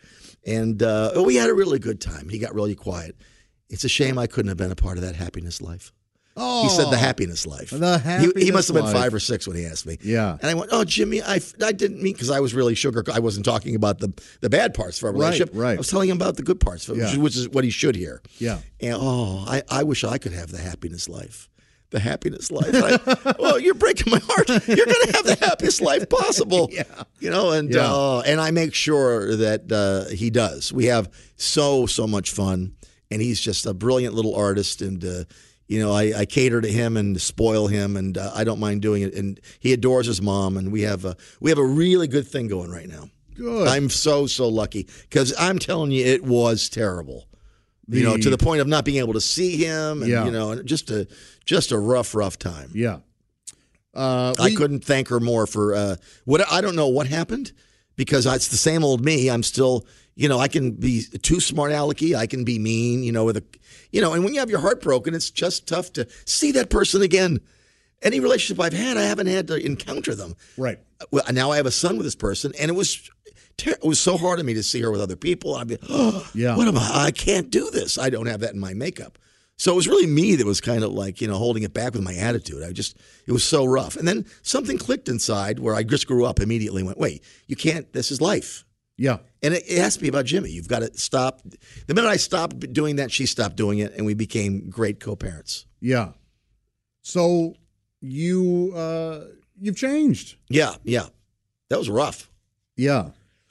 [0.46, 2.30] and uh, we had a really good time.
[2.30, 3.16] He got really quiet.
[3.70, 5.92] It's a shame I couldn't have been a part of that happiness life.
[6.40, 7.72] Oh, He said the happiness life.
[7.72, 8.94] The He- He, must have been life.
[8.94, 9.98] five or six when he asked me.
[10.04, 10.38] Yeah.
[10.40, 13.04] And I went, "Oh, Jimmy, I, I didn't mean because I was really sugar.
[13.12, 15.50] I wasn't talking about the the bad parts of our relationship.
[15.54, 15.74] right.
[15.74, 17.12] I was telling him about the good parts, which, Yeah.
[17.12, 18.22] is, which is what he should hear.
[18.38, 18.60] Yeah.
[18.80, 21.50] And oh, I, I wish I could have the happiness life.
[21.90, 22.70] The happiness life.
[22.74, 24.50] I, well, you're breaking my heart.
[24.68, 26.70] You're going to have the happiest life possible.
[26.74, 26.84] Yeah.
[27.20, 27.90] You know, and Yeah.
[27.92, 30.74] uh, and I make sure that uh, he does.
[30.74, 32.74] We have so so much fun,
[33.10, 34.82] and he's just a brilliant little artist.
[34.82, 35.24] And uh,
[35.68, 38.82] you know, I, I cater to him and spoil him, and uh, I don't mind
[38.82, 39.14] doing it.
[39.14, 42.48] And he adores his mom, and we have a we have a really good thing
[42.48, 43.10] going right now.
[43.36, 43.68] Good.
[43.68, 47.28] I'm so so lucky because I'm telling you, it was terrible.
[47.90, 50.26] you know, to the point of not being able to see him, and Yeah.
[50.26, 51.08] you know, just a
[51.46, 52.72] just a rough, rough time.
[52.74, 53.00] Yeah.
[53.94, 55.96] Uh, I couldn't thank her more for uh,
[56.26, 57.52] what I don't know what happened
[57.98, 59.30] because it's the same old me.
[59.30, 59.86] I'm still,
[60.16, 62.16] you know, I can be too smart alecky.
[62.16, 63.44] I can be mean, you know, with a,
[63.92, 66.70] you know, and when you have your heart broken, it's just tough to see that
[66.70, 67.42] person again.
[68.02, 70.36] Any relationship I've had, I haven't had to encounter them.
[70.56, 70.80] Right.
[71.12, 73.10] Well, now I have a son with this person, and it was
[73.66, 75.56] it was so hard on me to see her with other people.
[75.56, 76.56] I'd be, oh, Yeah.
[76.56, 77.06] what am I?
[77.08, 77.98] I can't do this.
[77.98, 79.18] I don't have that in my makeup.
[79.58, 81.94] So it was really me that was kind of like you know holding it back
[81.94, 82.64] with my attitude.
[82.64, 86.26] I just it was so rough, and then something clicked inside where I just grew
[86.26, 86.82] up immediately.
[86.82, 87.92] and Went, wait, you can't.
[87.94, 88.66] This is life.
[88.98, 89.18] Yeah.
[89.44, 90.50] And it, it has to be about Jimmy.
[90.50, 91.42] You've got to stop.
[91.86, 95.66] The minute I stopped doing that, she stopped doing it, and we became great co-parents.
[95.80, 96.14] Yeah.
[97.02, 97.54] So
[98.02, 99.26] you uh
[99.60, 100.36] you've changed.
[100.50, 101.08] Yeah, yeah,
[101.70, 102.30] that was rough.
[102.76, 103.10] Yeah.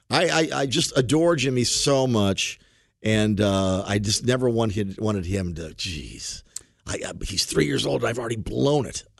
[0.08, 2.60] I, I, I just adore Jimmy so much,
[3.06, 5.68] and uh, I just never wanted wanted him to.
[5.68, 6.42] Jeez,
[6.88, 8.02] I, he's three years old.
[8.02, 9.04] and I've already blown it.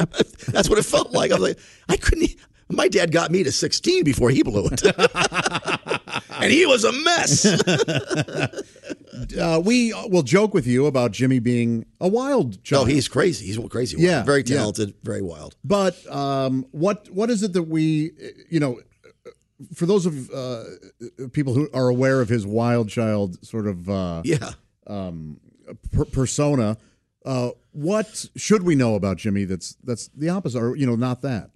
[0.48, 1.30] That's what it felt like.
[1.30, 1.58] I was like,
[1.88, 2.32] I couldn't.
[2.68, 4.82] My dad got me to sixteen before he blew it,
[6.30, 8.62] and he was a mess.
[9.40, 12.86] Uh, we will joke with you about Jimmy being a wild child.
[12.86, 13.46] No, he's crazy.
[13.46, 13.96] He's crazy.
[13.98, 14.58] Yeah, very yeah.
[14.58, 15.56] talented, very wild.
[15.64, 18.12] But um, what what is it that we,
[18.50, 18.78] you know,
[19.74, 20.64] for those of uh,
[21.32, 24.52] people who are aware of his wild child sort of uh, Yeah.
[25.92, 26.76] per- persona,
[27.24, 29.44] uh, what should we know about Jimmy?
[29.44, 31.50] That's that's the opposite, or you know, not that.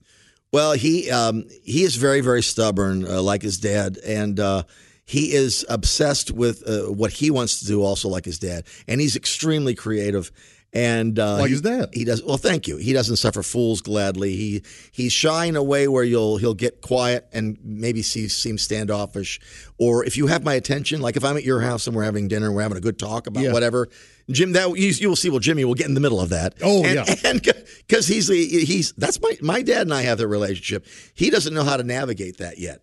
[0.53, 4.65] Well, he um, he is very very stubborn, uh, like his dad, and uh,
[5.05, 9.01] he is obsessed with uh, what he wants to do, also like his dad, and
[9.01, 10.33] he's extremely creative.
[10.73, 11.89] And uh, he- his dad.
[11.93, 12.37] he does well.
[12.37, 12.77] Thank you.
[12.77, 14.37] He doesn't suffer fools gladly.
[14.37, 14.63] He
[14.93, 19.41] he's shy in a way where you'll he'll get quiet and maybe see, seem standoffish.
[19.79, 22.29] Or if you have my attention, like if I'm at your house and we're having
[22.29, 23.53] dinner, and we're having a good talk about Yeah.
[23.53, 23.89] whatever.
[24.31, 25.29] Jim, that you, you will see.
[25.29, 26.55] Well, Jimmy will get in the middle of that.
[26.63, 27.15] Oh, and, yeah.
[27.25, 27.43] and
[27.89, 30.87] because he's he's that's my my dad and I have the relationship.
[31.15, 32.81] He doesn't know how to navigate that yet,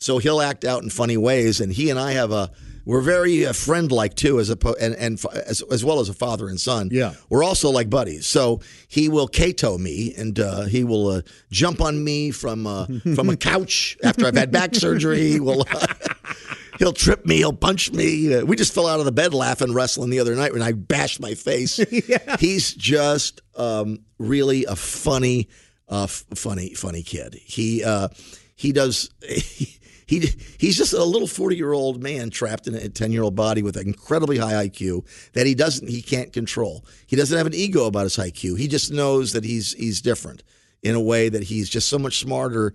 [0.00, 1.60] so he'll act out in funny ways.
[1.60, 2.50] And he and I have a
[2.86, 6.08] we're very uh, friend like too, as a and and fa- as, as well as
[6.08, 6.88] a father and son.
[6.92, 7.14] Yeah.
[7.28, 8.26] we're also like buddies.
[8.26, 12.86] So he will Kato me, and uh, he will uh, jump on me from uh,
[13.14, 15.28] from a couch after I've had back surgery.
[15.32, 15.64] He will.
[16.78, 17.38] He'll trip me.
[17.38, 18.34] He'll punch me.
[18.34, 20.72] Uh, we just fell out of the bed laughing, wrestling the other night when I
[20.72, 21.76] bashed my face.
[22.38, 25.48] He's just um, really a funny,
[25.88, 27.34] uh, f- funny, funny kid.
[27.34, 28.08] He uh,
[28.56, 29.08] he does.
[29.26, 33.34] He, he's just a little 40 year old man trapped in a 10 year old
[33.34, 36.84] body with an incredibly high IQ that he doesn't he can't control.
[37.06, 38.58] He doesn't have an ego about his IQ.
[38.58, 40.42] He just knows that he's he's different
[40.82, 42.72] in a way that he's just so much smarter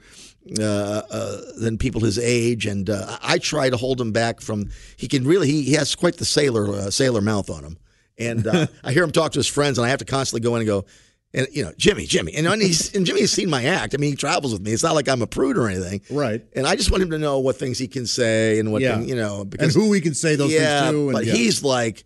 [0.59, 0.63] uh,
[1.09, 2.65] uh, than people his age.
[2.65, 4.69] And uh, I I try to hold him back from.
[4.97, 5.47] He can really.
[5.47, 7.77] He, he has quite the sailor uh, sailor mouth on him.
[8.17, 10.55] And uh, I hear him talk to his friends, and I have to constantly go
[10.55, 10.85] in and go.
[11.33, 13.93] And you know, Jimmy, Jimmy, and, and, he's, and Jimmy has seen my act.
[13.93, 14.71] I mean, he travels with me.
[14.73, 16.43] It's not like I'm a prude or anything, Right.
[16.55, 18.97] And I just want him to know what things he can say and what Yeah.
[18.97, 21.03] thing, you know, And because who we can say those yeah, things to.
[21.05, 21.33] And, but yeah.
[21.33, 22.03] he's like,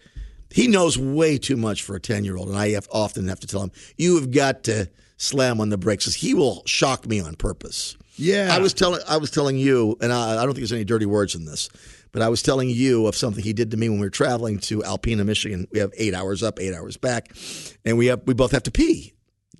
[0.52, 2.50] he knows way too much for a 10 year old.
[2.50, 5.78] And I have, often have to tell him, you have got to slam on the
[5.78, 7.98] brakes he will shock me on purpose.
[8.18, 8.50] Yeah.
[8.52, 11.06] I was telling, I was telling you, and I, I don't think there's any dirty
[11.08, 11.70] words in this,
[12.12, 14.60] but I was telling you of something he did to me when we were traveling
[14.60, 15.68] to Alpena, Michigan.
[15.72, 17.36] We have eight hours up, eight hours back,
[17.84, 19.14] and we have, we both have to pee.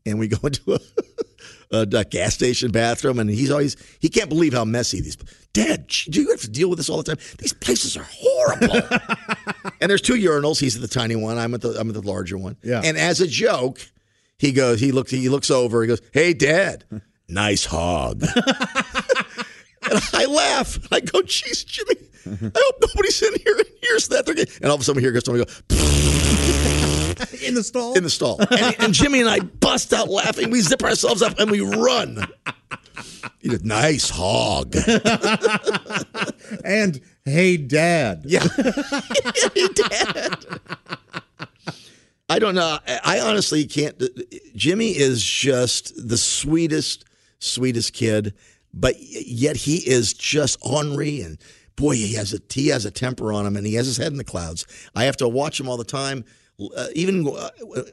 [0.06, 0.80] And we go into a,
[1.72, 5.18] a, a gas station bathroom, and he's always he can't believe how messy these.
[5.54, 7.18] Dad, do you have to deal with this all the time?
[7.38, 8.76] These places are horrible.
[9.82, 10.60] and there's two urinals.
[10.60, 11.38] He's at the tiny one.
[11.38, 12.58] I'm at the I'm at the larger one.
[12.62, 12.82] Yeah.
[12.84, 13.80] And as a joke,
[14.38, 14.80] he goes.
[14.80, 15.12] He looks.
[15.12, 15.82] He looks over.
[15.82, 16.84] He goes, "Hey, Dad,
[17.30, 20.78] nice hog." and I laugh.
[20.92, 21.96] I go, "Jeez, Jimmy,
[22.26, 25.20] I hope nobody's in here and hears that, and all of a sudden we hear
[25.22, 26.85] somebody go
[27.46, 27.94] in the stall.
[27.96, 30.50] in the stall, and, and Jimmy and I bust out laughing.
[30.50, 32.26] We zip ourselves up and we run.
[33.40, 34.76] He goes, nice hog.
[36.64, 38.24] and hey, Dad.
[38.26, 38.40] Yeah.
[39.76, 40.46] Dad.
[42.28, 42.80] I don't know.
[42.88, 44.02] I I honestly can't.
[44.02, 44.08] Uh,
[44.56, 47.06] Jimmy is just the sweetest,
[47.40, 48.34] sweetest kid,
[48.74, 51.38] but yet he is just ornery and
[51.76, 54.12] boy, he has a he has a temper on him and he has his head
[54.12, 54.66] in the clouds.
[54.96, 56.26] I have to watch him all the time.
[56.60, 57.50] Uh, even uh,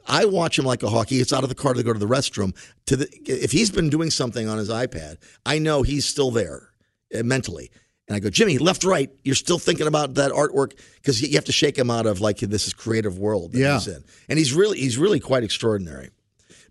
[0.07, 1.09] I watch him like a hawk.
[1.09, 2.55] He gets out of the car to go to the restroom.
[2.87, 6.69] To the if he's been doing something on his iPad, I know he's still there
[7.13, 7.71] uh, mentally.
[8.09, 9.11] And I go, Jimmy, left, right.
[9.25, 12.39] You're still thinking about that artwork because you have to shake him out of like
[12.39, 13.75] this is creative world that Yeah.
[13.75, 14.05] he's in.
[14.29, 16.11] And he's really he's really quite extraordinary.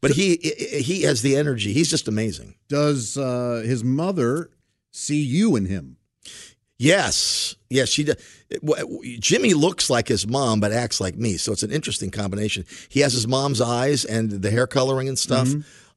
[0.01, 1.73] But he he has the energy.
[1.73, 2.55] He's just amazing.
[2.69, 4.49] Does uh, his mother
[4.91, 5.97] see you in him?
[6.77, 8.15] Yes, yes, she does.
[9.19, 11.37] Jimmy looks like his mom, but acts like me.
[11.37, 12.65] So it's an interesting combination.
[12.89, 15.49] He has his mom's eyes and the hair coloring and stuff.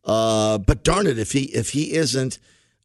[0.05, 2.39] Uh, but darn it, if he if he isn't,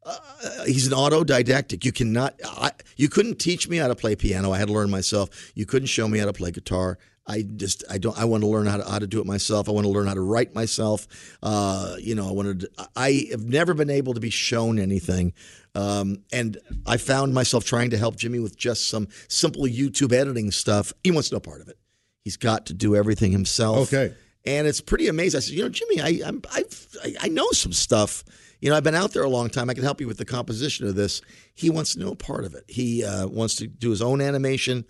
[0.06, 0.18] uh,
[0.66, 1.86] he's an autodidactic.
[1.86, 4.52] You cannot, I, you couldn't teach me how to play piano.
[4.52, 5.52] I had to learn myself.
[5.54, 6.98] You couldn't show me how to play guitar.
[7.28, 9.70] I just, I don't, I want to learn how to, how to do it myself.
[9.70, 11.08] I want to learn how to write myself.
[11.44, 15.34] Uh, you know, I wanted, I have never been able to be shown anything.
[15.76, 20.52] Um, and I found myself trying to help Jimmy with just some simple YouTube editing
[20.52, 20.94] stuff.
[21.04, 21.78] He wants no part of it.
[22.24, 23.94] He's got to do everything himself.
[23.94, 24.14] Okay.
[24.46, 25.38] And it's pretty amazing.
[25.38, 28.24] I said, you know, Jimmy, I, I'm, I've, I, I know some stuff.
[28.62, 29.70] You know, I've been out there a long time.
[29.70, 31.22] I can help you with the composition of this.
[31.54, 32.64] He wants no part of it.
[32.68, 34.86] He uh, wants to do his own animation,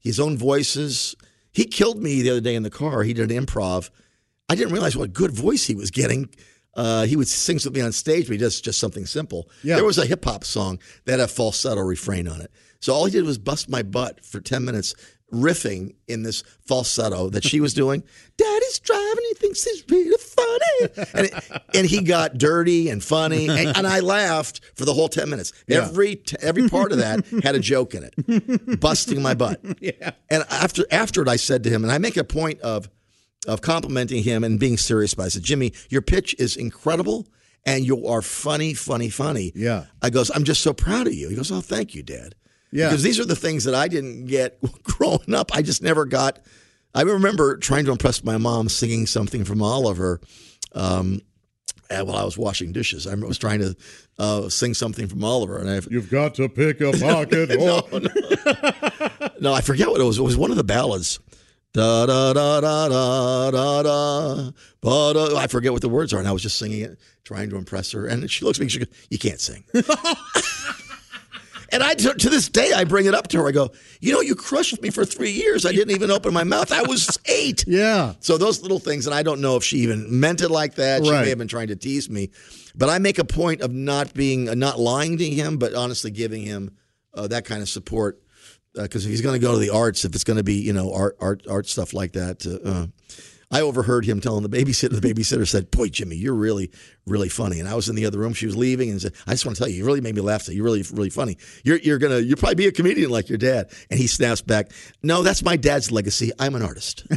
[0.00, 1.14] his own voices.
[1.52, 3.02] He killed me the other day in the car.
[3.02, 3.90] He did an improv.
[4.48, 6.30] I didn't realize what good voice he was getting.
[6.74, 9.48] Uh, he would sing something on stage, but he does just something simple.
[9.64, 9.76] Yeah.
[9.76, 12.50] There was a hip hop song that had a falsetto refrain on it.
[12.80, 14.94] So all he did was bust my butt for 10 minutes
[15.32, 18.02] riffing in this falsetto that she was doing.
[18.36, 21.08] Daddy's driving, he thinks he's really funny.
[21.14, 23.48] And, it- and he got dirty and funny.
[23.48, 25.52] And, and I laughed for the whole 10 minutes.
[25.68, 25.78] Yeah.
[25.88, 29.60] Every t- every part of that had a joke in it, busting my butt.
[29.80, 30.12] Yeah.
[30.30, 32.88] And after after it, I said to him, and I make a point of
[33.46, 35.26] of complimenting him and being serious about it.
[35.26, 37.26] I said, Jimmy, your pitch is incredible
[37.64, 39.52] and you are funny, funny, funny.
[39.54, 39.86] Yeah.
[40.02, 41.28] I goes, I'm just so proud of you.
[41.28, 42.34] He goes, Oh, thank you, Dad.
[42.72, 42.88] Yeah.
[42.88, 45.54] Because these are the things that I didn't get growing up.
[45.54, 46.38] I just never got.
[46.94, 50.20] I remember trying to impress my mom singing something from Oliver
[50.72, 51.20] um,
[51.90, 53.06] uh, while I was washing dishes.
[53.06, 53.76] I was trying to
[54.18, 57.48] uh, sing something from Oliver, and I've, You've got to pick a pocket.
[57.50, 59.28] no, no.
[59.40, 60.18] no, I forget what it was.
[60.18, 61.20] It was one of the ballads.
[61.72, 64.50] Da da da da da da da.
[64.80, 65.36] ba, da.
[65.36, 67.92] I forget what the words are, and I was just singing it, trying to impress
[67.92, 68.06] her.
[68.06, 68.68] And she looks at me.
[68.68, 69.62] She goes, "You can't sing."
[71.72, 73.46] and I, to this day, I bring it up to her.
[73.48, 75.64] I go, "You know, you crushed me for three years.
[75.64, 76.72] I didn't even open my mouth.
[76.72, 77.64] I was eight.
[77.68, 78.14] Yeah.
[78.18, 81.04] So those little things, and I don't know if she even meant it like that.
[81.04, 81.22] She Right.
[81.22, 82.30] may have been trying to tease me,
[82.74, 86.10] but I make a point of not being, uh, not lying to him, but honestly
[86.10, 86.72] giving him
[87.14, 88.20] uh, that kind of support.
[88.74, 90.72] Because if he's going to go to the arts, if it's going to be, you
[90.72, 92.46] know, art, art, art stuff like that.
[92.46, 92.86] Uh, uh,
[93.52, 95.00] I overheard him telling the babysitter.
[95.00, 96.70] The babysitter said, "Boy, Jimmy, you're really,
[97.04, 98.32] really funny." And I was in the other room.
[98.32, 100.20] She was leaving, and said, "I just want to tell you, you really made me
[100.20, 100.44] laugh.
[100.44, 100.54] Today.
[100.54, 101.36] You're really, really funny.
[101.64, 104.70] You're, you're gonna, you'll probably be a comedian like your dad." And he snaps back,
[105.02, 106.30] "No, that's my dad's legacy.
[106.38, 107.04] I'm an artist."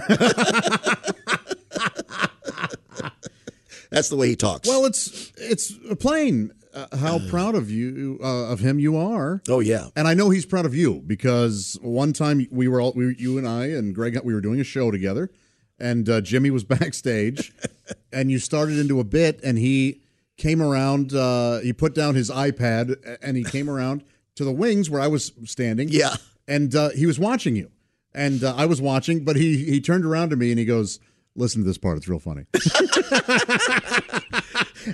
[3.94, 4.68] That's the way he talks.
[4.68, 9.42] Well, it's it's a plain uh, how proud of you uh, of him you are.
[9.50, 12.94] oh yeah, And I know he's proud of you because one time we were all
[12.96, 15.30] we, you and I and Greg we were doing a show together,
[15.80, 17.54] and uh, Jimmy was backstage,
[18.12, 20.02] and you started into a bit, and he
[20.38, 21.14] came around.
[21.14, 24.04] Uh, he put down his iPad and he came around
[24.36, 25.90] to the wings where I was standing.
[25.90, 26.16] Yeah.
[26.48, 27.70] and uh, he was watching you,
[28.16, 31.00] and uh, I was watching, but he he turned around to me and he goes.
[31.36, 32.46] Listen to this part; it's real funny.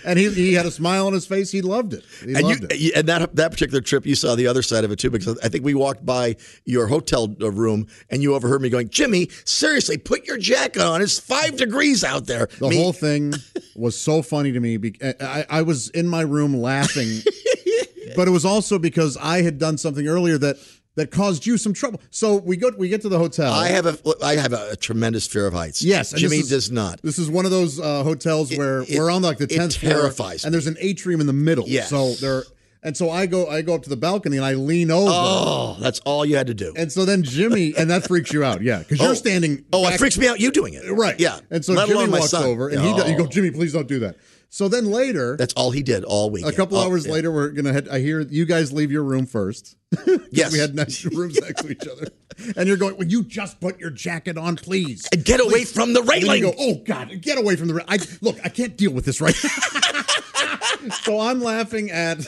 [0.06, 1.52] and he, he had a smile on his face.
[1.52, 2.04] He loved it.
[2.24, 2.98] He and loved you, it.
[2.98, 5.50] and that that particular trip, you saw the other side of it too, because I
[5.50, 6.36] think we walked by
[6.66, 11.02] your hotel room and you overheard me going, "Jimmy, seriously, put your jacket on.
[11.02, 13.34] It's five degrees out there." The Me- whole thing
[13.76, 14.80] was so funny to me.
[15.22, 17.22] I, I was in my room laughing,
[18.16, 20.58] but it was also because I had done something earlier that
[21.00, 22.02] that caused you some trouble.
[22.12, 23.52] So we go, we get to the hotel.
[23.54, 25.82] I have a I have a, tremendous fear of heights.
[25.82, 27.02] Yes, and Jimmy is- does not.
[27.02, 29.94] This is one of those uh, hotels where it- we're on like the tenth floor,
[29.94, 31.66] terrifies and there's an atrium in the middle.
[31.68, 31.90] Yes.
[31.90, 32.44] So there,
[32.84, 35.12] and so I go, I go up to the balcony and I lean over.
[35.14, 36.74] Oh, that's all you had to do.
[36.78, 39.06] And so then Jimmy, and that freaks you out, yeah, because Oh.
[39.08, 39.66] you're standing.
[39.74, 40.40] Oh, it freaks me out.
[40.40, 41.20] You doing it Right.
[41.20, 41.40] Yeah.
[41.52, 42.44] And so Let Jimmy walks son.
[42.46, 42.98] over and he Oh.
[42.98, 44.16] does, you go, Jimmy, please don't do that.
[44.52, 46.46] So then later, That's all he did all week.
[46.46, 47.14] a couple hours yeah.
[47.14, 47.88] later, we're gonna head.
[47.88, 49.76] I hear you guys leave your room first.
[50.32, 50.52] Yes.
[50.52, 52.08] we had next rooms next to each other,
[52.56, 52.98] and you're going.
[52.98, 55.08] Well, you just put your jacket on, please.
[55.12, 56.44] And get away from the railing.
[56.44, 57.74] you go, oh God, get away from the.
[57.76, 59.34] ra- I look, I can't deal with this right.
[61.04, 62.20] so I'm laughing at.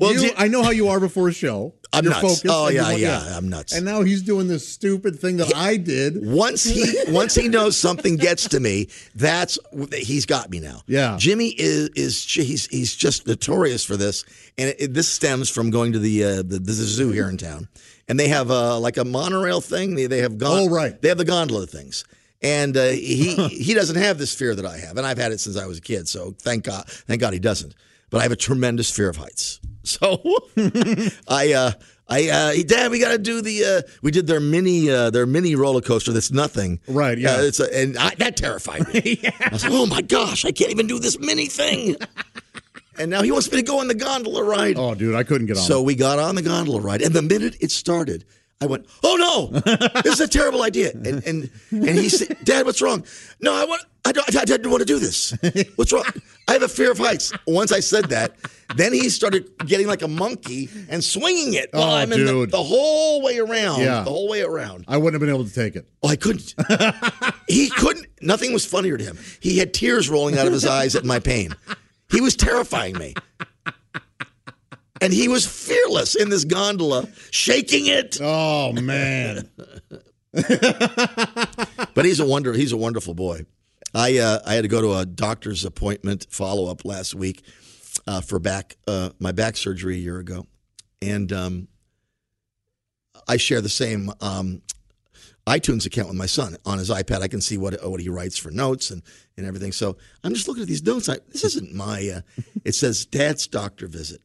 [0.00, 1.74] Well, you, do- I know how you are before a show.
[1.92, 2.22] I'm You're nuts.
[2.22, 2.46] focused.
[2.48, 3.72] Oh, yeah, yeah, I'm nuts.
[3.74, 6.24] And now he's doing this stupid thing that I did.
[6.24, 9.58] Once he once he knows something gets to me, that's
[9.94, 10.82] he's got me now.
[10.86, 11.16] Yeah.
[11.18, 14.24] Jimmy is is he's he's just notorious for this,
[14.56, 17.36] and it, it- this stems from going to the, uh, the the zoo here in
[17.36, 17.68] town,
[18.08, 19.96] and they have uh, like a monorail thing.
[19.96, 21.00] They, they have gon- Oh, right.
[21.02, 22.04] They have the gondola things.
[22.42, 25.40] And uh, he he doesn't have this fear that I have, and I've had it
[25.40, 26.06] since I was a kid.
[26.08, 27.74] So thank God, thank God he doesn't.
[28.10, 29.60] But I have a tremendous fear of heights.
[29.84, 30.20] So
[31.26, 31.72] I uh,
[32.10, 33.64] I uh, Dad, we got to do the.
[33.64, 36.12] Uh, we did their mini uh, their mini roller coaster.
[36.12, 36.80] That's nothing.
[36.88, 37.36] Right, yeah.
[37.36, 39.20] Uh, it's a, and I, that terrified me.
[39.40, 41.96] I was like, oh my gosh, I can't even do this mini thing.
[42.98, 44.76] and now he wants me to go on the gondola ride.
[44.76, 45.62] Oh, dude, I couldn't get on.
[45.62, 48.24] So we got on the gondola ride, and the minute it started,
[48.62, 49.60] I went, "Oh no,
[50.02, 53.04] this is a terrible idea!" And and and he said, "Dad, what's wrong?"
[53.40, 53.82] No, I want.
[54.04, 54.36] I don't.
[54.36, 55.34] I didn't want to do this.
[55.76, 56.04] What's wrong?
[56.48, 57.32] I have a fear of heights.
[57.46, 58.34] Once I said that,
[58.76, 62.46] then he started getting like a monkey and swinging it while Oh, I'm in the,
[62.46, 63.80] the whole way around.
[63.80, 64.02] Yeah.
[64.02, 64.84] The whole way around.
[64.88, 65.86] I wouldn't have been able to take it.
[66.02, 66.54] Oh, I couldn't.
[67.48, 68.06] he couldn't.
[68.20, 69.18] Nothing was funnier to him.
[69.38, 71.54] He had tears rolling out of his eyes at my pain.
[72.10, 73.14] He was terrifying me.
[75.00, 78.18] And he was fearless in this gondola, shaking it.
[78.20, 79.48] Oh man.
[81.94, 82.52] But he's a wonder.
[82.52, 83.46] He's a wonderful boy.
[83.94, 87.42] I uh, I had to go to a doctor's appointment follow up last week
[88.06, 90.46] uh, for back uh, my back surgery a year ago,
[91.02, 91.68] and um,
[93.28, 94.62] I share the same um,
[95.46, 97.22] iTunes account with my son on his iPad.
[97.22, 99.02] I can see what what he writes for notes and,
[99.36, 99.72] and everything.
[99.72, 101.08] So I'm just looking at these notes.
[101.08, 102.08] I, this isn't my.
[102.16, 104.20] Uh, it says Dad's doctor visit.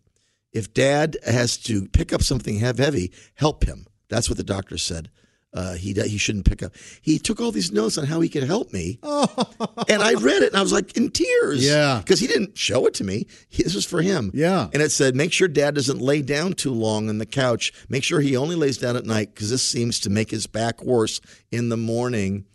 [0.56, 3.86] If Dad has to pick up something heavy, help him.
[4.10, 5.10] That's what the doctor said.
[5.54, 6.74] Uh, he he shouldn't pick up.
[7.02, 10.50] He took all these notes on how he could help me, and I read it
[10.50, 11.66] and I was like in tears.
[11.66, 12.00] Yeah.
[12.00, 13.26] because he didn't show it to me.
[13.58, 14.32] This was for him.
[14.34, 14.68] Yeah.
[14.74, 17.72] and it said, make sure Dad doesn't lay down too long on the couch.
[17.88, 20.84] Make sure he only lays down at night because this seems to make his back
[20.84, 22.46] worse in the morning.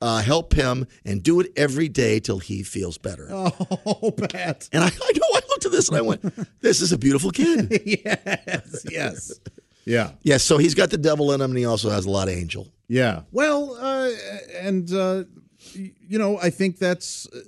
[0.00, 3.28] Uh, help him and do it every day till he feels better.
[3.90, 4.68] Oh, Pat.
[4.72, 6.22] And I, I know I looked at this and I went,
[6.60, 8.84] "This is a beautiful kid." yes.
[8.90, 9.40] Yes.
[9.84, 10.10] Yeah.
[10.22, 12.34] yeah, so he's got the devil in him, and he also has a lot of
[12.34, 12.68] angel.
[12.88, 13.22] Yeah.
[13.32, 14.10] Well, uh,
[14.60, 15.24] and uh,
[15.72, 17.40] you know, I think that's uh,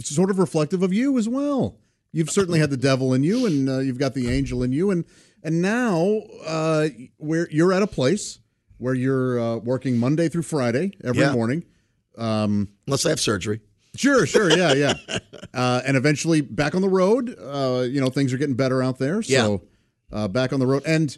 [0.00, 1.78] sort of reflective of you as well.
[2.12, 4.90] You've certainly had the devil in you, and uh, you've got the angel in you,
[4.90, 5.04] and
[5.42, 6.88] and now uh,
[7.18, 8.40] where you're at a place
[8.78, 11.32] where you're uh, working Monday through Friday every Yeah.
[11.32, 11.64] morning.
[12.16, 13.60] Unless I have surgery.
[13.96, 14.94] Sure, sure, yeah, yeah,
[15.54, 17.34] uh, and eventually back on the road.
[17.40, 19.62] Uh, you know, things are getting better out there, so
[20.12, 21.16] uh, back on the road, and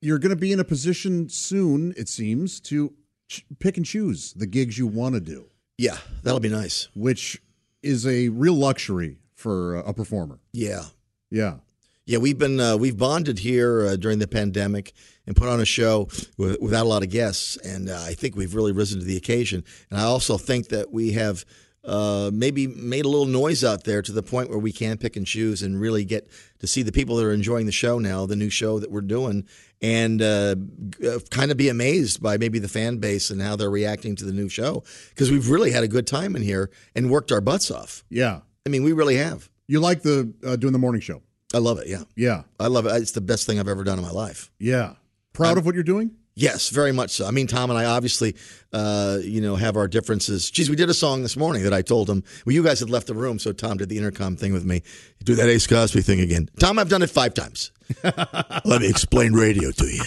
[0.00, 2.92] you're going to be in a position soon, it seems, to
[3.28, 6.88] ch- pick and choose the gigs you want to do, Yeah, that'll be nice.
[6.94, 7.42] which
[7.82, 10.38] is a real luxury for a performer.
[10.52, 10.84] Yeah.
[11.30, 11.56] Yeah,
[12.06, 14.92] Yeah, we've been uh, we've bonded here uh, during the pandemic
[15.28, 16.08] and put on a show
[16.38, 19.18] with, without a lot of guests, and uh, I think we've really risen to the
[19.18, 19.62] occasion.
[19.90, 21.44] And I also think that we have
[21.84, 25.16] uh, maybe made a little noise out there to the point where we can pick
[25.16, 28.24] and choose and really get to see the people that are enjoying the show now,
[28.24, 29.46] the new show that we're doing,
[29.82, 30.56] and uh,
[31.06, 34.24] uh, kind of be amazed by maybe the fan base and how they're reacting to
[34.24, 37.42] the new show because we've really had a good time in here and worked our
[37.42, 38.02] butts off.
[38.08, 38.40] yeah.
[38.66, 39.48] I mean, we really have.
[39.66, 41.22] You like the uh, doing the morning show?
[41.54, 41.86] I love it.
[41.86, 42.90] Yeah, Yeah, I love it.
[42.96, 44.50] It's the best thing I've ever done in my life.
[44.58, 44.94] yeah.
[45.38, 46.10] Proud of what you're doing?
[46.34, 47.26] Yes, very much so.
[47.26, 48.36] I mean, Tom and I obviously,
[48.72, 50.48] uh, you know, have our differences.
[50.52, 52.22] Geez, we did a song this morning that I told him.
[52.46, 54.82] Well, you guys had left the room, so Tom did the intercom thing with me.
[55.24, 56.48] Do that Ace Cosby thing again.
[56.60, 57.72] Tom, I've done it five times.
[58.04, 60.02] Let me explain radio to you.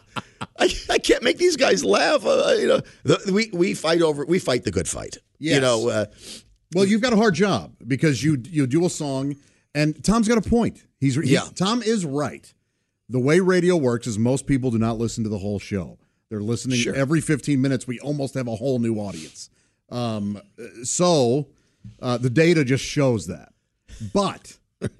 [0.58, 2.24] I, I can't make these guys laugh.
[2.26, 4.24] Uh, you know, the, we we fight over.
[4.24, 5.18] We fight the good fight.
[5.38, 6.06] You know, uh,
[6.74, 9.36] Well, you've got a hard job because you you do a song,
[9.74, 10.82] and Tom's got a point.
[10.98, 11.42] He's he, Yeah.
[11.54, 12.52] Tom is right.
[13.08, 15.98] The way radio works is most people do not listen to the whole show.
[16.28, 16.94] They're listening Sure.
[16.94, 17.86] every 15 minutes.
[17.86, 19.48] We almost have a whole new audience.
[19.90, 20.40] Um,
[20.82, 21.48] so
[22.02, 23.52] uh, the data just shows that.
[24.12, 24.58] But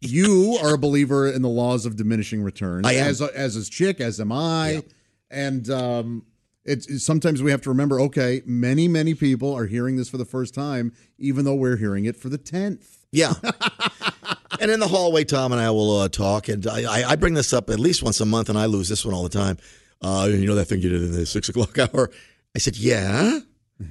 [0.00, 2.86] you are a believer in the laws of diminishing returns.
[2.86, 3.06] I am.
[3.08, 4.82] As as is Chick, as am I.
[5.30, 6.26] And um,
[6.64, 7.98] it's, sometimes we have to remember.
[8.00, 12.04] Okay, many many people are hearing this for the first time, even though we're hearing
[12.04, 13.06] it for the tenth.
[13.10, 13.32] Yeah.
[14.60, 17.34] and in the hallway, Tom and I will uh, talk, and I, I, I bring
[17.34, 19.58] this up at least once a month, and I lose this one all the time.
[20.00, 22.10] Uh, you know that thing you did in the six o'clock hour?
[22.54, 23.40] I said, yeah.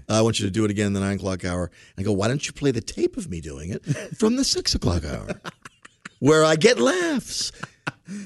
[0.10, 1.72] I want you to do it again in the nine o'clock hour.
[1.96, 3.86] And I go, why don't you play the tape of me doing it
[4.18, 5.28] from the six o'clock hour,
[6.20, 7.52] where I get laughs.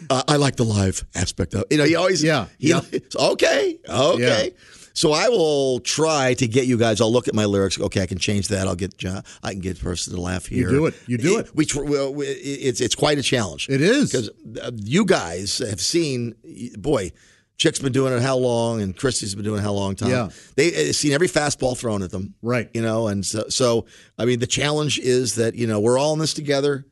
[0.09, 1.61] Uh, I like the live aspect of.
[1.61, 1.67] It.
[1.71, 2.81] You know, he always Yeah, he- yeah.
[3.19, 4.45] okay, okay.
[4.55, 4.80] Yeah.
[4.93, 6.99] So I will try to get you guys.
[7.01, 7.79] I'll look at my lyrics.
[7.79, 8.67] Okay, I can change that.
[8.67, 9.23] I'll get John.
[9.43, 10.69] I can get a person to laugh here.
[10.69, 10.95] You do it.
[11.07, 11.55] You do it.
[11.55, 11.65] We,
[12.09, 13.69] we- it's it's quite a challenge.
[13.69, 14.11] It is.
[14.11, 14.29] because
[14.61, 16.35] uh, you guys have seen.
[16.77, 17.11] Boy,
[17.57, 20.09] Chick's been doing it how long, and Kristi's been doing it how long time.
[20.09, 20.29] Yeah.
[20.55, 22.33] they have seen every fastball thrown at them.
[22.41, 22.69] Right.
[22.73, 23.85] You know, and so, so
[24.17, 26.85] I mean, the challenge is that you know we're all in this together.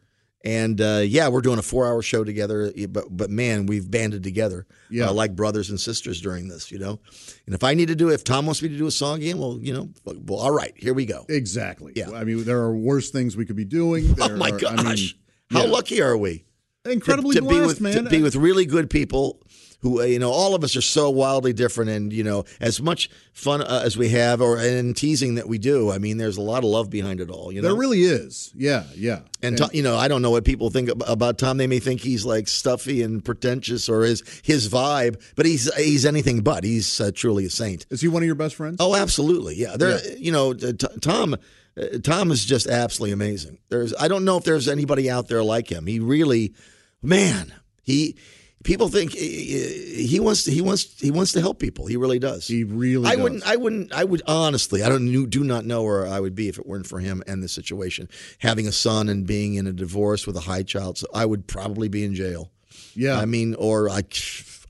[0.45, 4.65] And uh, yeah, we're doing a four-hour show together, but but man, we've banded together
[4.89, 5.09] Yeah.
[5.09, 6.99] uh, like brothers and sisters during this, you know.
[7.45, 9.37] And if I need to do, if Tom wants me to do a song again,
[9.37, 11.25] well, you know, well, all right, here we go.
[11.27, 11.91] Exactly.
[11.97, 12.11] Yeah.
[12.11, 14.15] I mean, there are worse things we could be doing.
[14.21, 15.09] Oh my are- gosh, I mean,
[15.51, 15.71] how yeah.
[15.71, 16.45] lucky are we?
[16.85, 18.03] Incredibly to, to be blessed, with man.
[18.05, 19.41] to be with really good people
[19.82, 22.82] who uh, you know all of us are so wildly different and you know as
[22.82, 26.38] much fun uh, as we have or and teasing that we do i mean there's
[26.38, 28.51] a lot of love behind it all you know there really is.
[28.55, 29.21] Yeah, yeah.
[29.41, 32.01] and Tom, you know i don't know what people think about tom they may think
[32.01, 36.99] he's like stuffy and pretentious or his his vibe but he's he's anything but he's
[36.99, 38.77] uh, truly a saint is he one of your best friends?
[38.80, 39.55] Oh, absolutely.
[39.55, 39.77] Yeah.
[39.77, 40.15] There, Yeah.
[40.17, 41.36] you know, t- Tom.
[41.36, 43.57] uh, Tom is just absolutely amazing.
[43.69, 45.86] There's, I don't know if there's anybody out there like him.
[45.88, 46.53] He really,
[47.01, 47.53] man,
[47.84, 48.15] he.
[48.64, 51.86] People think he he wants to, he wants he wants to help people.
[51.86, 52.45] He really does.
[52.45, 53.24] He really I does.
[53.24, 53.47] wouldn't.
[53.47, 53.93] I wouldn't.
[53.93, 54.84] I would honestly.
[54.84, 57.41] I don't do not know where I would be if it weren't for him and
[57.41, 58.10] the situation.
[58.39, 61.47] Having a son and being in a divorce with a high child, so I would
[61.47, 62.51] probably be in jail.
[62.95, 63.18] Yeah.
[63.18, 64.03] I mean, or I,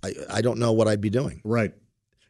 [0.03, 1.41] I, I don't know what I'd be doing.
[1.43, 1.73] right.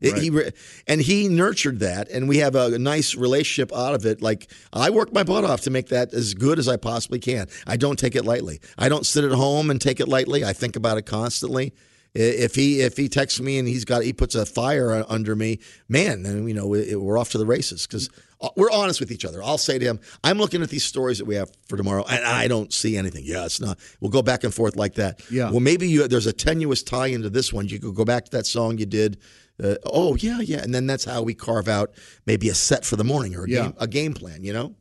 [0.01, 0.21] Right.
[0.21, 0.51] He re-
[0.87, 4.21] and he nurtured that, and we have a nice relationship out of it.
[4.21, 7.47] Like I work my butt off to make that as good as I possibly can.
[7.67, 8.61] I don't take it lightly.
[8.77, 10.45] I don't sit at home and take it lightly.
[10.45, 11.73] I think about it constantly.
[12.15, 15.59] If he if he texts me and he's got he puts a fire under me,
[15.89, 18.09] man, then you know we- we're off to the races because
[18.55, 19.43] we're honest with each other.
[19.43, 22.23] I'll say to him, "I'm looking at these stories that we have for tomorrow, and
[22.25, 23.77] I don't see anything." Yeah, it's not.
[23.99, 25.21] We'll go back and forth like that.
[25.29, 25.51] Yeah.
[25.51, 27.67] Well, maybe you, there's a tenuous tie into this one.
[27.67, 29.17] You could go back to that song you did.
[29.63, 31.91] Uh, oh yeah, yeah, and then that's how we carve out
[32.25, 33.63] maybe a set for the morning or a Yeah.
[33.63, 34.43] game a game plan.
[34.43, 34.75] You know,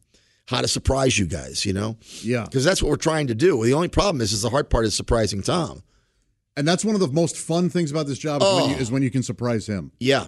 [0.46, 1.64] how to surprise you guys.
[1.66, 2.44] You know, Yeah.
[2.44, 3.64] because that's what we're trying to do.
[3.64, 5.82] The only problem is, is the hard part is surprising Tom.
[6.56, 8.80] And that's one of the most fun things about this job is, when, you, Oh.
[8.80, 9.92] is when you can surprise him.
[10.00, 10.26] Yeah,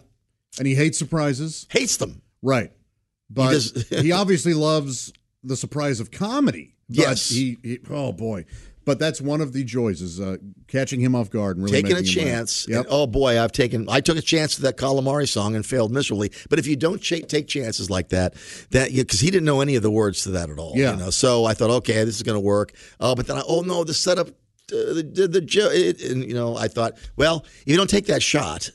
[0.58, 1.66] And he hates surprises.
[1.70, 2.22] hates them.
[2.42, 2.70] Right.
[3.28, 6.74] But does- he, obviously loves the surprise of comedy.
[6.88, 7.28] But Yes.
[7.28, 8.46] He, he oh boy.
[8.86, 11.98] But that's one of the joys is uh, catching him off guard and really taking
[11.98, 12.34] a making him laugh.
[12.34, 12.68] chance.
[12.68, 12.78] Yep.
[12.78, 13.86] And, oh boy, I've taken.
[13.90, 16.32] I took a chance to that Calamari song and failed miserably.
[16.48, 18.34] But if you don't ch- take chances like that,
[18.70, 20.72] that because he didn't know any of the words to that at all.
[20.74, 20.92] Yeah.
[20.92, 22.72] You know, so I thought, okay, this is going to work.
[22.98, 24.32] Oh, but then I, oh no, the setup, uh,
[24.70, 28.22] the the, the it, and you know, I thought, well, if you don't take that
[28.22, 28.70] shot.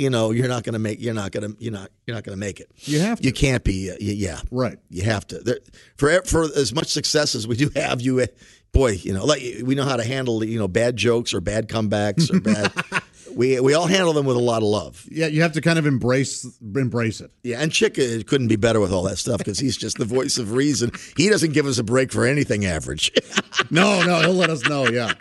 [0.00, 1.00] You know, you're not going to make.
[1.00, 1.56] You're not going to.
[1.60, 1.90] You're not.
[2.06, 2.70] You're not going to make it.
[2.76, 3.24] You have to.
[3.24, 3.90] You can't be.
[3.90, 4.40] Uh, y- yeah.
[4.52, 4.78] Right.
[4.90, 5.40] You have to.
[5.40, 5.58] There,
[5.96, 8.26] for for as much success as we do have, you, uh,
[8.72, 11.68] boy, you know, like we know how to handle you know bad jokes or bad
[11.68, 12.72] comebacks or bad.
[13.34, 15.04] we we all handle them with a lot of love.
[15.10, 17.30] Yeah, you have to kind of embrace embrace it.
[17.42, 20.04] Yeah, and Chick uh, couldn't be better with all that stuff because he's just the
[20.04, 20.90] voice of reason.
[21.16, 23.12] He doesn't give us a break for anything average.
[23.70, 24.86] No, no, he'll let us know.
[24.86, 25.12] Yeah,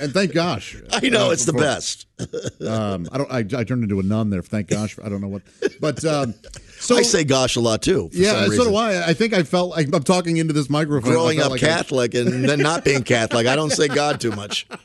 [0.00, 0.76] and thank gosh.
[0.92, 2.06] I know Uh, it's the best.
[2.66, 3.30] Um, I don't.
[3.30, 4.42] I, I turned into a nun there.
[4.42, 4.98] Thank gosh.
[5.02, 5.42] I don't know what,
[5.80, 6.34] but um,
[6.80, 8.10] so I say gosh a lot too.
[8.12, 8.46] Yeah.
[8.46, 9.06] So do I.
[9.10, 11.12] I think I felt like I'm talking into this microphone.
[11.12, 14.20] I Growing up like I- Catholic and then not being Catholic, I don't say God
[14.20, 14.66] too much.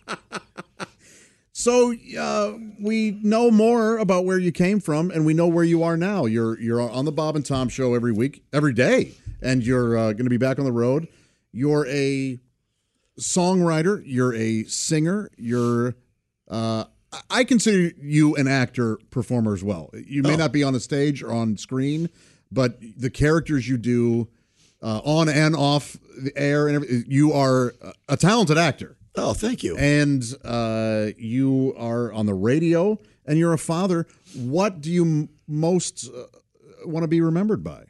[1.55, 5.83] So uh, we know more about where you came from, and we know where you
[5.83, 6.25] are now.
[6.25, 9.11] You're you're on the Bob and Tom show every week, every day,
[9.41, 11.07] and you're uh, going to be back on the road.
[11.51, 12.39] You're a
[13.19, 14.01] songwriter.
[14.05, 15.29] You're a singer.
[15.37, 15.95] You're
[16.49, 16.85] uh,
[17.29, 19.89] I- consider you an actor performer as well.
[19.93, 22.09] You may not be on the stage or on screen,
[22.51, 24.27] but the characters you do
[24.81, 27.73] uh, on and off the air and everything, you are
[28.09, 29.77] a talented actor Oh, thank you.
[29.77, 34.05] and uh, you are on the radio and you're a father.
[34.35, 36.23] What do you m- most uh,
[36.85, 37.85] want to be remembered by?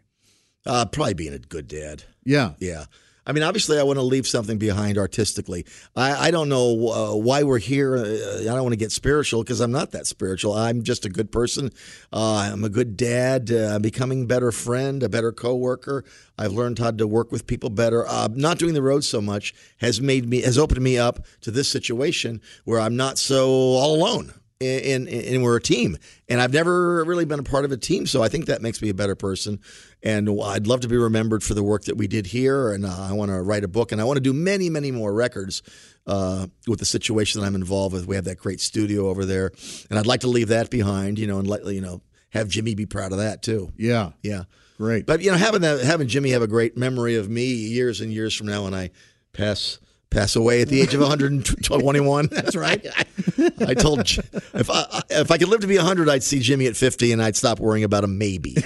[0.66, 2.04] Uh, probably being a good dad.
[2.24, 2.52] Yeah.
[2.60, 2.86] Yeah.
[3.26, 5.66] I mean, obviously, I want to leave something behind artistically.
[5.96, 7.96] I, I don't know uh, why we're here.
[7.96, 10.54] Uh, I don't want to get spiritual because I'm not that spiritual.
[10.54, 11.72] I'm just a good person.
[12.12, 13.50] Uh, I'm a good dad.
[13.52, 16.04] Uh, I'm becoming a better friend, a better coworker.
[16.38, 18.06] I've learned how to work with people better.
[18.08, 21.52] Uh, not doing the road so much has made me has opened me up to
[21.52, 25.98] this situation where I'm not so all alone and, and, and we're a team.
[26.30, 28.82] And I've never really been a part of a team, so I think that makes
[28.82, 29.60] me a better person.
[30.02, 32.72] And I'd love to be remembered for the work that we did here.
[32.72, 34.92] And uh, I want to write a book, and I want to do many, many
[34.92, 35.64] more records
[36.08, 38.08] uh, with the situation that I'm involved with.
[38.08, 39.52] We have that great studio over there,
[39.90, 42.02] and I'd like to leave that behind, you know, and let you know
[42.34, 43.72] have Jimmy be proud of that too.
[43.78, 44.12] Yeah.
[44.24, 44.44] Yeah.
[44.78, 45.06] Great.
[45.06, 48.12] But you know, having that, having Jimmy have a great memory of me years and
[48.12, 48.90] years from now when I
[49.32, 49.80] pass
[50.14, 52.28] pass away at the age of 121.
[52.32, 52.86] That's right.
[53.68, 56.76] I, told if I if I could live to be 100, I'd see Jimmy at
[56.76, 58.18] 50 and I'd stop worrying about him.
[58.18, 58.52] Maybe.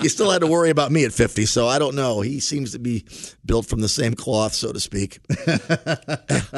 [0.00, 2.20] you still had to worry about me at 50, so I don't know.
[2.20, 3.04] He seems to be
[3.44, 5.20] built from the same cloth, so to speak.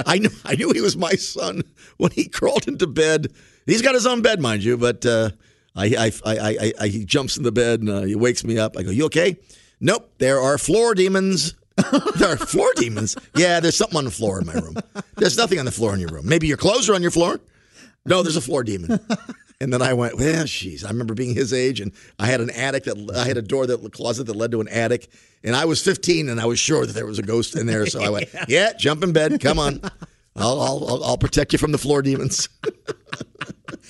[0.06, 1.62] I knew I knew he was my son
[1.96, 3.32] when he crawled into bed.
[3.66, 5.04] He's got his own bed, mind you, but.
[5.04, 5.30] Uh,
[5.76, 8.58] I, I, I, I, I, he jumps in the bed and uh, he wakes me
[8.58, 8.76] up.
[8.76, 9.36] I go, "You okay?"
[9.80, 10.14] Nope.
[10.18, 11.54] There are floor demons.
[12.16, 13.16] there are floor demons.
[13.34, 14.76] Yeah, there's something on the floor in my room.
[15.16, 16.28] There's nothing on the floor in your room.
[16.28, 17.40] Maybe your clothes are on your floor.
[18.06, 19.00] No, there's a floor demon.
[19.60, 20.84] And then I went, well, jeez.
[20.84, 23.66] I remember being his age, and I had an attic that I had a door
[23.66, 25.08] that closet that led to an attic,
[25.42, 27.86] and I was 15, and I was sure that there was a ghost in there.
[27.86, 29.40] So I went, yeah, jump in bed.
[29.40, 29.80] Come on,
[30.36, 32.48] I'll I'll, I'll, I'll protect you from the floor demons.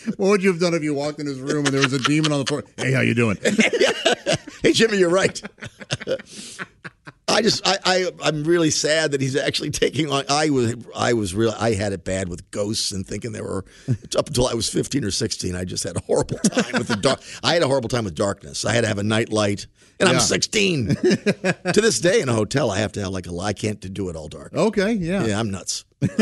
[0.17, 1.99] What would you have done if you walked in his room and there was a
[1.99, 2.65] demon on the floor?
[2.77, 3.39] Hey, how you doing?
[4.63, 5.41] hey Jimmy, you're right.
[7.27, 10.25] I just I, I I'm really sad that he's actually taking on.
[10.29, 11.55] I was I was real.
[11.59, 13.65] I had it bad with ghosts and thinking they were
[14.17, 15.55] up until I was 15 or 16.
[15.55, 17.21] I just had a horrible time with the dark.
[17.43, 18.65] I had a horrible time with darkness.
[18.65, 19.67] I had to have a night light,
[19.99, 20.89] and I'm 16.
[20.97, 23.37] to this day, in a hotel, I have to have like a.
[23.37, 24.53] I can't do it all dark.
[24.55, 25.25] Okay, yeah.
[25.25, 25.85] Yeah, I'm nuts.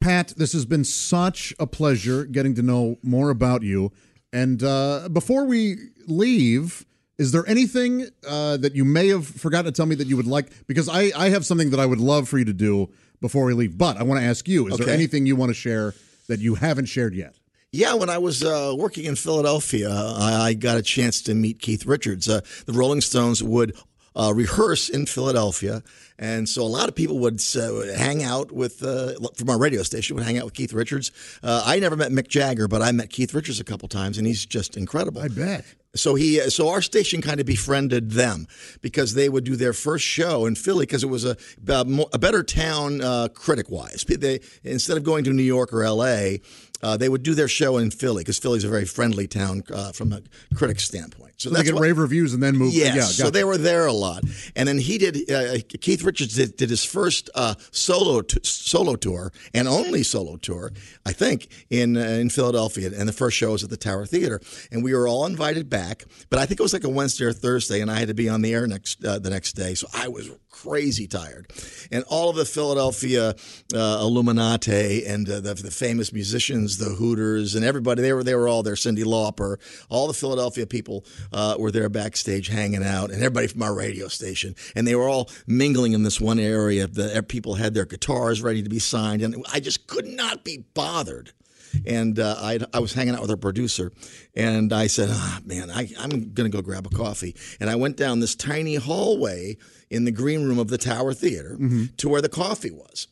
[0.00, 3.92] Pat, this has been such a pleasure getting to know more about you.
[4.32, 6.86] And uh, before we leave,
[7.18, 10.26] is there anything uh, that you may have forgotten to tell me that you would
[10.26, 10.50] like?
[10.66, 12.88] Because I, I have something that I would love for you to do
[13.20, 13.76] before we leave.
[13.76, 15.94] But I want to ask you: Is there anything you want to share
[16.28, 17.36] that you haven't shared yet?
[17.72, 21.60] Yeah, when I was uh, working in Philadelphia, I, I got a chance to meet
[21.60, 22.26] Keith Richards.
[22.26, 23.76] Uh, the Rolling Stones would
[24.16, 25.82] uh, rehearse in Philadelphia,
[26.18, 29.82] and so a lot of people would uh, hang out with uh, from our radio
[29.82, 31.12] station would hang out with Keith Richards.
[31.42, 34.26] Uh, I never met Mick Jagger, but I met Keith Richards a couple times, and
[34.26, 35.20] he's just incredible.
[35.20, 35.64] I bet.
[35.94, 38.46] So he, so our station kind of befriended them
[38.82, 41.36] because they would do their first show in Philly because it was a
[41.66, 44.04] a better town uh, critic wise.
[44.06, 46.40] They instead of going to New York or L.A.,
[46.82, 49.92] uh, they would do their show in Philly because Philly's a very friendly town uh,
[49.92, 50.22] from a
[50.54, 51.25] critic standpoint.
[51.38, 52.72] So So they get what- rave reviews and then move.
[52.72, 54.22] Yes, yeah, so they were there a lot,
[54.54, 55.30] and then he did.
[55.30, 60.36] Uh, Keith Richards did, did his first uh, solo t- solo tour and only solo
[60.36, 60.72] tour,
[61.04, 62.90] I think, in uh, in Philadelphia.
[62.98, 64.40] And the first show was at the Tower Theater,
[64.72, 66.04] and we were all invited back.
[66.30, 68.28] But I think it was like a Wednesday or Thursday, and I had to be
[68.30, 71.50] on the air next uh, the next day, so I was crazy tired.
[71.92, 73.34] And all of the Philadelphia
[73.74, 78.34] uh, Illuminati and uh, the, the famous musicians, the Hooters, and everybody they were they
[78.34, 78.74] were all there.
[78.74, 79.58] Cyndi Lauper,
[79.90, 84.08] all the Philadelphia people uh, were there backstage hanging out, and everybody from our radio
[84.08, 86.86] station, and they were all mingling in this one area.
[86.86, 90.64] The people had their guitars ready to be signed, and I just could not be
[90.74, 91.32] bothered
[91.84, 93.92] and uh, I, I was hanging out with our producer,
[94.34, 97.74] and I said, "Ah, man, I, I'm going to go grab a coffee." And I
[97.76, 99.56] went down this tiny hallway
[99.90, 101.58] in the green room of the Tower Theater
[101.96, 103.08] to where the coffee was,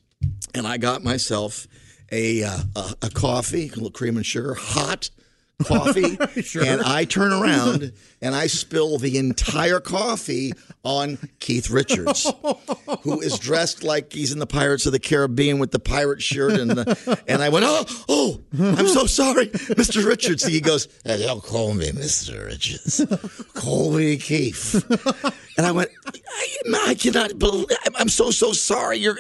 [0.55, 1.67] and I got myself
[2.11, 5.11] a uh, a, a coffee, a little cream and sugar, hot
[5.63, 6.19] coffee,
[6.67, 10.53] and I turn around and I spill the entire coffee
[10.85, 12.31] on Keith Richards,
[13.03, 16.53] who is dressed like he's in the Pirates of the Caribbean with the pirate shirt,
[16.59, 20.07] and the, and I went, oh, oh, I'm so sorry, Mr.
[20.07, 20.45] Richards.
[20.45, 22.47] He goes, "Hey, don't call me Mr.
[22.47, 23.05] Richards,
[23.55, 24.85] call me Keith.
[25.57, 27.67] And I went, I, I cannot believe.
[27.95, 28.99] I'm so so sorry.
[28.99, 29.17] You're.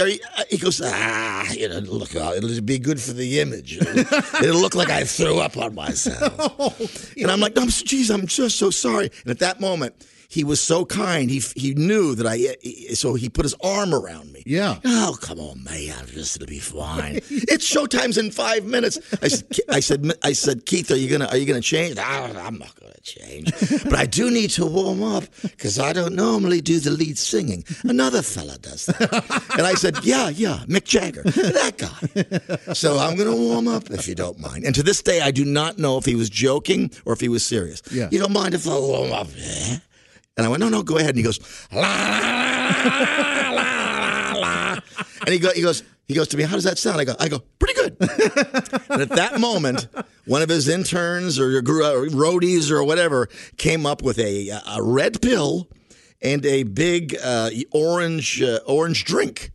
[0.00, 0.08] Are
[0.48, 3.76] he goes, ah, you know, look, uh, it'll be good for the image.
[3.76, 6.34] It'll, it'll look like I threw up on myself.
[6.58, 6.74] Oh,
[7.16, 9.10] and I'm like, I'm, geez, I'm just so sorry.
[9.22, 9.94] And at that moment,
[10.30, 11.28] he was so kind.
[11.28, 12.56] He he knew that I.
[12.94, 14.44] So he put his arm around me.
[14.46, 14.78] Yeah.
[14.84, 16.04] Oh, come on, man.
[16.14, 17.16] This will be fine.
[17.30, 18.98] it's showtime's in five minutes.
[19.20, 21.96] I said, I said, I said, Keith, are you gonna are you gonna change?
[21.98, 23.50] "Ah, I'm not gonna change,
[23.84, 27.64] but I do need to warm up because I don't normally do the lead singing.
[27.82, 29.10] Another fella does that.
[29.58, 32.72] And I said, Yeah, yeah, Mick Jagger, that guy.
[32.72, 34.64] So I'm gonna warm up if you don't mind.
[34.64, 37.28] And to this day, I do not know if he was joking or if he
[37.28, 37.82] was serious.
[37.90, 38.08] Yeah.
[38.12, 39.26] You don't mind if I warm up?
[39.36, 39.78] eh?"
[40.36, 41.10] And I went, no, no, go ahead.
[41.10, 41.40] And he goes,
[41.72, 44.78] la, la, la, la.
[45.26, 47.00] And he, go, he goes, he goes to me, how does that sound?
[47.00, 47.96] I go, I go, pretty good.
[48.88, 49.86] and at that moment,
[50.26, 53.28] one of his interns or roadies or whatever
[53.58, 55.68] came up with a, a red pill
[56.22, 59.52] and a big uh, orange uh, orange drink.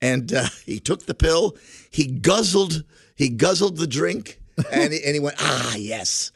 [0.00, 1.56] And uh, he took the pill,
[1.90, 2.84] he guzzled,
[3.16, 4.38] he guzzled the drink,
[4.70, 6.30] and he, and he went, ah, yes,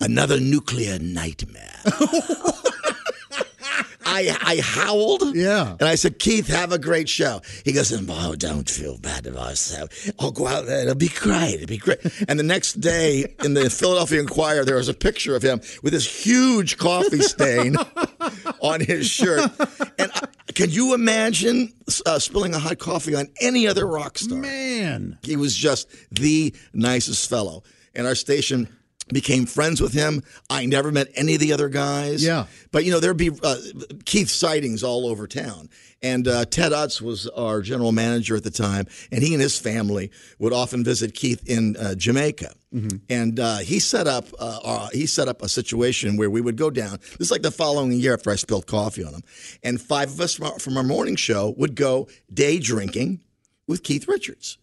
[0.00, 1.80] another nuclear nightmare.
[4.10, 5.36] I, I howled.
[5.36, 5.76] Yeah.
[5.78, 7.40] And I said, Keith, have a great show.
[7.64, 10.10] He goes, oh, don't feel bad about yourself.
[10.18, 10.82] I'll go out there.
[10.82, 11.54] It'll be great.
[11.54, 12.00] It'll be great.
[12.28, 15.92] And the next day in the Philadelphia Inquirer, there was a picture of him with
[15.92, 17.76] this huge coffee stain
[18.60, 19.48] on his shirt.
[19.98, 21.72] And I, can you imagine
[22.04, 24.38] uh, spilling a hot coffee on any other rock star?
[24.38, 25.18] Man.
[25.22, 27.62] He was just the nicest fellow.
[27.94, 28.68] And our station
[29.12, 30.22] became friends with him.
[30.48, 32.24] I never met any of the other guys.
[32.24, 32.46] Yeah.
[32.72, 33.56] But, you know, there'd be uh,
[34.04, 35.68] Keith sightings all over town.
[36.02, 38.86] And uh, Ted Utz was our general manager at the time.
[39.12, 42.54] And he and his family would often visit Keith in uh, Jamaica.
[43.08, 46.56] And uh, he set up uh, uh, he set up a situation where we would
[46.56, 46.98] go down.
[47.18, 49.22] This is like the following year after I spilled coffee on him,
[49.64, 53.22] and five of us from our, from our morning show would go day drinking
[53.66, 54.56] with Keith Richards.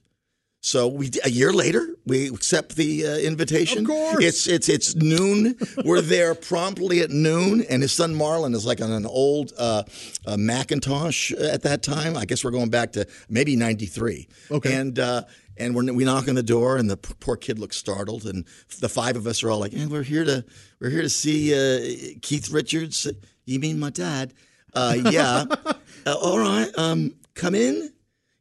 [0.67, 3.79] So we a year later we accept the uh, invitation.
[3.79, 4.21] Of course.
[4.21, 5.57] it's it's it's noon.
[5.85, 9.83] We're there promptly at noon, and his son Marlon is like on an old uh,
[10.25, 12.17] uh, Macintosh at that time.
[12.17, 14.27] I guess we're going back to maybe '93.
[14.51, 14.75] Okay.
[14.75, 14.99] and.
[14.99, 15.23] Uh,
[15.59, 18.27] and we're, we knock on the door, and the poor kid looks startled.
[18.27, 18.45] And
[18.79, 20.45] the five of us are all like, hey, "We're here to
[20.79, 23.07] we're here to see uh, Keith Richards.
[23.45, 24.35] You mean my dad?
[24.75, 25.45] Uh, yeah.
[26.05, 26.69] uh, all right.
[26.77, 27.91] Um, come in."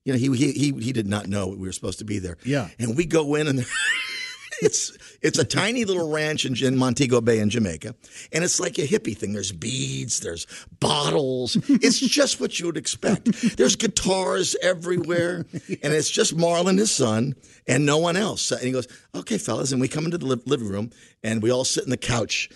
[0.07, 2.37] You know, he, he he he did not know we were supposed to be there.
[2.45, 2.69] Yeah.
[2.79, 3.67] and we go in, and
[4.63, 7.93] it's it's a tiny little ranch in, in Montego Bay in Jamaica,
[8.33, 9.33] and it's like a hippie thing.
[9.33, 10.47] There's beads, there's
[10.79, 11.57] bottles.
[11.69, 13.57] It's just what you would expect.
[13.57, 15.45] There's guitars everywhere,
[15.83, 17.35] and it's just Marlon, his son,
[17.67, 18.53] and no one else.
[18.53, 20.91] And he goes, "Okay, fellas," and we come into the li- living room,
[21.25, 22.49] and we all sit in the couch.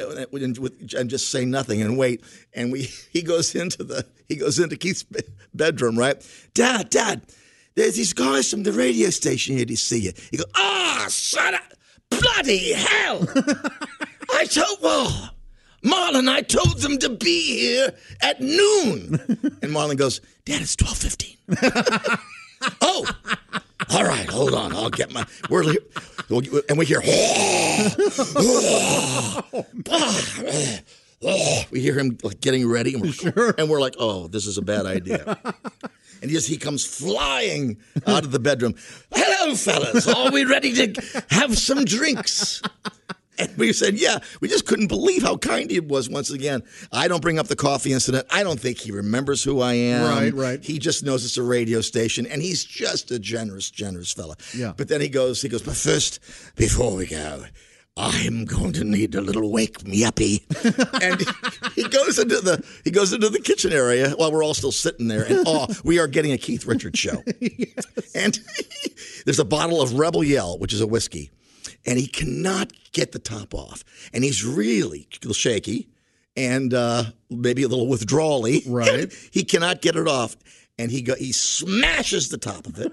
[0.00, 2.22] And just say nothing and wait.
[2.54, 2.82] And we
[3.12, 5.04] he goes into the he goes into Keith's
[5.54, 6.24] bedroom, right?
[6.54, 7.22] Dad, Dad,
[7.74, 10.12] there's these guys from the radio station here to see you.
[10.30, 11.62] He goes, ah, shut up!
[12.10, 13.26] bloody hell!
[14.32, 15.30] I told well,
[15.84, 19.18] Marlon, I told them to be here at noon.
[19.62, 21.36] And Marlon goes, Dad, it's twelve fifteen.
[22.80, 23.06] Oh,
[23.90, 25.26] all right, hold on, I'll get my.
[25.48, 25.64] We're
[26.68, 27.00] and we hear.
[31.70, 34.62] we hear him like, getting ready, and we're, and we're like, "Oh, this is a
[34.62, 35.38] bad idea."
[36.22, 38.74] And just he comes flying out of the bedroom.
[39.10, 40.06] Hello, fellas.
[40.06, 42.60] Are we ready to have some drinks?
[43.40, 44.18] And we said, yeah.
[44.40, 46.62] We just couldn't believe how kind he was once again.
[46.92, 48.26] I don't bring up the coffee incident.
[48.30, 50.04] I don't think he remembers who I am.
[50.04, 50.62] Right, right.
[50.62, 54.36] He just knows it's a radio station, and he's just a generous, generous fella.
[54.54, 54.74] Yeah.
[54.76, 56.20] But then he goes, he goes, but first,
[56.56, 57.44] before we go,
[57.96, 60.46] I'm going to need a little wake me uppy.
[61.02, 61.22] and
[61.74, 65.08] he goes into the he goes into the kitchen area while we're all still sitting
[65.08, 67.22] there and oh, we are getting a Keith Richards show.
[68.14, 68.38] And
[69.24, 71.30] there's a bottle of Rebel Yell, which is a whiskey,
[71.86, 73.84] and he cannot get the top off.
[74.12, 75.88] And he's really shaky
[76.36, 78.62] and uh, maybe a little withdrawally.
[78.66, 79.12] Right.
[79.32, 80.36] He cannot get it off.
[80.78, 82.92] And he go, he smashes the top of it.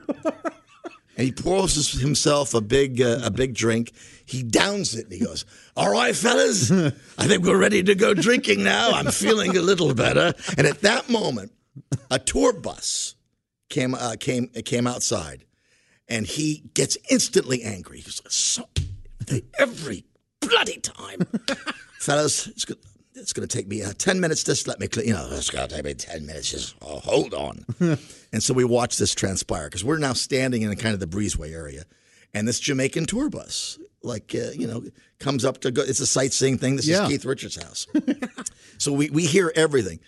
[1.18, 3.94] and he pours himself a big uh, a big drink.
[4.26, 5.46] He downs it and he goes,
[5.76, 8.92] "All right, fellas, I think we're ready to go drinking now.
[8.92, 11.54] I'm feeling a little better." And at that moment,
[12.12, 13.16] a tour bus
[13.70, 15.46] came uh, came came outside,
[16.10, 17.98] and he gets instantly angry.
[17.98, 18.68] He goes, so,
[19.58, 20.06] "Every
[20.40, 21.20] bloody time,
[22.00, 22.78] fellas, it's good."
[23.20, 24.44] It's going to take me uh, 10 minutes.
[24.44, 25.08] Just let me, clean.
[25.08, 26.52] you know, it's going to take me 10 minutes.
[26.52, 27.66] Just oh, hold on.
[28.32, 31.52] and so we watch this transpire because we're now standing in kind of the breezeway
[31.52, 31.86] area.
[32.36, 34.84] And this Jamaican tour bus, like, uh, you know,
[35.18, 35.82] comes up to go.
[35.82, 36.76] It's a sightseeing thing.
[36.76, 37.06] This Yeah.
[37.06, 37.88] is Keith Richards' house.
[38.78, 40.00] so we, we hear everything.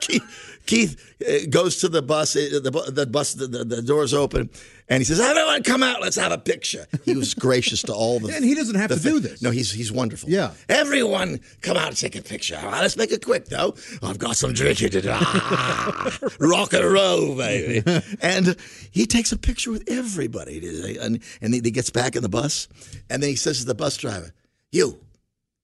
[0.00, 2.36] Keith, Keith uh, goes to the bus.
[2.36, 4.48] uh, The, the bus, the, the, the doors open,
[4.88, 6.00] and he says, "Everyone, come out.
[6.00, 8.34] Let's have a picture." He was gracious to all the.
[8.34, 9.42] And he doesn't have to do this.
[9.42, 10.30] No, he's he's wonderful.
[10.30, 10.52] Yeah.
[10.68, 12.56] Everyone, come out and take a picture.
[12.58, 13.74] All right, let's make it quick, though.
[14.02, 15.10] I've got some drinking to do.
[15.12, 17.82] Ah, rock and roll, baby.
[18.22, 18.56] and
[18.90, 20.98] he takes a picture with everybody.
[20.98, 22.68] And, and he gets back in the bus,
[23.10, 24.32] and then he says to the bus driver,
[24.72, 24.98] "You,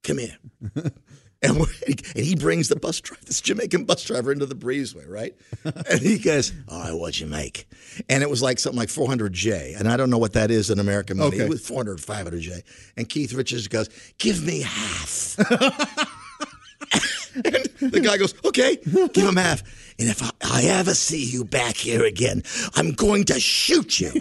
[0.03, 0.37] come here."
[1.43, 1.57] And,
[1.87, 5.35] and he brings the bus driver, this Jamaican bus driver, into the breezeway, right?
[5.91, 7.67] And he goes, "All right, what'd you make?"
[8.09, 10.79] And it was like something like 400J, and I don't know what that is in
[10.79, 11.37] American money.
[11.37, 11.45] Okay.
[11.45, 12.63] It was 400, 500J.
[12.97, 13.89] And Keith Richards goes,
[14.19, 15.37] "Give me half."
[17.35, 19.63] and the guy goes, "Okay, give him half."
[19.99, 22.43] And if I, I ever see you back here again,
[22.75, 24.13] I'm going to shoot you.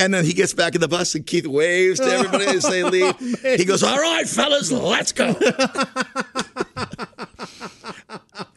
[0.00, 2.82] And then he gets back in the bus, and Keith waves to everybody as they
[2.82, 3.14] oh, leave.
[3.42, 5.34] He goes, "All right, fellas, let's go."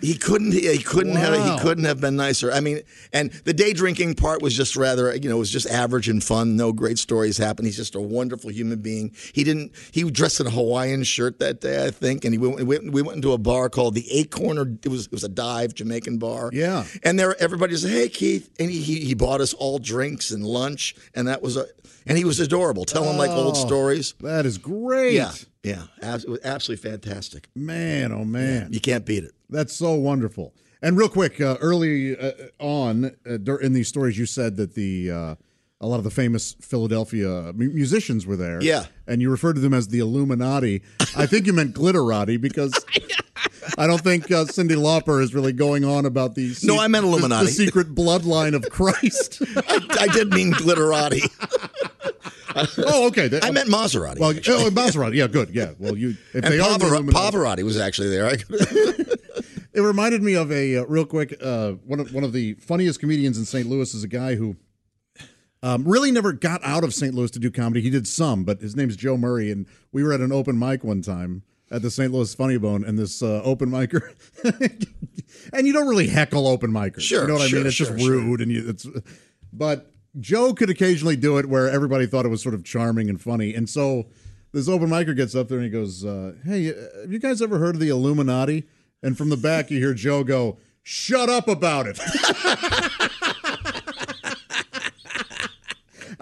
[0.04, 0.52] He couldn't.
[0.52, 1.34] He couldn't have.
[1.34, 2.52] He couldn't have been nicer.
[2.52, 2.82] I mean,
[3.14, 6.22] and the day drinking part was just rather, you know, it was just average and
[6.22, 6.58] fun.
[6.58, 7.68] No great stories happened.
[7.68, 9.16] He's just a wonderful human being.
[9.34, 9.72] He didn't.
[9.92, 12.58] He dressed in a Hawaiian shirt that day, I think, and he went.
[12.58, 14.58] We went, we went into a bar called the Acorn.
[14.58, 16.50] Or it was it was a dive Jamaican bar.
[16.52, 16.84] Yeah.
[17.04, 20.46] And there, everybody said, "Hey, Keith," and he, he he bought us all drinks and
[20.46, 21.66] lunch, and that was a.
[22.06, 23.66] And he was adorable, telling like old Oh.
[23.66, 24.14] stories.
[24.20, 25.14] That is great.
[25.14, 25.32] Yeah,
[25.64, 27.50] yeah, it was absolutely fantastic.
[27.56, 28.72] Man, oh man.
[28.74, 29.32] You can't beat it.
[29.50, 30.54] That's so wonderful.
[30.82, 35.10] And real quick, uh, early uh, on uh, in these stories, you said that the
[35.12, 35.36] uh,
[35.80, 38.62] a lot of the famous Philadelphia musicians were there.
[38.62, 38.86] Yeah.
[39.08, 40.82] and you referred to them as the Illuminati.
[41.16, 42.74] I think you meant glitterati because
[43.78, 47.04] I don't think uh, Cyndi Lauper is really going on about the No, I meant
[47.04, 47.46] the- Illuminati.
[47.48, 49.42] the, secret bloodline of Christ.
[49.58, 51.22] I, I did mean glitterati.
[52.78, 53.30] oh, okay.
[53.42, 54.20] I meant Maserati.
[54.20, 55.16] well, oh, Maserati.
[55.16, 55.50] Yeah, good.
[55.50, 55.74] Yeah.
[55.80, 58.38] Well, you if and they are the Pavara- Illuminati- Pavarotti was actually there.
[59.74, 63.00] It reminded me of a uh, real quick uh, one of one of the funniest
[63.00, 63.68] comedians in St.
[63.68, 64.56] Louis is a guy who
[65.64, 67.16] um, really never got out of St.
[67.16, 67.82] Louis to do comedy.
[67.82, 70.84] He did some, but his name's Joe Murray, and we were at an open mic
[70.84, 72.14] one time at the St.
[72.14, 74.14] Louis Funny Bone, and this uh, open micer,
[75.54, 77.02] and you don't really heckle open micers.
[77.02, 77.66] Sure, you know what I mean?
[77.66, 78.12] It's sure, just sure.
[78.12, 78.86] rude, and you, it's.
[79.52, 83.22] But Joe could occasionally do it where everybody thought it was sort of charming and
[83.22, 84.06] funny, and so.
[84.56, 87.42] This open micer gets up there and he goes, uh, "Hey, uh, have you guys
[87.42, 88.68] ever heard of the Illuminati?"
[89.02, 92.00] And from the back, you hear Joe go, "Shut up about it."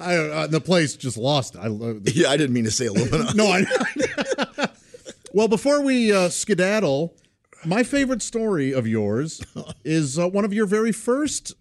[0.01, 1.55] I, uh, the place just lost.
[1.55, 3.34] I uh, yeah, I didn't mean to say Illuminati.
[3.38, 4.69] no, I.
[5.34, 7.15] well, before we uh, skedaddle,
[7.65, 9.41] my favorite story of yours
[9.84, 11.53] is uh, one of your very first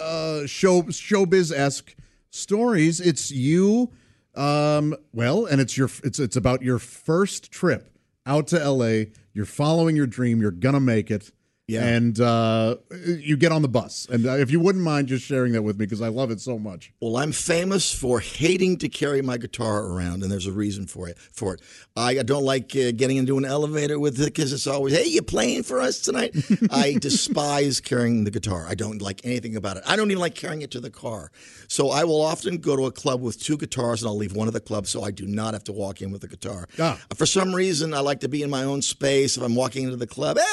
[0.00, 1.94] uh, show showbiz esque
[2.30, 3.00] stories.
[3.00, 3.92] It's you,
[4.34, 7.90] um, well, and it's your it's it's about your first trip
[8.26, 9.12] out to L.A.
[9.32, 10.40] You're following your dream.
[10.40, 11.32] You're gonna make it.
[11.68, 11.84] Yeah.
[11.84, 14.08] And uh, you get on the bus.
[14.10, 16.40] And uh, if you wouldn't mind just sharing that with me, because I love it
[16.40, 16.94] so much.
[16.98, 21.08] Well, I'm famous for hating to carry my guitar around, and there's a reason for
[21.08, 21.18] it.
[21.18, 21.60] For it,
[21.94, 25.20] I don't like uh, getting into an elevator with it because it's always, "Hey, you
[25.20, 26.34] playing for us tonight?"
[26.70, 28.64] I despise carrying the guitar.
[28.66, 29.82] I don't like anything about it.
[29.86, 31.30] I don't even like carrying it to the car.
[31.68, 34.48] So I will often go to a club with two guitars, and I'll leave one
[34.48, 36.66] of the clubs so I do not have to walk in with a guitar.
[36.78, 36.98] Ah.
[37.14, 39.36] For some reason, I like to be in my own space.
[39.36, 40.44] If I'm walking into the club, hey,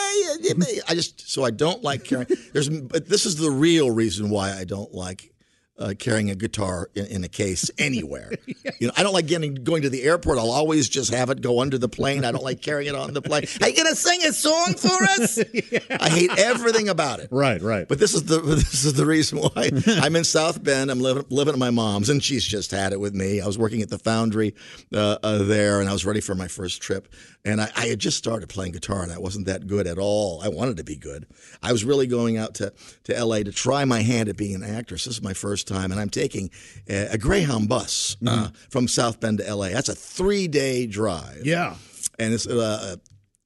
[0.90, 2.28] I just so I don't like carrying.
[2.54, 5.32] There's, but this is the real reason why I don't like
[5.78, 8.32] uh, carrying a guitar in, in a case anywhere.
[8.80, 10.38] You know, I don't like getting going to the airport.
[10.38, 12.24] I'll always just have it go under the plane.
[12.26, 13.44] I don't like carrying it on the plane.
[13.62, 15.40] Are you gonna sing a song for us?
[15.90, 17.28] I hate everything about it.
[17.32, 17.88] Right, right.
[17.88, 19.72] But this is the this is the reason why
[20.02, 20.90] I'm in South Bend.
[20.92, 23.42] I'm living living at my mom's, and she's just had it with me.
[23.42, 24.56] I was working at the foundry
[24.94, 27.14] uh, uh, there, and I was ready for my first trip.
[27.44, 30.42] And I, I had just started playing guitar, and I wasn't that good at all.
[30.42, 31.28] I wanted to be good.
[31.62, 32.74] I was really going out to
[33.04, 33.44] to L.A.
[33.44, 35.06] to try my hand at being an actress.
[35.06, 36.50] This is my first time, and I'm taking
[36.88, 39.72] a, a Greyhound bus uh, from South Bend to L.A.
[39.72, 41.76] That's a three day drive yeah.
[42.20, 42.96] and it's uh,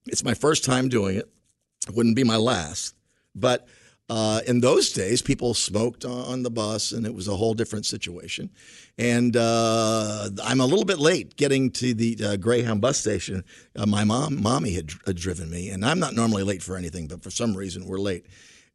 [0.08, 1.30] it's my first time doing it.
[1.88, 2.96] It wouldn't be my last,
[3.36, 3.68] but
[4.10, 7.54] uh, in those days, people smoked on- on the bus, and it was a whole
[7.54, 8.50] different situation.
[8.98, 13.44] And uh, I'm a little bit late getting to the uh, Greyhound bus station.
[13.76, 17.08] Uh, my mom, mommy, had, had driven me, and I'm not normally late for anything,
[17.08, 18.26] but for some reason, we're late.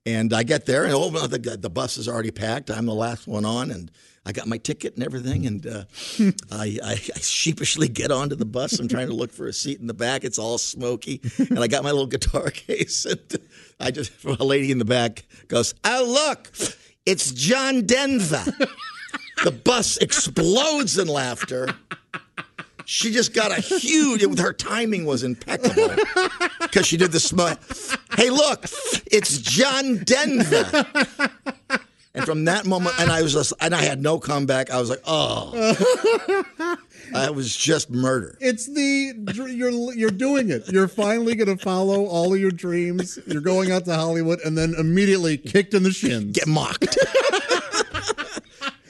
[0.06, 2.70] And I get there, and oh, the, the bus is already packed.
[2.70, 3.90] I'm the last one on, and
[4.26, 5.46] I got my ticket and everything.
[5.46, 5.84] And uh,
[6.52, 8.78] I, I, I sheepishly get onto the bus.
[8.78, 10.24] I'm trying to look for a seat in the back.
[10.24, 13.06] It's all smoky, and I got my little guitar case.
[13.06, 13.20] And
[13.80, 16.50] I just, a lady in the back goes, "Oh look,
[17.06, 18.44] it's John Denver."
[19.44, 21.68] the bus explodes in laughter.
[22.84, 24.22] She just got a huge.
[24.22, 25.96] It, her timing was impeccable
[26.60, 27.58] because she did the smile.
[28.16, 28.64] Hey, look,
[29.10, 30.86] it's John Denver.
[32.16, 34.70] And from that moment, and I was just, and I had no comeback.
[34.70, 35.52] I was like, oh,
[37.12, 38.38] I was just murder.
[38.40, 40.70] It's the you're you're doing it.
[40.70, 43.18] You're finally going to follow all of your dreams.
[43.26, 46.30] You're going out to Hollywood and then immediately kicked in the shins.
[46.32, 46.96] Get mocked.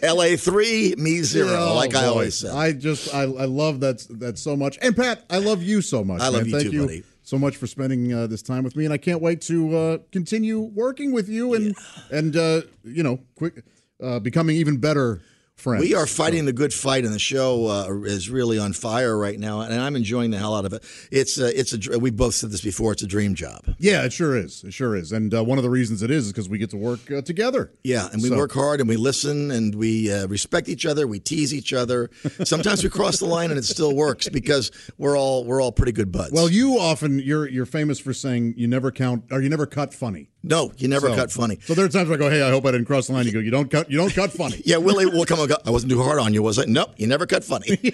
[0.04, 2.50] LA three, me zero, Oh, like I always say.
[2.50, 4.78] I just I, I love that that so much.
[4.82, 6.20] And Pat, I love you so much.
[6.20, 6.46] I love man.
[6.46, 7.02] you Thank too, you buddy.
[7.22, 9.98] so much for spending uh, this time with me, and I can't wait to uh,
[10.12, 11.76] continue working with you and
[12.10, 13.64] and uh, you know quick
[14.02, 15.20] uh, becoming even better.
[15.56, 15.82] Friends.
[15.82, 19.38] We are fighting the good fight, and the show uh, is really on fire right
[19.38, 20.84] now, and I'm enjoying the hell out of it.
[21.10, 21.98] It's a, it's a.
[21.98, 22.92] We both said this before.
[22.92, 23.62] It's a dream job.
[23.78, 24.62] Yeah, it sure is.
[24.64, 25.12] It sure is.
[25.12, 27.22] And uh, one of the reasons it is is because we get to work uh,
[27.22, 27.72] together.
[27.82, 31.06] Yeah, and we So- work hard, and we listen, and we uh, respect each other.
[31.06, 32.10] We tease each other.
[32.44, 35.92] Sometimes we cross the line, and it still works because we're all we're all pretty
[35.92, 36.32] good buds.
[36.32, 39.94] Well, you often you're you're famous for saying you never count or you never cut
[39.94, 40.30] funny.
[40.44, 41.58] No, you never So- cut funny.
[41.64, 43.26] So there are times where I go, "Hey, I hope I didn't cross the line."
[43.26, 43.90] You go, "You don't cut.
[43.90, 45.56] You don't cut funny." Yeah, Willie will come and go.
[45.66, 46.64] I wasn't too hard on you, was I?
[46.66, 47.78] Nope, you never cut funny.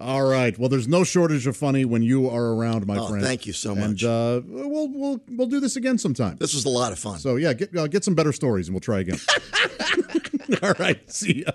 [0.00, 0.56] All right.
[0.56, 3.24] Well, there's no shortage of funny when you are around, my Oh, friend.
[3.24, 4.04] thank you so And much.
[4.04, 6.36] uh, we'll we'll we'll do this again sometime.
[6.38, 7.18] This was a lot of fun.
[7.18, 9.18] So yeah, get uh, get some better stories, and we'll try again.
[10.62, 11.00] All right.
[11.10, 11.52] See ya.